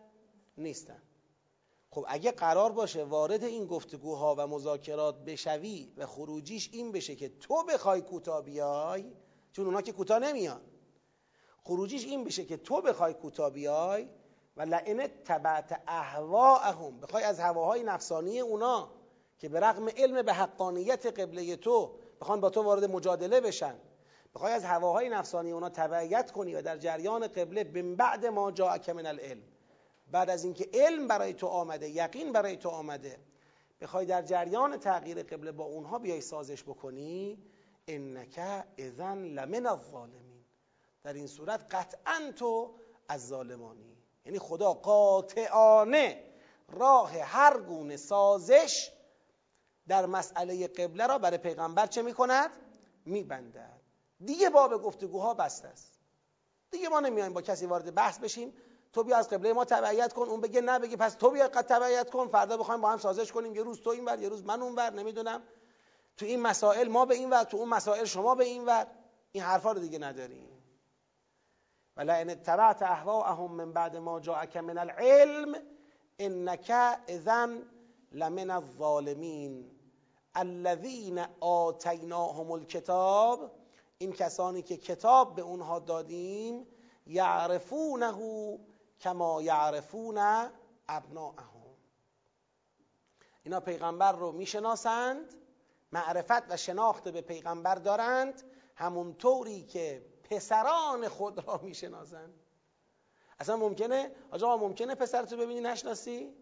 نیستن. 0.59 1.03
خب 1.91 2.05
اگه 2.09 2.33
قرار 2.33 2.73
باشه 2.73 3.05
وارد 3.05 3.45
این 3.45 3.67
گفتگوها 3.67 4.35
و 4.39 4.47
مذاکرات 4.47 5.25
بشوی 5.25 5.93
و 5.97 6.07
خروجیش 6.07 6.71
این 6.73 6.93
بشه 6.93 7.17
که 7.17 7.29
تو 7.29 7.65
بخوای 7.69 8.03
کوتا 8.03 8.43
بیای 8.43 9.13
چون 9.53 9.67
اونا 9.67 9.83
که 9.83 9.93
کوتا 9.93 10.19
نمیان. 10.19 10.61
خروجیش 11.65 12.05
این 12.05 12.25
بشه 12.25 12.45
که 12.45 12.57
تو 12.57 12.81
بخوای 12.81 13.15
کوتا 13.15 13.51
بیای 13.51 14.09
و 14.57 14.63
لئن 14.63 15.07
تبعت 15.25 15.81
اهواهم 15.87 17.01
بخوای 17.01 17.25
از 17.25 17.41
هواهای 17.41 17.83
نفسانی 17.83 18.41
اونا 18.41 18.91
که 19.39 19.49
به 19.49 19.61
رغم 19.61 19.89
علم 19.97 20.23
به 20.23 20.33
حقانیت 20.33 21.07
قبله 21.07 21.57
تو 21.57 21.95
بخوان 22.21 22.41
با 22.41 22.51
تو 22.51 22.63
وارد 22.63 22.85
مجادله 22.85 23.41
بشن. 23.41 23.75
بخوای 24.35 24.53
از 24.53 24.65
هواهای 24.65 25.09
نفسانی 25.09 25.51
اونا 25.51 25.69
تبعیت 25.69 26.31
کنی 26.31 26.55
و 26.55 26.63
در 26.63 26.77
جریان 26.77 27.27
قبله 27.27 27.65
به 27.65 27.83
بعد 27.83 28.27
ما 28.27 28.51
جاءک 28.51 28.89
من 28.89 29.07
العلم. 29.07 29.43
بعد 30.11 30.31
از 30.31 30.45
اینکه 30.45 30.69
علم 30.75 31.09
برای 31.09 31.35
تو 31.35 31.47
آمده 31.47 31.91
یقین 31.91 32.33
برای 32.33 32.57
تو 32.57 32.69
آمده 32.69 33.19
بخوای 33.81 34.07
در 34.07 34.23
جریان 34.23 34.77
تغییر 34.77 35.23
قبله 35.23 35.53
با 35.53 35.65
اونها 35.65 35.99
بیای 35.99 36.21
سازش 36.21 36.63
بکنی 36.63 37.39
انک 37.89 38.41
اذن 38.79 39.19
لمن 39.19 39.67
الظالمین. 39.67 40.34
در 41.05 41.13
این 41.13 41.27
صورت 41.27 41.75
قطعا 41.75 42.33
تو 42.37 42.75
از 43.09 43.29
ظالمانی. 43.29 43.97
یعنی 44.27 44.39
خدا 44.39 44.73
قاطعانه 44.73 46.25
راه 46.69 47.19
هر 47.19 47.61
گونه 47.61 47.97
سازش 47.97 48.93
در 49.89 50.07
مسئله 50.07 50.67
قبله 50.67 51.07
را 51.07 51.19
برای 51.19 51.39
پیغمبر 51.39 51.87
چه 51.87 52.03
می‌کند؟ 52.03 52.51
میبندد. 53.05 53.81
دیگه 54.25 54.51
باب 54.51 54.83
گفتگوها 54.83 55.35
بسته 55.35 55.69
است. 55.69 55.99
دیگه 56.71 56.89
ما 56.89 57.01
نمیایم 57.01 57.33
با 57.33 57.43
کسی 57.43 57.67
وارد 57.67 57.95
بحث 57.95 58.19
بشیم. 58.19 58.55
تو 58.93 59.05
بیا 59.05 59.17
از 59.17 59.29
قبله 59.29 59.53
ما 59.53 59.65
تبعیت 59.65 60.13
کن. 60.13 60.23
اون 60.23 60.41
بگه 60.41 60.61
نه 60.61 60.79
بگه 60.79 60.97
پس 60.97 61.15
تو 61.15 61.31
بیا 61.31 61.49
قد 61.49 61.67
تبعیت 61.67 62.11
کن. 62.11 62.29
فردا 62.29 62.57
بخوایم 62.57 62.81
با 62.81 62.91
هم 62.91 62.99
سازش 62.99 63.33
کنیم. 63.33 63.55
یه 63.55 63.63
روز 63.63 63.81
تو 63.81 63.91
این 63.91 64.05
ور 64.05 64.19
یه 64.19 64.29
روز 64.29 64.45
من 64.45 64.63
اون 64.63 64.75
ور 64.75 64.91
نمی‌دونم. 64.91 65.43
تو 66.17 66.27
این 66.27 66.41
مسائل 66.41 66.89
ما 66.89 67.05
به 67.05 67.15
این 67.15 67.31
ور 67.31 67.45
تو 67.45 67.57
اون 67.57 67.69
مسائل 67.69 68.05
شما 68.05 68.35
به 68.35 68.45
این 68.45 68.67
ور. 68.67 68.87
این 69.33 69.43
حرفا 69.43 69.73
رو 69.73 69.81
دیگه 69.81 69.99
نداریم. 69.99 70.54
ولئن 71.97 72.31
اتبعت 72.31 72.83
اهواءهم 72.83 73.53
من 73.53 73.73
بعد 73.73 73.97
ما 73.97 74.21
جاءك 74.21 74.57
من 74.57 74.79
العلم 74.79 75.63
انك 76.21 76.71
اذن 77.09 77.63
لمن 78.13 78.51
الظالمین. 78.51 79.71
الذين 80.37 81.19
آتیناهم 81.41 82.53
الكتاب 82.53 83.51
این 83.99 84.13
کسانی 84.13 84.63
که 84.63 84.77
کتاب 84.77 85.35
به 85.35 85.43
اونها 85.43 85.79
دادیم 85.79 86.67
یعرفونه 87.07 88.13
کما 89.01 89.43
یعرفون 89.43 90.19
ابناءهم. 90.89 91.77
اینا 93.43 93.61
پیغمبر 93.61 94.13
رو 94.13 94.33
می‌شناسند 94.33 95.35
معرفت 95.93 96.53
و 96.53 96.57
شناخت 96.57 97.09
به 97.09 97.21
پیغمبر 97.21 97.75
دارند 97.75 98.43
همونطوری 98.75 99.63
که 99.63 100.14
پسران 100.31 101.09
خود 101.09 101.47
را 101.47 101.61
می‌شناسند. 101.63 102.35
اصلا 103.41 103.57
ممکنه؟ 103.57 104.11
آقا 104.31 104.57
ممکنه 104.57 104.95
پسرتو 104.95 105.37
ببینی 105.37 105.61
نشناسی؟ 105.61 106.35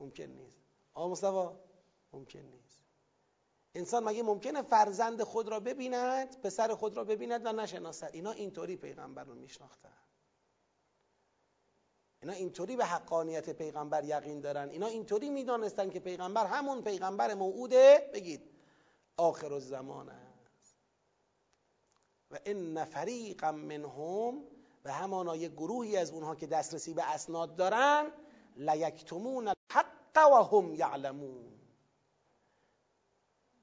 ممکن 0.00 0.24
نیست. 0.24 0.60
آقا 0.94 1.08
مصطفی 1.08 1.56
ممکن 2.12 2.38
نیست. 2.38 2.84
انسان 3.74 4.04
مگه 4.04 4.22
ممکنه 4.22 4.62
فرزند 4.62 5.22
خود 5.22 5.48
را 5.48 5.60
ببیند 5.60 6.40
پسر 6.40 6.74
خود 6.74 6.96
را 6.96 7.04
ببیند 7.04 7.46
و 7.46 7.52
نشناسد؟ 7.52 8.10
اینا 8.12 8.32
اینطوری 8.32 8.76
پیغمبر 8.76 9.24
رو 9.24 9.34
میشناختن. 9.34 9.92
اینا 12.22 12.32
اینطوری 12.32 12.76
به 12.76 12.84
حقانیت 12.84 13.50
پیغمبر 13.50 14.04
یقین 14.04 14.40
دارن. 14.40 14.68
اینا 14.68 14.86
اینطوری 14.86 15.30
می‌دانستن 15.30 15.90
که 15.90 16.00
پیغمبر 16.00 16.46
همون 16.46 16.82
پیغمبر 16.82 17.34
موعوده. 17.34 18.10
بگید 18.14 18.50
آخر 19.16 19.52
الزمان 19.52 20.08
است 20.08 20.29
و 22.30 22.38
ان 22.44 22.84
فریقا 22.84 23.52
منهم 23.52 24.42
و 24.84 24.92
همانا 24.92 25.36
یک 25.36 25.52
گروهی 25.52 25.96
از 25.96 26.10
اونها 26.10 26.34
که 26.34 26.46
دسترسی 26.46 26.94
به 26.94 27.12
اسناد 27.12 27.56
دارن 27.56 28.12
لیکتمون 28.56 29.48
الحق 29.48 30.32
و 30.32 30.42
هم 30.42 30.74
یعلمون. 30.74 31.52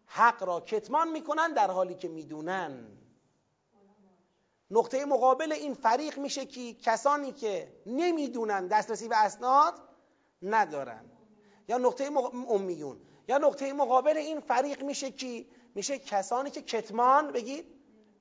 حق 0.06 0.44
را 0.44 0.60
کتمان 0.60 1.12
می‌کنن 1.12 1.54
در 1.54 1.72
حالی 1.72 1.96
که 1.96 2.08
می‌دونن. 2.08 2.88
نقطه 4.72 5.06
مقابل 5.06 5.52
این 5.52 5.74
فریق 5.74 6.20
میشه 6.20 6.46
که 6.46 6.74
کسانی 6.74 7.32
که 7.32 7.82
نمی‌دونن 7.86 8.68
دسترسی 8.68 9.08
به 9.08 9.18
اسناد 9.18 9.74
ندارن. 10.42 11.06
یا 11.68 11.78
نقطه 11.78 12.10
امیون. 12.50 13.02
یا 13.28 13.38
نقطه 13.38 13.74
مقابل 13.74 14.18
این 14.18 14.40
فریق 14.40 14.84
میشه 14.84 15.12
که 15.12 15.46
میشه 15.76 16.00
کسانی 16.00 16.50
که 16.50 16.62
کتمان 16.62 17.32
بگید 17.32 17.77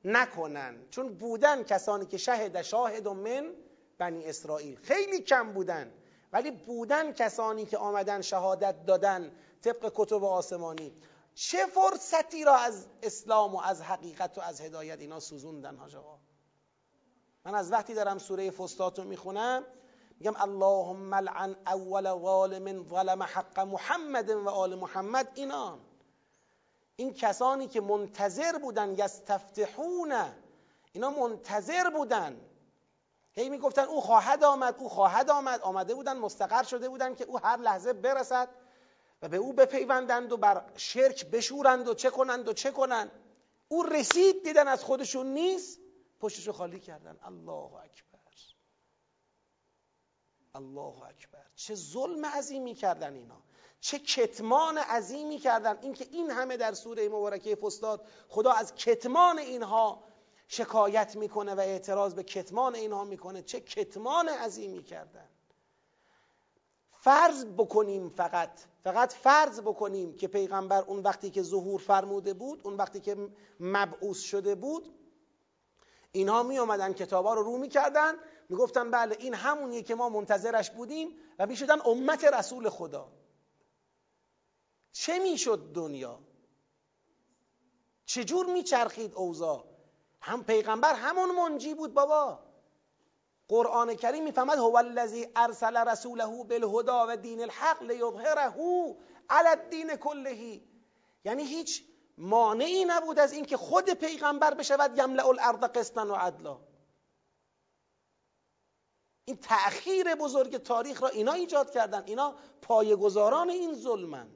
نکنن. 0.07 0.88
چون 0.90 1.14
بودن 1.14 1.62
کسانی 1.62 2.07
که 2.07 2.16
شهد 2.16 2.62
شاهد 2.62 3.09
من 3.09 3.54
بنی 3.98 4.24
اسرائیل. 4.24 4.78
خیلی 4.82 5.20
کم 5.20 5.52
بودن. 5.52 5.92
ولی 6.32 6.50
بودن 6.50 7.12
کسانی 7.12 7.66
که 7.66 7.78
آمدن 7.78 8.20
شهادت 8.20 8.86
دادن 8.86 9.32
طبق 9.62 9.92
کتب 9.94 10.24
آسمانی. 10.24 10.92
چه 11.34 11.66
فرصتی 11.66 12.44
را 12.44 12.57
از 12.57 12.86
اسلام 13.02 13.54
و 13.54 13.61
از 13.61 13.82
حقیقت 13.82 14.38
و 14.38 14.40
از 14.40 14.61
هدایت 14.61 15.00
اینا 15.00 15.20
سوزوندن 15.20 15.76
حاج 15.76 15.96
من 17.44 17.54
از 17.54 17.72
وقتی 17.72 17.94
دارم 17.94 18.18
سوره 18.18 18.50
فستات 18.50 18.98
رو 18.98 19.04
می‌خونم 19.04 19.64
میگم 20.20 20.36
اللهم 20.36 21.14
لعن 21.14 21.57
اول 21.66 22.04
ظالم 22.04 22.88
ظلم 22.88 23.22
حق 23.22 23.61
محمد 23.61 24.30
و 24.30 24.48
آل 24.48 24.74
محمد. 24.74 25.32
اینان 25.34 25.80
این 26.97 27.14
کسانی 27.14 27.68
که 27.68 27.80
منتظر 27.80 28.59
بودن 28.59 28.94
یستفتحون 28.99 30.14
اینا 30.92 31.11
منتظر 31.11 31.90
بودن. 31.90 32.40
هی 33.32 33.49
می‌گفتن 33.49 33.82
او 33.82 34.01
خواهد 34.01 34.44
آمد 34.44 34.74
او 34.78 34.88
خواهد 34.88 35.30
آمد. 35.30 35.61
آمده 35.61 35.94
بودن 35.94 36.16
مستقر 36.16 36.62
شده 36.62 36.88
بودن 36.88 37.14
که 37.14 37.24
او 37.24 37.38
هر 37.38 37.57
لحظه 37.57 37.92
برسد 37.92 38.49
و 39.22 39.28
به 39.28 39.36
او 39.36 39.53
بپیوندند 39.53 40.32
و 40.32 40.36
بر 40.36 40.64
شرک 40.76 41.26
بشورند 41.26 41.88
و 41.88 41.94
چه 41.94 42.11
کنند 42.11 42.49
و 42.49 42.53
چه 42.53 42.70
کنند. 42.70 43.11
او 43.68 43.82
رسید 43.82 44.44
دیدن 44.44 44.68
از 44.68 44.84
خودشون 44.84 45.26
نیست. 45.26 45.80
پشتشو 46.20 46.53
خالی 46.53 46.80
کردن. 46.80 47.18
الله 47.22 47.74
اکبر. 47.74 48.16
الله 50.55 51.03
اکبر. 51.03 51.47
چه 51.55 51.74
ظلم 51.74 52.26
عظیمی 52.26 52.74
کردن 52.74 53.14
اینا. 53.14 53.42
چه 53.80 53.98
کتمان 53.98 54.78
عظیمی 54.78 55.38
کردن. 55.38 55.78
اینکه 55.82 56.06
این 56.10 56.30
همه 56.30 56.56
در 56.56 56.74
سوره 56.74 57.08
مبارکه 57.08 57.56
فستاد 57.56 58.06
خدا 58.28 58.52
از 58.52 58.74
کتمان 58.74 59.38
اینها 59.38 60.04
شکایت 60.48 61.16
می‌کنه 61.16 61.54
و 61.54 61.60
اعتراض 61.60 62.14
به 62.14 62.22
کتمان 62.22 62.74
اینها 62.74 63.04
می‌کنه. 63.04 63.42
چه 63.42 63.60
کتمان 63.60 64.28
عظیمی 64.28 64.82
کردن. 64.82 65.28
فرض 66.90 67.44
بکنیم 67.44 68.08
فقط 68.08 68.50
فقط 68.84 69.12
فرض 69.12 69.60
بکنیم 69.60 70.16
که 70.16 70.28
پیغمبر 70.28 70.82
اون 70.82 71.00
وقتی 71.00 71.30
که 71.30 71.42
ظهور 71.42 71.80
فرموده 71.80 72.34
بود 72.34 72.60
اون 72.64 72.74
وقتی 72.74 73.00
که 73.00 73.16
مبعوث 73.60 74.20
شده 74.20 74.54
بود 74.54 74.94
اینها 76.12 76.42
می 76.42 76.58
آمدن 76.58 76.92
کتابا 76.92 77.34
رو 77.34 77.42
رو 77.42 77.58
می‌کردن 77.58 78.14
می‌گفتن 78.48 78.90
بله 78.90 79.16
این 79.20 79.34
همونیه 79.34 79.82
که 79.82 79.94
ما 79.94 80.08
منتظرش 80.08 80.70
بودیم 80.70 81.16
و 81.38 81.46
می‌شدن 81.46 81.78
امت 81.84 82.24
رسول 82.24 82.68
خدا. 82.68 83.08
چه 85.07 85.18
می‌شد 85.18 85.72
دنیا؟ 85.74 86.18
چجور 88.04 88.46
میچرخید 88.46 89.14
اوضاع؟ 89.14 89.64
هم 90.20 90.44
پیغمبر 90.44 90.94
همون 90.94 91.30
منجی 91.30 91.74
بود 91.74 91.94
بابا. 91.94 92.38
قرآن 93.48 93.94
کریم 93.94 94.24
می‌فهمد 94.24 94.59
هو 94.59 94.76
الذی 94.76 95.26
ارسل 95.36 95.76
رسوله 95.76 96.44
بالهدا 96.44 97.07
و 97.09 97.16
دین 97.16 97.42
الحق 97.42 97.82
لیظهره 97.82 98.52
علی 99.30 99.48
الدین 99.48 99.96
کلهی. 99.96 100.68
یعنی 101.24 101.42
هیچ 101.42 101.84
مانعی 102.18 102.84
نبود 102.84 103.18
از 103.18 103.32
اینکه 103.32 103.57
خود 103.57 103.90
پیغمبر 103.90 104.54
بشود 104.54 104.98
یملع 104.98 105.26
الارض 105.26 105.61
قسطا 105.61 106.07
و 106.07 106.12
عدلا. 106.12 106.61
این 109.24 109.36
تأخیر 109.36 110.14
بزرگ 110.14 110.57
تاریخ 110.57 111.02
را 111.02 111.09
اینا 111.09 111.32
ایجاد 111.32 111.70
کردن. 111.70 112.04
اینا 112.07 112.34
پایگزاران 112.62 113.50
این 113.50 113.74
ظلمند 113.74 114.36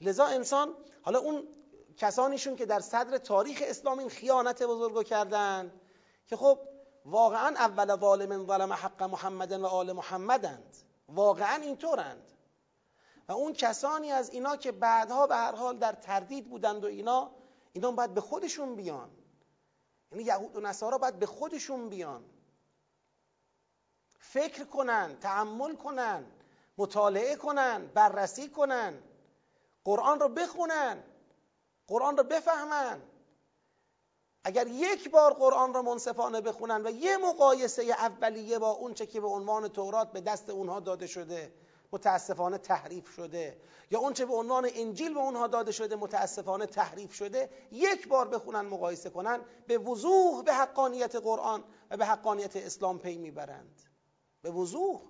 لذا 0.00 0.26
انسان 0.26 0.74
حالا 1.02 1.18
اون 1.18 1.48
کسانیشون 1.96 2.56
که 2.56 2.66
در 2.66 2.80
صدر 2.80 3.18
تاریخ 3.18 3.62
اسلام 3.66 3.98
این 3.98 4.08
خیانت 4.08 4.62
بزرگو 4.62 5.02
کردن 5.02 5.72
که 6.26 6.36
خب 6.36 6.58
واقعا 7.04 7.48
اول 7.56 8.00
ظالم 8.00 8.46
ظلم 8.46 8.72
حق 8.72 9.02
محمد 9.02 9.52
و 9.52 9.66
آل 9.66 9.92
محمدند. 9.92 10.76
واقعا 11.08 11.62
اینطورند. 11.62 12.32
و 13.28 13.32
اون 13.32 13.52
کسانی 13.52 14.12
از 14.12 14.30
اینا 14.30 14.56
که 14.56 14.72
بعدها 14.72 15.26
به 15.26 15.36
هر 15.36 15.54
حال 15.54 15.78
در 15.78 15.92
تردید 15.92 16.50
بودند 16.50 16.84
و 16.84 16.86
اینا 16.86 17.30
اینا 17.72 17.90
باید 17.90 18.14
به 18.14 18.20
خودشون 18.20 18.76
بیان. 18.76 19.10
یعنی 20.12 20.24
یهود 20.24 20.56
و 20.56 20.60
نصارا 20.60 20.98
باید 20.98 21.18
به 21.18 21.26
خودشون 21.26 21.88
بیان. 21.88 22.24
فکر 24.18 24.64
کنن 24.64 25.16
تعمل 25.20 25.76
کنن 25.76 26.24
مطالعه 26.78 27.36
کنن 27.36 27.86
بررسی 27.86 28.48
کنن. 28.48 29.02
قرآن 29.88 30.20
رو 30.20 30.28
بخونن. 30.28 31.02
قرآن 31.86 32.16
رو 32.16 32.22
بفهمن. 32.24 33.02
اگر 34.44 34.66
یک 34.66 35.10
بار 35.10 35.34
قرآن 35.34 35.74
را 35.74 35.82
منصفانه 35.82 36.40
بخونن 36.40 36.86
و 36.86 36.90
یه 36.90 37.16
مقایسه 37.16 37.82
اولیه 37.82 38.58
با 38.58 38.70
اونچه 38.70 39.06
که 39.06 39.20
به 39.20 39.26
عنوان 39.26 39.68
تورات 39.68 40.12
به 40.12 40.20
دست 40.20 40.50
اونها 40.50 40.80
داده 40.80 41.06
شده 41.06 41.52
متاسفانه 41.92 42.58
تحریف 42.58 43.08
شده 43.08 43.60
یا 43.90 43.98
اونچه 43.98 44.26
به 44.26 44.34
عنوان 44.34 44.68
انجیل 44.74 45.14
به 45.14 45.20
اونها 45.20 45.46
داده 45.46 45.72
شده 45.72 45.96
متاسفانه 45.96 46.66
تحریف 46.66 47.12
شده 47.12 47.50
یک 47.72 48.08
بار 48.08 48.28
بخونن 48.28 48.60
مقایسه 48.60 49.10
کنن 49.10 49.40
به 49.66 49.78
وضوح 49.78 50.42
به 50.42 50.54
حقانیت 50.54 51.16
قرآن 51.16 51.64
و 51.90 51.96
به 51.96 52.06
حقانیت 52.06 52.56
اسلام 52.56 52.98
پی 52.98 53.18
می‌برند. 53.18 53.82
به 54.42 54.50
وضوح. 54.50 55.00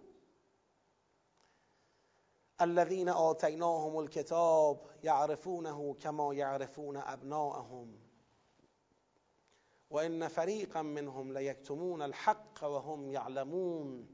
الذين 2.61 3.09
آتیناهم 3.09 3.97
الكتاب 3.97 4.81
یعرفونه 5.03 5.95
كما 5.95 6.35
يعرفون 6.35 6.97
ابناءهم 6.97 7.99
وان 9.91 10.29
فريقا 10.29 10.83
منهم 10.83 11.33
لیکتمون 11.33 12.03
الحق 12.03 12.63
وهم 12.63 13.11
یعلمون 13.11 14.09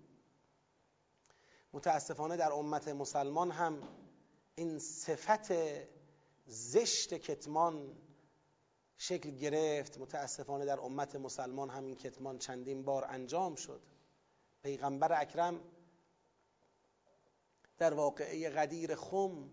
متاسفانه 1.72 2.36
در 2.36 2.52
امت 2.52 2.88
مسلمان 2.88 3.50
هم 3.50 3.82
این 4.54 4.78
صفت 4.78 5.52
زشت 6.46 7.14
کتمان 7.14 7.96
شکل 8.96 9.30
گرفت. 9.30 9.98
متاسفانه 9.98 10.64
در 10.64 10.80
امت 10.80 11.16
مسلمان 11.16 11.70
هم 11.70 11.84
این 11.84 11.96
کتمان 11.96 12.38
چندین 12.38 12.82
بار 12.82 13.04
انجام 13.08 13.54
شد. 13.54 13.80
پیغمبر 14.62 15.20
اکرم 15.20 15.60
در 17.78 17.94
واقعه 17.94 18.50
غدیر 18.50 18.94
خم 18.94 19.50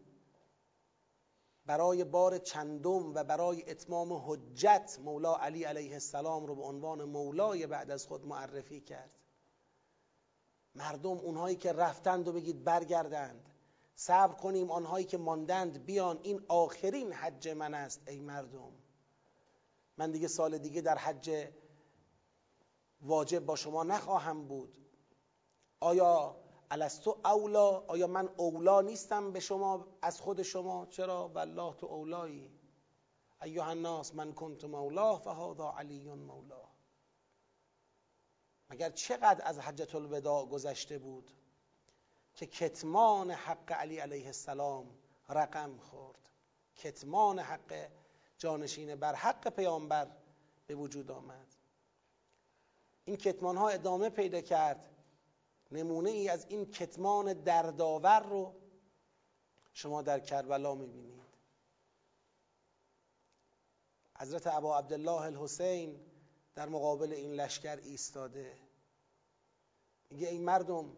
برای 1.66 2.04
بار 2.04 2.38
چندم 2.38 3.14
و 3.14 3.24
برای 3.24 3.70
اتمام 3.70 4.14
حجت 4.14 5.00
مولا 5.04 5.36
علی 5.36 5.64
علیه 5.64 5.94
السلام 5.94 6.46
رو 6.46 6.56
به 6.56 6.64
عنوان 6.64 7.04
مولای 7.04 7.68
بعد 7.68 7.92
از 7.92 8.08
خود 8.08 8.26
معرفی 8.26 8.82
کرد. 8.82 9.12
مردم 10.76 11.18
اونهایی 11.18 11.56
که 11.56 11.74
رفتند 11.74 12.28
و 12.28 12.32
بگید 12.32 12.64
برگردند 12.64 13.50
صبر 13.96 14.34
کنیم 14.34 14.72
آنهایی 14.72 15.06
که 15.06 15.18
ماندند 15.18 15.86
بیان 15.86 16.20
این 16.24 16.46
آخرین 16.48 17.14
حج 17.14 17.50
من 17.50 17.74
است 17.74 18.02
ای 18.08 18.20
مردم. 18.20 18.72
من 19.98 20.12
دیگه 20.12 20.28
سال 20.28 20.58
دیگه 20.58 20.82
در 20.82 20.98
حج 20.98 21.48
واجب 23.02 23.46
با 23.46 23.56
شما 23.56 23.84
نخواهم 23.84 24.48
بود. 24.48 24.78
آیا 25.80 26.41
الستو 26.72 27.18
اولا؟ 27.26 27.70
آیا 27.88 28.08
من 28.08 28.30
اولا 28.38 28.82
نیستم 28.82 29.32
به 29.32 29.40
شما 29.40 29.88
از 30.02 30.22
خود 30.22 30.42
شما؟ 30.42 30.86
چرا؟ 30.86 31.28
والله 31.28 31.74
تو 31.74 31.86
اولایی. 31.86 32.52
ایها 33.42 33.70
الناس 33.70 34.16
من 34.16 34.34
کنت 34.34 34.64
مولاه 34.64 35.20
فهذا 35.20 35.72
علی 35.78 36.14
مولاه. 36.14 36.72
مگر 38.70 38.90
چقدر 38.90 39.48
از 39.48 39.60
حجت 39.60 39.96
الوداع 39.96 40.46
گذشته 40.46 40.98
بود 40.98 41.32
که 42.36 42.46
کتمان 42.46 43.32
حق 43.32 43.72
علی 43.72 43.98
علیه 43.98 44.26
السلام 44.26 44.86
رقم 45.30 45.78
خورد؟ 45.78 46.30
کتمان 46.76 47.40
حق 47.40 47.90
جانشین 48.38 48.96
بر 48.96 49.16
حق 49.16 49.50
پیامبر 49.50 50.08
به 50.68 50.76
وجود 50.76 51.12
آمد. 51.12 51.48
این 53.06 53.16
کتمان 53.16 53.58
ها 53.58 53.70
ادامه 53.70 54.10
پیدا 54.10 54.42
کرد. 54.42 54.90
نمونه 55.72 56.10
ای 56.10 56.30
از 56.30 56.46
این 56.50 56.72
کتمان 56.72 57.34
دردآور 57.34 58.20
رو 58.20 58.56
شما 59.74 60.02
در 60.02 60.20
کربلا 60.20 60.76
می‌بینید. 60.76 61.22
حضرت 64.20 64.48
ابا 64.48 64.78
عبدالله 64.78 65.22
الحسین 65.22 66.00
در 66.56 66.70
مقابل 66.70 67.14
این 67.14 67.34
لشکر 67.34 67.76
ایستاده. 67.76 68.58
میگه 70.10 70.28
این 70.28 70.44
مردم 70.44 70.98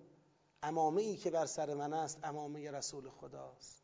امامه 0.64 1.02
ای 1.02 1.18
که 1.18 1.32
بر 1.32 1.46
سر 1.46 1.74
من 1.74 1.94
است 1.94 2.20
امامه 2.24 2.72
رسول 2.72 3.10
خداست. 3.10 3.84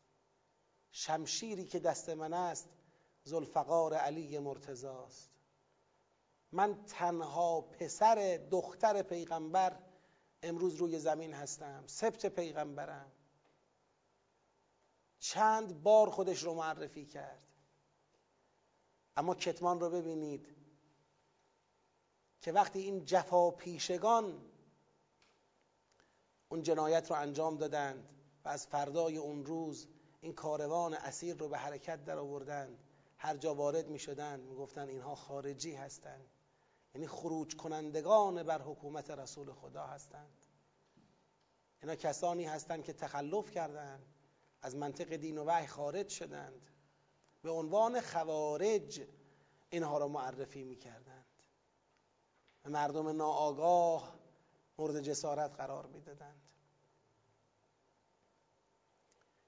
شمشیری 0.92 1.64
که 1.64 1.78
دست 1.78 2.08
من 2.08 2.32
است 2.32 2.68
زلفقار 3.24 3.94
علی 3.94 4.38
مرتزاست 4.38 5.30
من 6.52 6.84
تنها 6.84 7.60
پسر 7.60 8.40
دختر 8.50 9.02
پیغمبر 9.02 9.78
امروز 10.42 10.74
روی 10.74 10.98
زمین 10.98 11.34
هستم 11.34 11.84
سبت 11.86 12.26
پیغمبرم. 12.26 13.12
چند 15.18 15.82
بار 15.82 16.10
خودش 16.10 16.42
رو 16.42 16.54
معرفی 16.54 17.04
کرد. 17.04 17.42
اما 19.16 19.34
کتمان 19.34 19.80
رو 19.80 19.90
ببینید 19.90 20.48
که 22.40 22.52
وقتی 22.52 22.78
این 22.78 23.04
جفا 23.04 23.50
پیشگان 23.50 24.50
اون 26.48 26.62
جنایت 26.62 27.10
رو 27.10 27.16
انجام 27.16 27.56
دادند 27.56 28.08
و 28.44 28.48
از 28.48 28.66
فردای 28.66 29.16
اون 29.16 29.44
روز 29.44 29.88
این 30.20 30.34
کاروان 30.34 30.94
اسیر 30.94 31.36
رو 31.36 31.48
به 31.48 31.58
حرکت 31.58 32.04
در 32.04 32.18
آوردند 32.18 32.78
هر 33.18 33.36
جا 33.36 33.54
وارد 33.54 33.88
می 33.88 33.98
شدند 33.98 34.40
می 34.40 34.54
گفتن 34.54 34.88
اینها 34.88 35.14
خارجی 35.14 35.74
هستند. 35.74 36.28
یعنی 36.94 37.06
خروج 37.06 37.56
کنندگان 37.56 38.42
بر 38.42 38.62
حکومت 38.62 39.10
رسول 39.10 39.52
خدا 39.52 39.86
هستند. 39.86 40.46
اینا 41.82 41.94
کسانی 41.94 42.44
هستند 42.44 42.84
که 42.84 42.92
تخلف 42.92 43.50
کردند 43.50 44.14
از 44.62 44.76
منطق 44.76 45.16
دین 45.16 45.38
و 45.38 45.44
وحی 45.44 45.66
خارج 45.66 46.08
شدند. 46.08 46.70
به 47.42 47.50
عنوان 47.50 48.00
خوارج 48.00 49.02
اینها 49.70 49.98
را 49.98 50.08
معرفی 50.08 50.64
می 50.64 50.76
کردند 50.76 51.26
و 52.64 52.70
مردم 52.70 53.08
ناآگاه 53.08 54.18
مورد 54.78 55.00
جسارت 55.00 55.56
قرار 55.56 55.86
می‌دادند. 55.86 56.42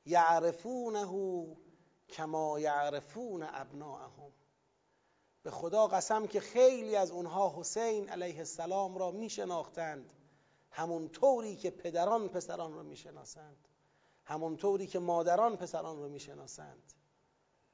یعرفونه 0.06 1.06
کما 2.08 2.60
یعرفون 2.60 3.42
ابناءهم. 3.42 4.32
به 5.42 5.50
خدا 5.50 5.86
قسم 5.86 6.26
که 6.26 6.40
خیلی 6.40 6.96
از 6.96 7.10
اونها 7.10 7.54
حسین 7.56 8.08
علیه 8.08 8.38
السلام 8.38 8.98
را 8.98 9.10
میشناختند. 9.10 10.12
همون 10.70 11.08
طوری 11.08 11.56
که 11.56 11.70
پدران 11.70 12.28
پسران 12.28 12.74
را 12.74 12.82
می‌شناسند. 12.82 13.68
همون 14.24 14.56
طوری 14.56 14.86
که 14.86 14.98
مادران 14.98 15.56
پسران 15.56 15.98
را 15.98 16.08
می‌شناسند. 16.08 16.92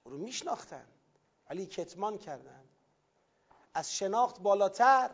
رو 0.04 0.18
میشناختند. 0.18 0.92
ولی 1.50 1.66
کتمان 1.66 2.18
کردند. 2.18 2.68
از 3.74 3.96
شناخت 3.96 4.40
بالاتر 4.40 5.10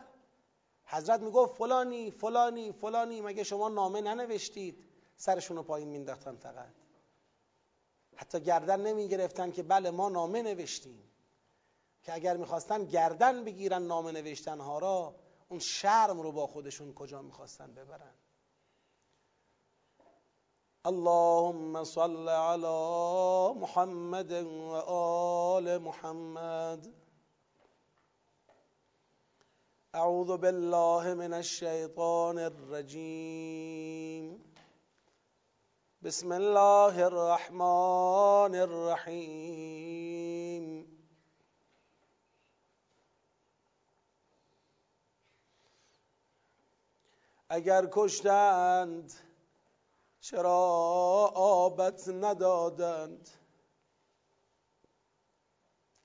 حضرت 0.85 1.19
می‌گفت 1.19 1.55
فلانی 1.55 2.11
فلانی 2.11 2.71
فلانی 2.71 3.21
مگه 3.21 3.43
شما 3.43 3.69
نامه 3.69 4.01
ننوشتید؟ 4.01 4.85
سرشون 5.17 5.57
رو 5.57 5.63
پایین 5.63 5.87
مینداختن 5.87 6.35
فقط. 6.35 6.73
حتی 8.15 8.39
گردن 8.39 8.81
نمی 8.81 9.07
گرفتن 9.07 9.51
که 9.51 9.63
بله 9.63 9.91
ما 9.91 10.09
نامه 10.09 10.41
نوشتیم. 10.41 11.11
که 12.05 12.13
اگر 12.13 12.37
می‌خواستن 12.37 12.85
گردن 12.85 13.43
بگیرن 13.43 13.81
نامه 13.81 14.11
نوشتن 14.11 14.59
ها 14.59 14.79
را 14.79 15.15
اون 15.49 15.59
شرم 15.59 16.21
رو 16.21 16.31
با 16.31 16.47
خودشون 16.47 16.93
کجا 16.93 17.21
می‌خواستن 17.21 17.73
ببرن؟ 17.73 18.13
اللهم 20.85 21.83
صل 21.83 22.29
علی 22.29 23.59
محمد 23.59 24.31
و 24.31 24.71
آل 24.87 25.77
محمد. 25.77 26.87
اعوذ 29.93 30.27
بالله 30.27 31.13
من 31.13 31.33
الشیطان 31.33 32.39
الرجیم. 32.39 34.41
بسم 36.03 36.31
الله 36.31 37.03
الرحمن 37.03 38.55
الرحیم. 38.55 40.14
اگر 47.55 47.87
کشتند 47.91 49.13
چرا 50.19 50.59
آبت 51.35 52.07
ندادند؟ 52.07 53.29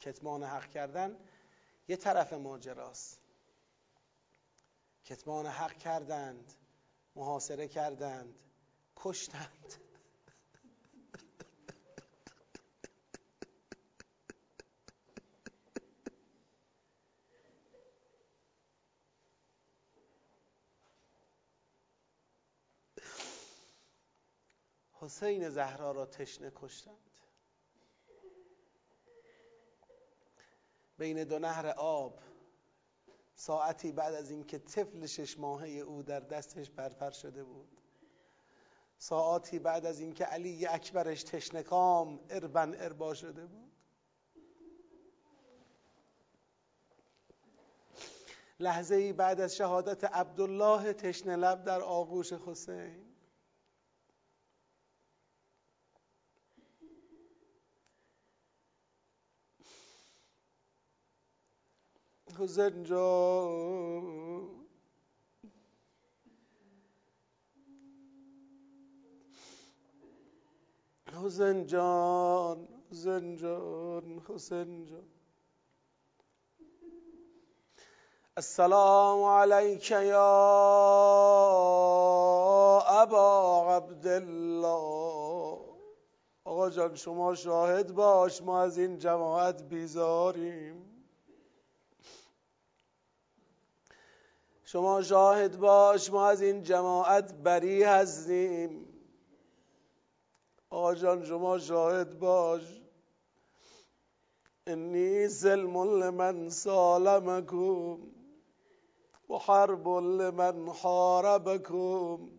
کتمان 0.01 0.42
حق 0.42 0.70
کردن 0.70 1.18
یه 1.88 1.96
طرف 1.96 2.32
ماجراست. 2.32 3.20
کتمان 5.05 5.46
حق 5.46 5.72
کردند 5.72 6.55
محاصره 7.16 7.68
کردند 7.68 8.38
کشتند. 8.96 9.74
حسین 25.11 25.48
زهرا 25.48 25.92
را 25.92 26.06
تشنه 26.06 26.52
کشتند. 26.56 26.94
بین 30.98 31.24
دو 31.24 31.38
نهر 31.38 31.66
آب 31.66 32.20
ساعتی 33.34 33.92
بعد 33.92 34.14
از 34.14 34.30
اینکه 34.30 34.58
طفل 34.58 35.06
شش 35.06 35.38
ماهه 35.38 35.68
او 35.68 36.02
در 36.02 36.20
دستش 36.20 36.70
پرپر 36.70 37.11
شده 37.11 37.44
بود. 37.44 37.80
ساعتی 38.98 39.58
بعد 39.58 39.86
از 39.86 40.00
اینکه 40.00 40.24
علی 40.24 40.66
اکبرش 40.66 41.22
تشنکام 41.22 42.20
اربن 42.28 42.74
اربا 42.74 43.14
شده 43.14 43.46
بود. 43.46 43.72
لحظه 48.61 48.94
ای 48.94 49.12
بعد 49.12 49.40
از 49.40 49.56
شهادت 49.56 50.04
عبدالله 50.04 50.92
تشنه 50.92 51.36
لب 51.36 51.64
در 51.64 51.80
آغوش 51.80 52.32
حسین. 52.32 53.09
حسین 62.41 62.82
جان 62.82 64.51
حسین 71.24 71.66
جان 71.66 72.68
حسین 72.91 73.36
جان 73.36 74.18
حسین 74.28 74.86
جان 74.86 75.09
السلام 78.36 79.22
عليك 79.24 79.91
يا 79.91 80.30
ابا 83.03 83.64
عبدالله. 83.76 85.59
آقا 86.45 86.70
جان 86.70 86.95
شما 86.95 87.34
شاهد 87.34 87.95
باش 87.95 88.43
ما 88.43 88.62
از 88.62 88.78
این 88.78 88.99
جماعت 88.99 89.62
بیزاریم. 89.62 90.89
شما 94.73 95.03
شاهد 95.03 95.59
باش 95.59 96.11
ما 96.11 96.27
از 96.27 96.43
این 96.43 96.62
جماعت 96.62 97.35
بری 97.35 97.83
هستیم. 97.83 98.87
آقا 100.71 100.95
جان 100.95 101.25
شما 101.25 101.59
شاهد 101.59 102.18
باش. 102.18 102.62
انی 104.66 105.29
سلم 105.29 105.83
لمن 106.03 106.49
سالمکم 106.51 107.99
و 109.29 109.39
حرب 109.39 109.89
لمن 109.89 110.68
حاربكم 110.68 112.31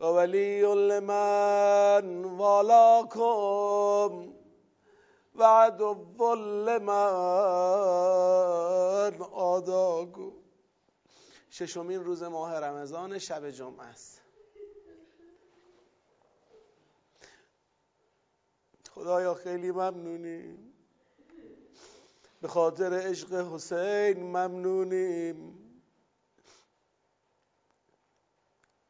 و 0.00 0.04
ولی 0.04 0.62
لمن 0.62 2.24
والاكم 2.24 3.22
و 5.34 5.42
عدو 5.44 6.34
لمن 6.34 7.12
آداكم 9.32 10.31
ششمین 11.54 12.04
روز 12.04 12.22
ماه 12.22 12.58
رمضان 12.58 13.18
شب 13.18 13.50
جمعه 13.50 13.86
است. 13.86 14.22
خدایا 18.90 19.34
خیلی 19.34 19.70
ممنونیم. 19.70 20.72
به 22.40 22.48
خاطر 22.48 22.92
عشق 22.92 23.32
حسین 23.32 24.22
ممنونیم. 24.22 25.58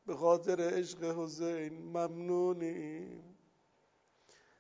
به 0.07 0.17
خاطر 0.17 0.61
عشق 0.61 1.05
حسین 1.05 1.83
ممنونیم. 1.83 3.39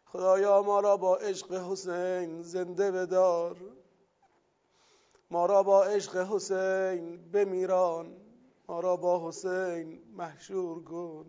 خدایا 0.05 0.63
ما 0.63 0.81
را 0.81 0.97
با 0.97 1.17
عشق 1.17 1.53
حسین 1.53 2.43
زنده 2.43 2.91
بدار. 2.91 3.82
ما 5.33 5.47
را 5.47 5.63
با 5.63 5.85
عشق 5.85 6.17
حسین 6.17 7.31
بمیران 7.31 8.17
ما 8.69 8.81
را 8.81 8.97
با 8.97 9.29
حسین 9.29 10.03
محشور 10.17 10.85
کن 10.85 11.27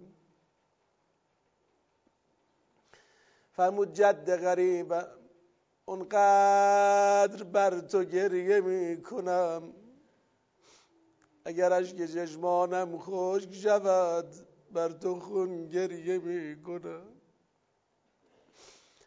فرمود 3.52 3.94
جد 3.94 4.36
غریب 4.36 4.96
اونقدر 5.86 7.44
بر 7.44 7.80
تو 7.80 8.04
گریه 8.04 8.62
می 8.62 9.02
کنم. 9.02 9.74
اگر 11.46 11.74
اشک 11.74 12.06
چشمانم 12.06 12.98
خشک 12.98 13.54
شود 13.54 14.36
بر 14.72 14.90
تو 14.90 15.20
خون 15.20 15.68
گریه 15.68 16.18
می 16.20 16.64
کنم. 16.64 17.06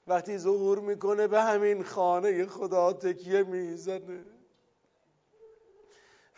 وقتی 0.07 0.39
ظهور 0.39 0.81
می‌کنه 0.81 1.27
به 1.27 1.43
همین 1.43 1.83
خانه 1.83 2.47
خدا 2.47 2.93
تکیه 2.93 3.43
می‌زنه 3.43 4.36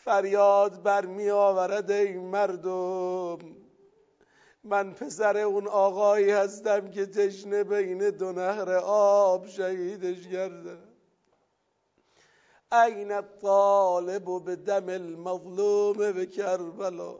فریاد 0.09 0.82
بر 0.82 1.06
می 1.06 1.30
آورد 1.30 1.90
ای 1.90 2.16
مردم. 2.16 3.38
من 4.64 4.94
پسر 4.94 5.36
اون 5.36 5.68
آقایی 5.68 6.30
هستم 6.30 6.90
که 6.90 7.06
تشنه 7.06 7.64
بین 7.64 8.11
دو 8.11 8.32
نهر 8.32 8.70
آب 8.84 9.46
شهیدش 9.46 10.28
کرده. 10.28 10.78
این 12.72 13.12
الطالب 13.12 14.44
به 14.44 14.56
دم 14.56 14.88
المظلوم 14.88 16.12
به 16.12 16.26
کربلا. 16.26 17.18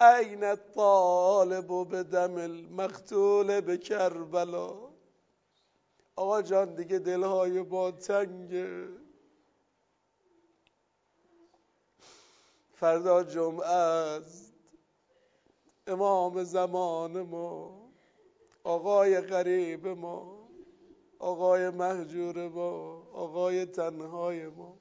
این 0.00 0.44
الطالب 0.44 1.88
به 1.88 2.02
دم 2.02 2.34
المقتول 2.34 3.60
به 3.60 3.78
کربلا. 3.78 4.74
آقا 6.16 6.42
جان 6.42 6.74
دیگه 6.74 6.98
دلهای 6.98 7.62
با 7.62 7.90
تنگه 7.90 9.03
فردا 12.74 13.24
جمعه 13.24 13.66
است. 13.66 14.54
امام 15.86 16.44
زمان 16.44 17.22
ما 17.22 17.80
آقای 18.64 19.20
غریب 19.20 19.86
ما 19.88 20.48
آقای 21.18 21.70
محجور 21.70 22.48
ما 22.48 23.02
آقای 23.12 23.66
تنهای 23.66 24.48
ما. 24.48 24.78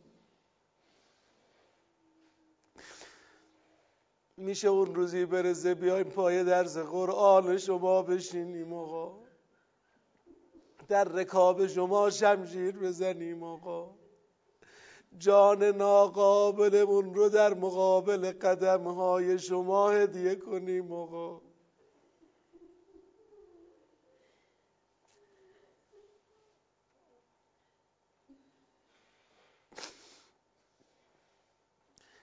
میشه 4.37 4.67
اون 4.67 4.95
روزی 4.95 5.25
برزه 5.25 5.75
بیایم 5.75 6.09
پای 6.09 6.43
درس 6.43 6.77
قرآن 6.77 7.57
شما 7.57 8.01
بشینیم 8.01 8.73
آقا. 8.73 9.23
در 10.87 11.03
رکاب 11.03 11.67
شما 11.67 12.09
شمشیر 12.09 12.77
بزنیم 12.77 13.43
آقا. 13.43 14.02
جان 15.18 15.64
ناقابلمون 15.64 17.14
رو 17.14 17.30
در 17.30 17.53
مقابل 17.53 18.32
قدم 18.32 18.84
های 18.84 19.39
شما 19.39 19.91
هدیه 19.91 20.36
کنیم 20.36 20.91
آقا. 20.91 21.41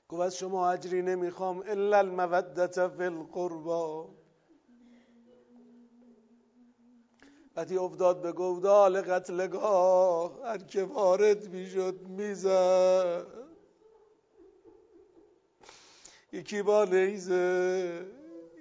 گفت 0.09 0.30
شما 0.36 0.70
اجری 0.70 1.03
نمی‌خوام 1.03 1.62
الا 1.66 1.99
المودت 1.99 2.88
فی 2.88 3.05
القربا 3.05 4.19
وقتی 7.57 7.78
افتاد 7.78 8.22
به 8.22 8.32
گودال 8.32 9.01
قتلگاه 9.03 10.40
هر 10.44 10.59
که 10.59 10.84
وارد 10.84 11.48
می‌شد 11.48 12.01
می‌زد. 12.01 13.26
یکی 16.32 16.62
با 16.62 16.84
نیزه 16.84 18.07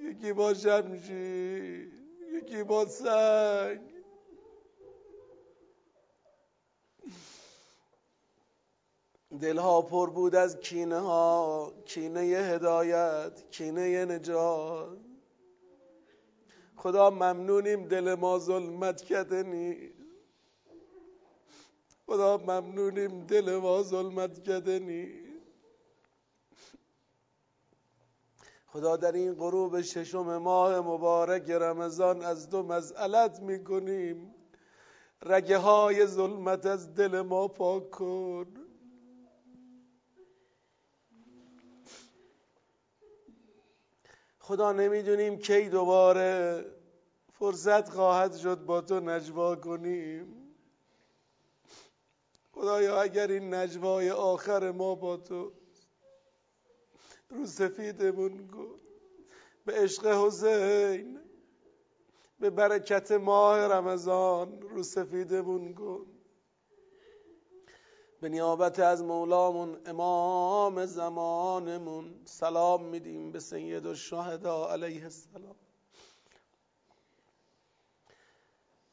یکی 0.03 0.33
با 0.33 0.53
شمشیر 0.53 1.91
یکی 2.33 2.63
با 2.63 2.85
سنگ. 2.85 3.79
دلها 9.41 9.81
پر 9.81 10.09
بود 10.09 10.35
از 10.35 10.59
کینه 10.59 10.99
ها 10.99 11.73
کینه 11.85 12.21
هدایت 12.21 13.43
کینه 13.51 14.05
نجات. 14.05 15.08
خدا 16.79 17.09
ممنونیم 17.09 17.87
دل 17.87 18.15
ما 18.15 18.39
ظلمت 18.39 19.01
کرده 19.01 19.43
نیست. 19.43 19.93
خدا 22.05 22.37
ممنونیم 22.37 23.25
دل 23.25 23.57
ما 23.57 23.83
ظلمت 23.83 24.43
کرده 24.43 24.79
نیست. 24.79 25.29
خدا 28.67 28.95
در 28.95 29.11
این 29.11 29.33
غروب 29.33 29.81
ششم 29.81 30.37
ماه 30.37 30.79
مبارک 30.79 31.49
رمضان 31.49 32.21
از 32.21 32.49
دو 32.49 32.63
مسئلت 32.63 33.39
می‌کنیم. 33.39 34.35
رگه 35.21 35.57
های 35.57 36.05
ظلمت 36.05 36.65
از 36.65 36.95
دل 36.95 37.21
ما 37.21 37.47
پاک 37.47 37.89
کن. 37.89 38.58
خدا 44.49 44.71
نمی‌دونیم 44.71 45.37
کی 45.37 45.69
دوباره 45.69 46.65
فرصت 47.33 47.89
خواهد 47.89 48.35
شد 48.35 48.65
با 48.65 48.81
تو 48.81 48.99
نجوا 48.99 49.55
کنیم. 49.55 50.55
خدایا 52.51 53.01
اگر 53.01 53.27
این 53.27 53.53
نجوای 53.53 54.09
آخر 54.09 54.71
ما 54.71 54.95
با 54.95 55.17
تو 55.17 55.51
رو 57.29 57.45
سفیدمون 57.45 58.47
کن. 58.47 58.79
به 59.65 59.73
عشق 59.73 60.07
حسین 60.07 61.19
به 62.39 62.49
برکت 62.49 63.11
ماه 63.11 63.59
رمضان 63.59 64.61
رو 64.61 64.83
سفیدمون 64.83 65.73
کن. 65.73 66.05
به 68.21 68.29
نیابت 68.29 68.79
از 68.79 69.03
مولامون 69.03 69.81
امام 69.85 70.85
زمانمون 70.85 72.21
سلام 72.25 72.83
میدیم 72.83 73.31
به 73.31 73.39
سید 73.39 73.87
الشهدا 73.87 74.71
علیه 74.71 75.03
السلام. 75.03 75.55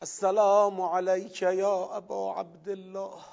السلام 0.01 0.81
علیک 0.81 1.43
یا 1.43 1.89
ابا 1.93 2.35
عبدالله. 2.35 3.25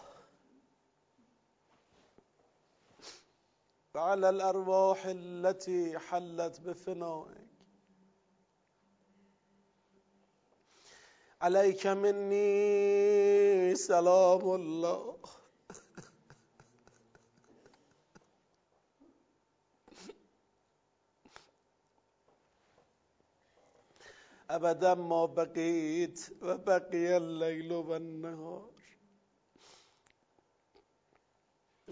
وعلى 3.95 4.27
الأرواح 4.27 5.05
التي 5.05 5.97
حلت 5.97 6.61
بفنائك 6.61 7.43
عليك 11.41 11.87
مني 11.87 13.75
سلام 13.75 14.49
الله. 14.49 15.42
أبدا 24.55 24.93
ما 24.93 25.25
بقيت 25.25 26.19
و 26.41 26.57
بقي 26.57 27.17
الليل 27.17 27.73
و 27.73 27.95
النهار 27.95 28.69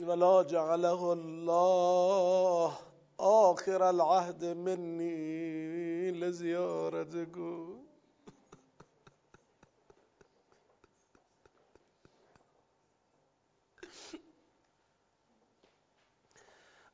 ولا 0.02 0.44
جعله 0.44 1.14
الله 1.14 2.80
آخر 3.20 3.90
العهد 3.90 4.46
مني 4.46 6.12
لزيارتكم. 6.12 7.86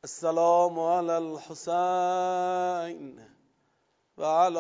السلام 0.04 0.80
على 0.80 1.18
الحسين. 1.18 1.68
وعلى 4.18 4.60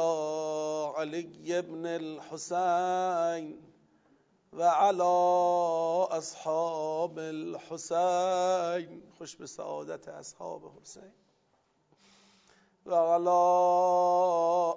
علي 0.95 1.62
بن 1.62 1.86
الحسين 1.86 3.62
وعلى 4.53 5.03
اصحاب 6.18 7.20
الحسين. 7.20 9.01
خوش 9.20 9.36
به 9.36 9.45
سعادت 9.45 10.08
اصحاب 10.08 10.72
حسین. 10.82 11.14
وعلى 12.88 13.30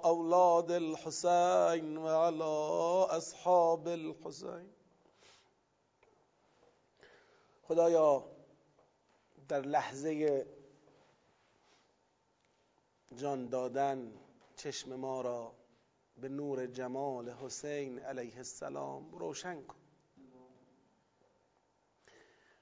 اولاد 0.05 0.71
الحسين 0.71 1.97
وعلى 1.97 2.53
اصحاب 3.17 3.87
الحسين 3.87 4.73
خدایا 7.67 8.23
در 9.49 9.61
لحظه 9.61 10.45
جان 13.15 13.49
دادن 13.49 14.11
چشم 14.55 14.95
ما 14.95 15.21
را 15.21 15.55
به 16.17 16.29
نور 16.29 16.67
جمال 16.67 17.29
حسین 17.29 17.99
علیه 17.99 18.37
السلام 18.37 19.11
روشن 19.11 19.61
کن. 19.61 19.75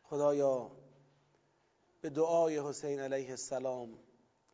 خدایا 0.04 0.72
به 2.02 2.10
دعای 2.10 2.60
حسین 2.60 3.00
علیه 3.00 3.30
السلام 3.30 4.00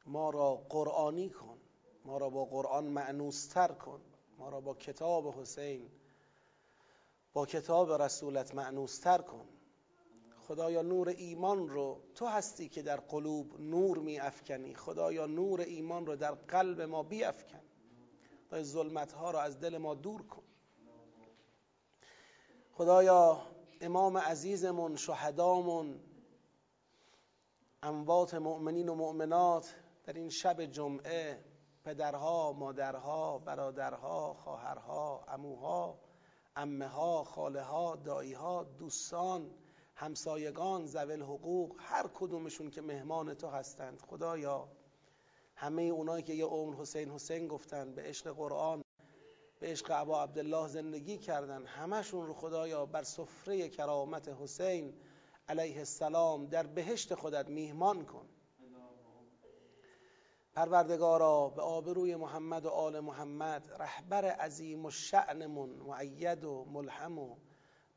ما 0.06 0.30
را 0.30 0.56
قرآنی 0.56 1.30
کن 1.30 1.58
ما 2.06 2.18
را 2.18 2.30
با 2.30 2.46
قرآن 2.46 2.84
معنوستر 2.84 3.68
کن 3.68 4.02
ما 4.38 4.50
را 4.50 4.62
با 4.62 4.74
کتاب 4.74 5.28
حسین 5.28 5.92
با 7.34 7.46
کتاب 7.46 7.92
رسولت 8.02 8.56
معنوستر 8.56 9.22
کن. 9.22 9.48
خدایا 10.48 10.82
نور 10.82 11.10
ایمان 11.10 11.70
رو 11.70 12.02
تو 12.16 12.26
هستی 12.26 12.70
که 12.70 12.82
در 12.82 12.98
قلوب 12.98 13.60
نور 13.60 13.98
می 13.98 14.20
افکنی. 14.20 14.76
خدایا 14.76 15.26
نور 15.26 15.62
ایمان 15.62 16.06
رو 16.06 16.16
در 16.16 16.32
قلب 16.32 16.82
ما 16.82 17.04
بی 17.04 17.24
افکن 17.24 17.62
ظلمت 18.62 19.12
ها 19.12 19.32
رو 19.32 19.40
از 19.40 19.60
دل 19.60 19.78
ما 19.78 19.96
دور 19.96 20.22
کن. 20.22 20.44
خدایا 22.72 23.48
امام 23.82 24.18
عزیزمون 24.18 24.96
شهدامون 24.96 26.00
اموات 27.84 28.34
مؤمنین 28.34 28.90
و 28.90 28.96
مؤمنات 28.96 29.76
در 30.04 30.14
این 30.14 30.30
شب 30.30 30.66
جمعه 30.66 31.46
پدرها 31.84 32.54
مادرها 32.54 33.38
برادرها 33.38 34.34
خواهرها 34.34 35.26
عموها 35.28 36.00
امه 36.56 36.88
ها 36.88 37.24
خاله 37.24 37.62
ها 37.62 37.96
دایی 37.96 38.34
ها 38.34 38.64
دوستان 38.64 39.52
همسایگان 39.96 40.86
زول 40.86 41.22
حقوق 41.22 41.76
هر 41.80 42.08
کدومشون 42.14 42.70
که 42.70 42.82
مهمان 42.82 43.34
تو 43.34 43.48
هستند. 43.48 44.02
خدایا 44.02 44.68
همه 45.56 45.82
اونایی 45.82 46.24
که 46.24 46.34
یه 46.34 46.46
عمر 46.46 46.76
حسین 46.76 47.12
حسین 47.12 47.48
گفتن 47.48 47.96
به 47.96 48.02
عشق 48.02 48.32
قرآن 48.32 48.84
به 49.60 49.68
عشق 49.68 49.92
عبا 49.92 50.24
عبدالله 50.24 50.68
زندگی 50.68 51.18
کردن 51.18 51.66
همشون 51.66 52.28
رو 52.28 52.34
خدایا 52.34 52.86
بر 52.86 53.04
سفره 53.04 53.70
کرامت 53.70 54.30
حسین 54.30 54.94
علیه 55.50 55.78
السلام 55.78 56.46
در 56.46 56.68
بهشت 56.68 57.16
خودت 57.16 57.50
میهمان 57.50 58.06
کن. 58.06 58.30
پروردگارا 60.54 61.50
به 61.50 61.62
آبروی 61.62 62.16
محمد 62.16 62.66
و 62.66 62.70
آل 62.70 63.00
محمد 63.00 63.72
رهبر 63.80 64.26
عظیم 64.26 64.86
و 64.86 64.92
شعنمون 64.92 65.70
معید 65.70 66.44
و 66.44 66.66
ملهم 66.66 67.20
و 67.20 67.36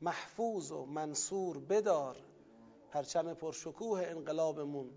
محفوظ 0.01 0.71
و 0.71 0.85
منصور 0.85 1.59
بدار 1.59 2.17
پرچم 2.91 3.33
پرشکوه 3.33 4.01
انقلابمون. 4.05 4.89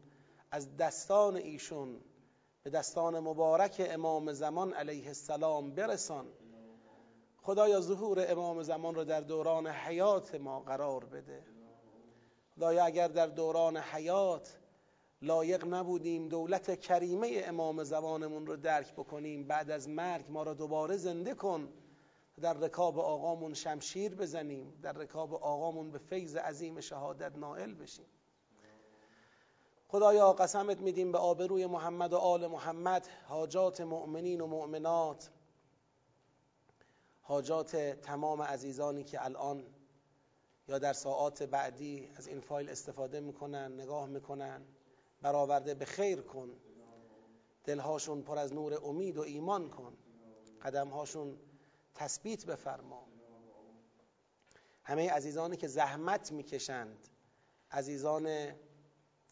از 0.51 0.77
دستان 0.77 1.37
ایشون 1.37 2.01
به 2.63 2.71
دستان 2.71 3.21
مبارک 3.21 3.87
امام 3.91 4.33
زمان 4.33 4.73
علیه 4.73 5.07
السلام 5.07 5.71
برسان. 5.71 6.27
خدایا 7.43 7.81
ظهور 7.81 8.31
امام 8.33 8.63
زمان 8.63 8.95
رو 8.95 9.05
در 9.05 9.21
دوران 9.21 9.67
حیات 9.67 10.35
ما 10.35 10.61
قرار 10.61 11.05
بده. 11.05 11.45
خدایا 12.57 12.85
اگر 12.85 13.09
در 13.09 13.27
دوران 13.27 13.77
حیات 13.77 14.59
لایق 15.23 15.65
نبودیم 15.67 16.29
دولت 16.29 16.81
کریمه 16.81 17.43
امام 17.47 17.85
زمانمون 17.85 18.47
رو 18.47 18.57
درک 18.57 18.93
بکنیم 18.93 19.47
بعد 19.47 19.71
از 19.71 19.89
مرگ 19.89 20.25
ما 20.29 20.43
را 20.43 20.55
دوباره 20.55 20.97
زنده 20.97 21.35
کن. 21.35 21.69
در 22.41 22.53
رکاب 22.53 22.99
آقامون 22.99 23.55
شمشیر 23.55 24.15
بزنیم 24.15 24.79
در 24.83 24.93
رکاب 24.93 25.35
آقامون 25.35 25.91
به 25.91 25.99
فیض 25.99 26.37
عظیم 26.37 26.81
شهادت 26.81 27.37
نائل 27.37 27.75
بشیم. 27.75 28.07
خدایا 29.89 30.33
قسمت 30.33 30.81
میدیم 30.81 31.13
به 31.13 31.19
آبروی 31.19 31.67
محمد 31.67 32.13
و 32.13 32.17
آل 32.17 32.47
محمد 32.47 33.09
حاجات 33.29 33.81
مؤمنین 33.81 34.41
و 34.41 34.47
مؤمنات 34.47 35.31
حاجات 37.23 37.77
تمام 37.77 38.43
عزیزانی 38.43 39.05
که 39.05 39.25
الان 39.25 39.65
یا 40.69 40.79
در 40.79 40.93
ساعات 40.93 41.43
بعدی 41.43 42.11
از 42.17 42.27
این 42.27 42.41
فایل 42.41 42.71
استفاده 42.71 43.21
می‌کنن 43.21 43.73
نگاه 43.73 44.07
می‌کنن. 44.07 44.65
برآورده 45.23 45.75
به 45.75 45.85
خیر 45.85 46.21
کن. 46.21 46.51
دلهاشون 47.65 48.23
پر 48.23 48.39
از 48.39 48.53
نور 48.53 48.79
امید 48.85 49.19
و 49.19 49.21
ایمان 49.21 49.71
کن. 49.71 49.97
قدمهاشون 50.63 51.39
تثبیت 51.95 52.47
بفرما. 52.47 53.09
همه 54.85 55.11
عزیزانی 55.11 55.57
که 55.57 55.69
زحمت 55.69 56.33
می‌کشند 56.33 57.09
عزیزان 57.71 58.53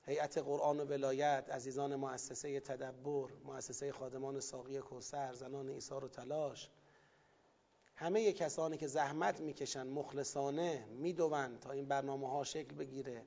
هیئت 0.06 0.38
قرآن 0.38 0.80
و 0.80 0.84
ولایت 0.84 1.50
عزیزان 1.50 1.96
مؤسسه 1.96 2.60
تدبر 2.60 3.28
مؤسسه 3.44 3.92
خادمان 3.92 4.40
ساقی 4.40 4.78
کوسر 4.78 5.34
زنان 5.34 5.68
ایثار 5.68 6.04
و 6.04 6.08
تلاش 6.08 6.70
همه 7.94 8.32
کسانی 8.32 8.76
که 8.76 8.86
زحمت 8.86 9.40
می‌کشن 9.40 9.86
مخلصانه 9.86 10.86
می‌دوند 10.86 11.60
تا 11.60 11.70
این 11.70 11.88
برنامه 11.88 12.30
ها 12.30 12.44
شکل 12.44 12.74
بگیره. 12.74 13.24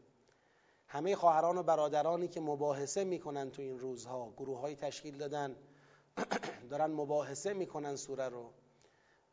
همه 0.87 1.15
خواهران 1.15 1.57
و 1.57 1.63
برادرانی 1.63 2.27
که 2.27 2.41
مباحثه 2.41 3.03
می‌کنن 3.03 3.51
تو 3.51 3.61
این 3.61 3.79
روزها 3.79 4.33
گروه 4.37 4.59
های 4.59 4.75
تشکیل 4.75 5.17
دادن 5.17 5.55
دارن 6.69 6.91
مباحثه 6.91 7.53
می‌کنن 7.53 7.95
سوره 7.95 8.29
رو. 8.29 8.51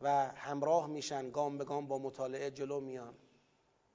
و 0.00 0.26
همراه 0.26 0.86
میشن 0.86 1.30
گام 1.30 1.58
به 1.58 1.64
گام 1.64 1.88
با 1.88 1.98
مطالعه 1.98 2.50
جلو 2.50 2.80
میان. 2.80 3.14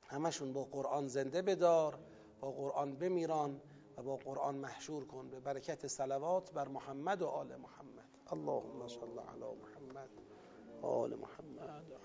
همشون 0.01 0.53
با 0.53 0.63
قرآن 0.63 1.07
زنده 1.07 1.41
بدار 1.41 1.99
با 2.39 2.51
قرآن 2.51 2.95
بمیران 2.95 3.61
و 3.97 4.03
با 4.03 4.17
قرآن 4.17 4.55
محشور 4.55 5.05
کن. 5.05 5.29
به 5.29 5.39
برکت 5.39 5.87
صلوات 5.87 6.51
بر 6.51 6.67
محمد 6.67 7.21
و 7.21 7.27
آل 7.27 7.55
محمد. 7.55 8.09
اللهم 8.27 8.87
صل 8.87 9.19
علی 9.19 9.55
محمد 9.61 10.09
آل 10.81 11.15
محمد. 11.15 12.04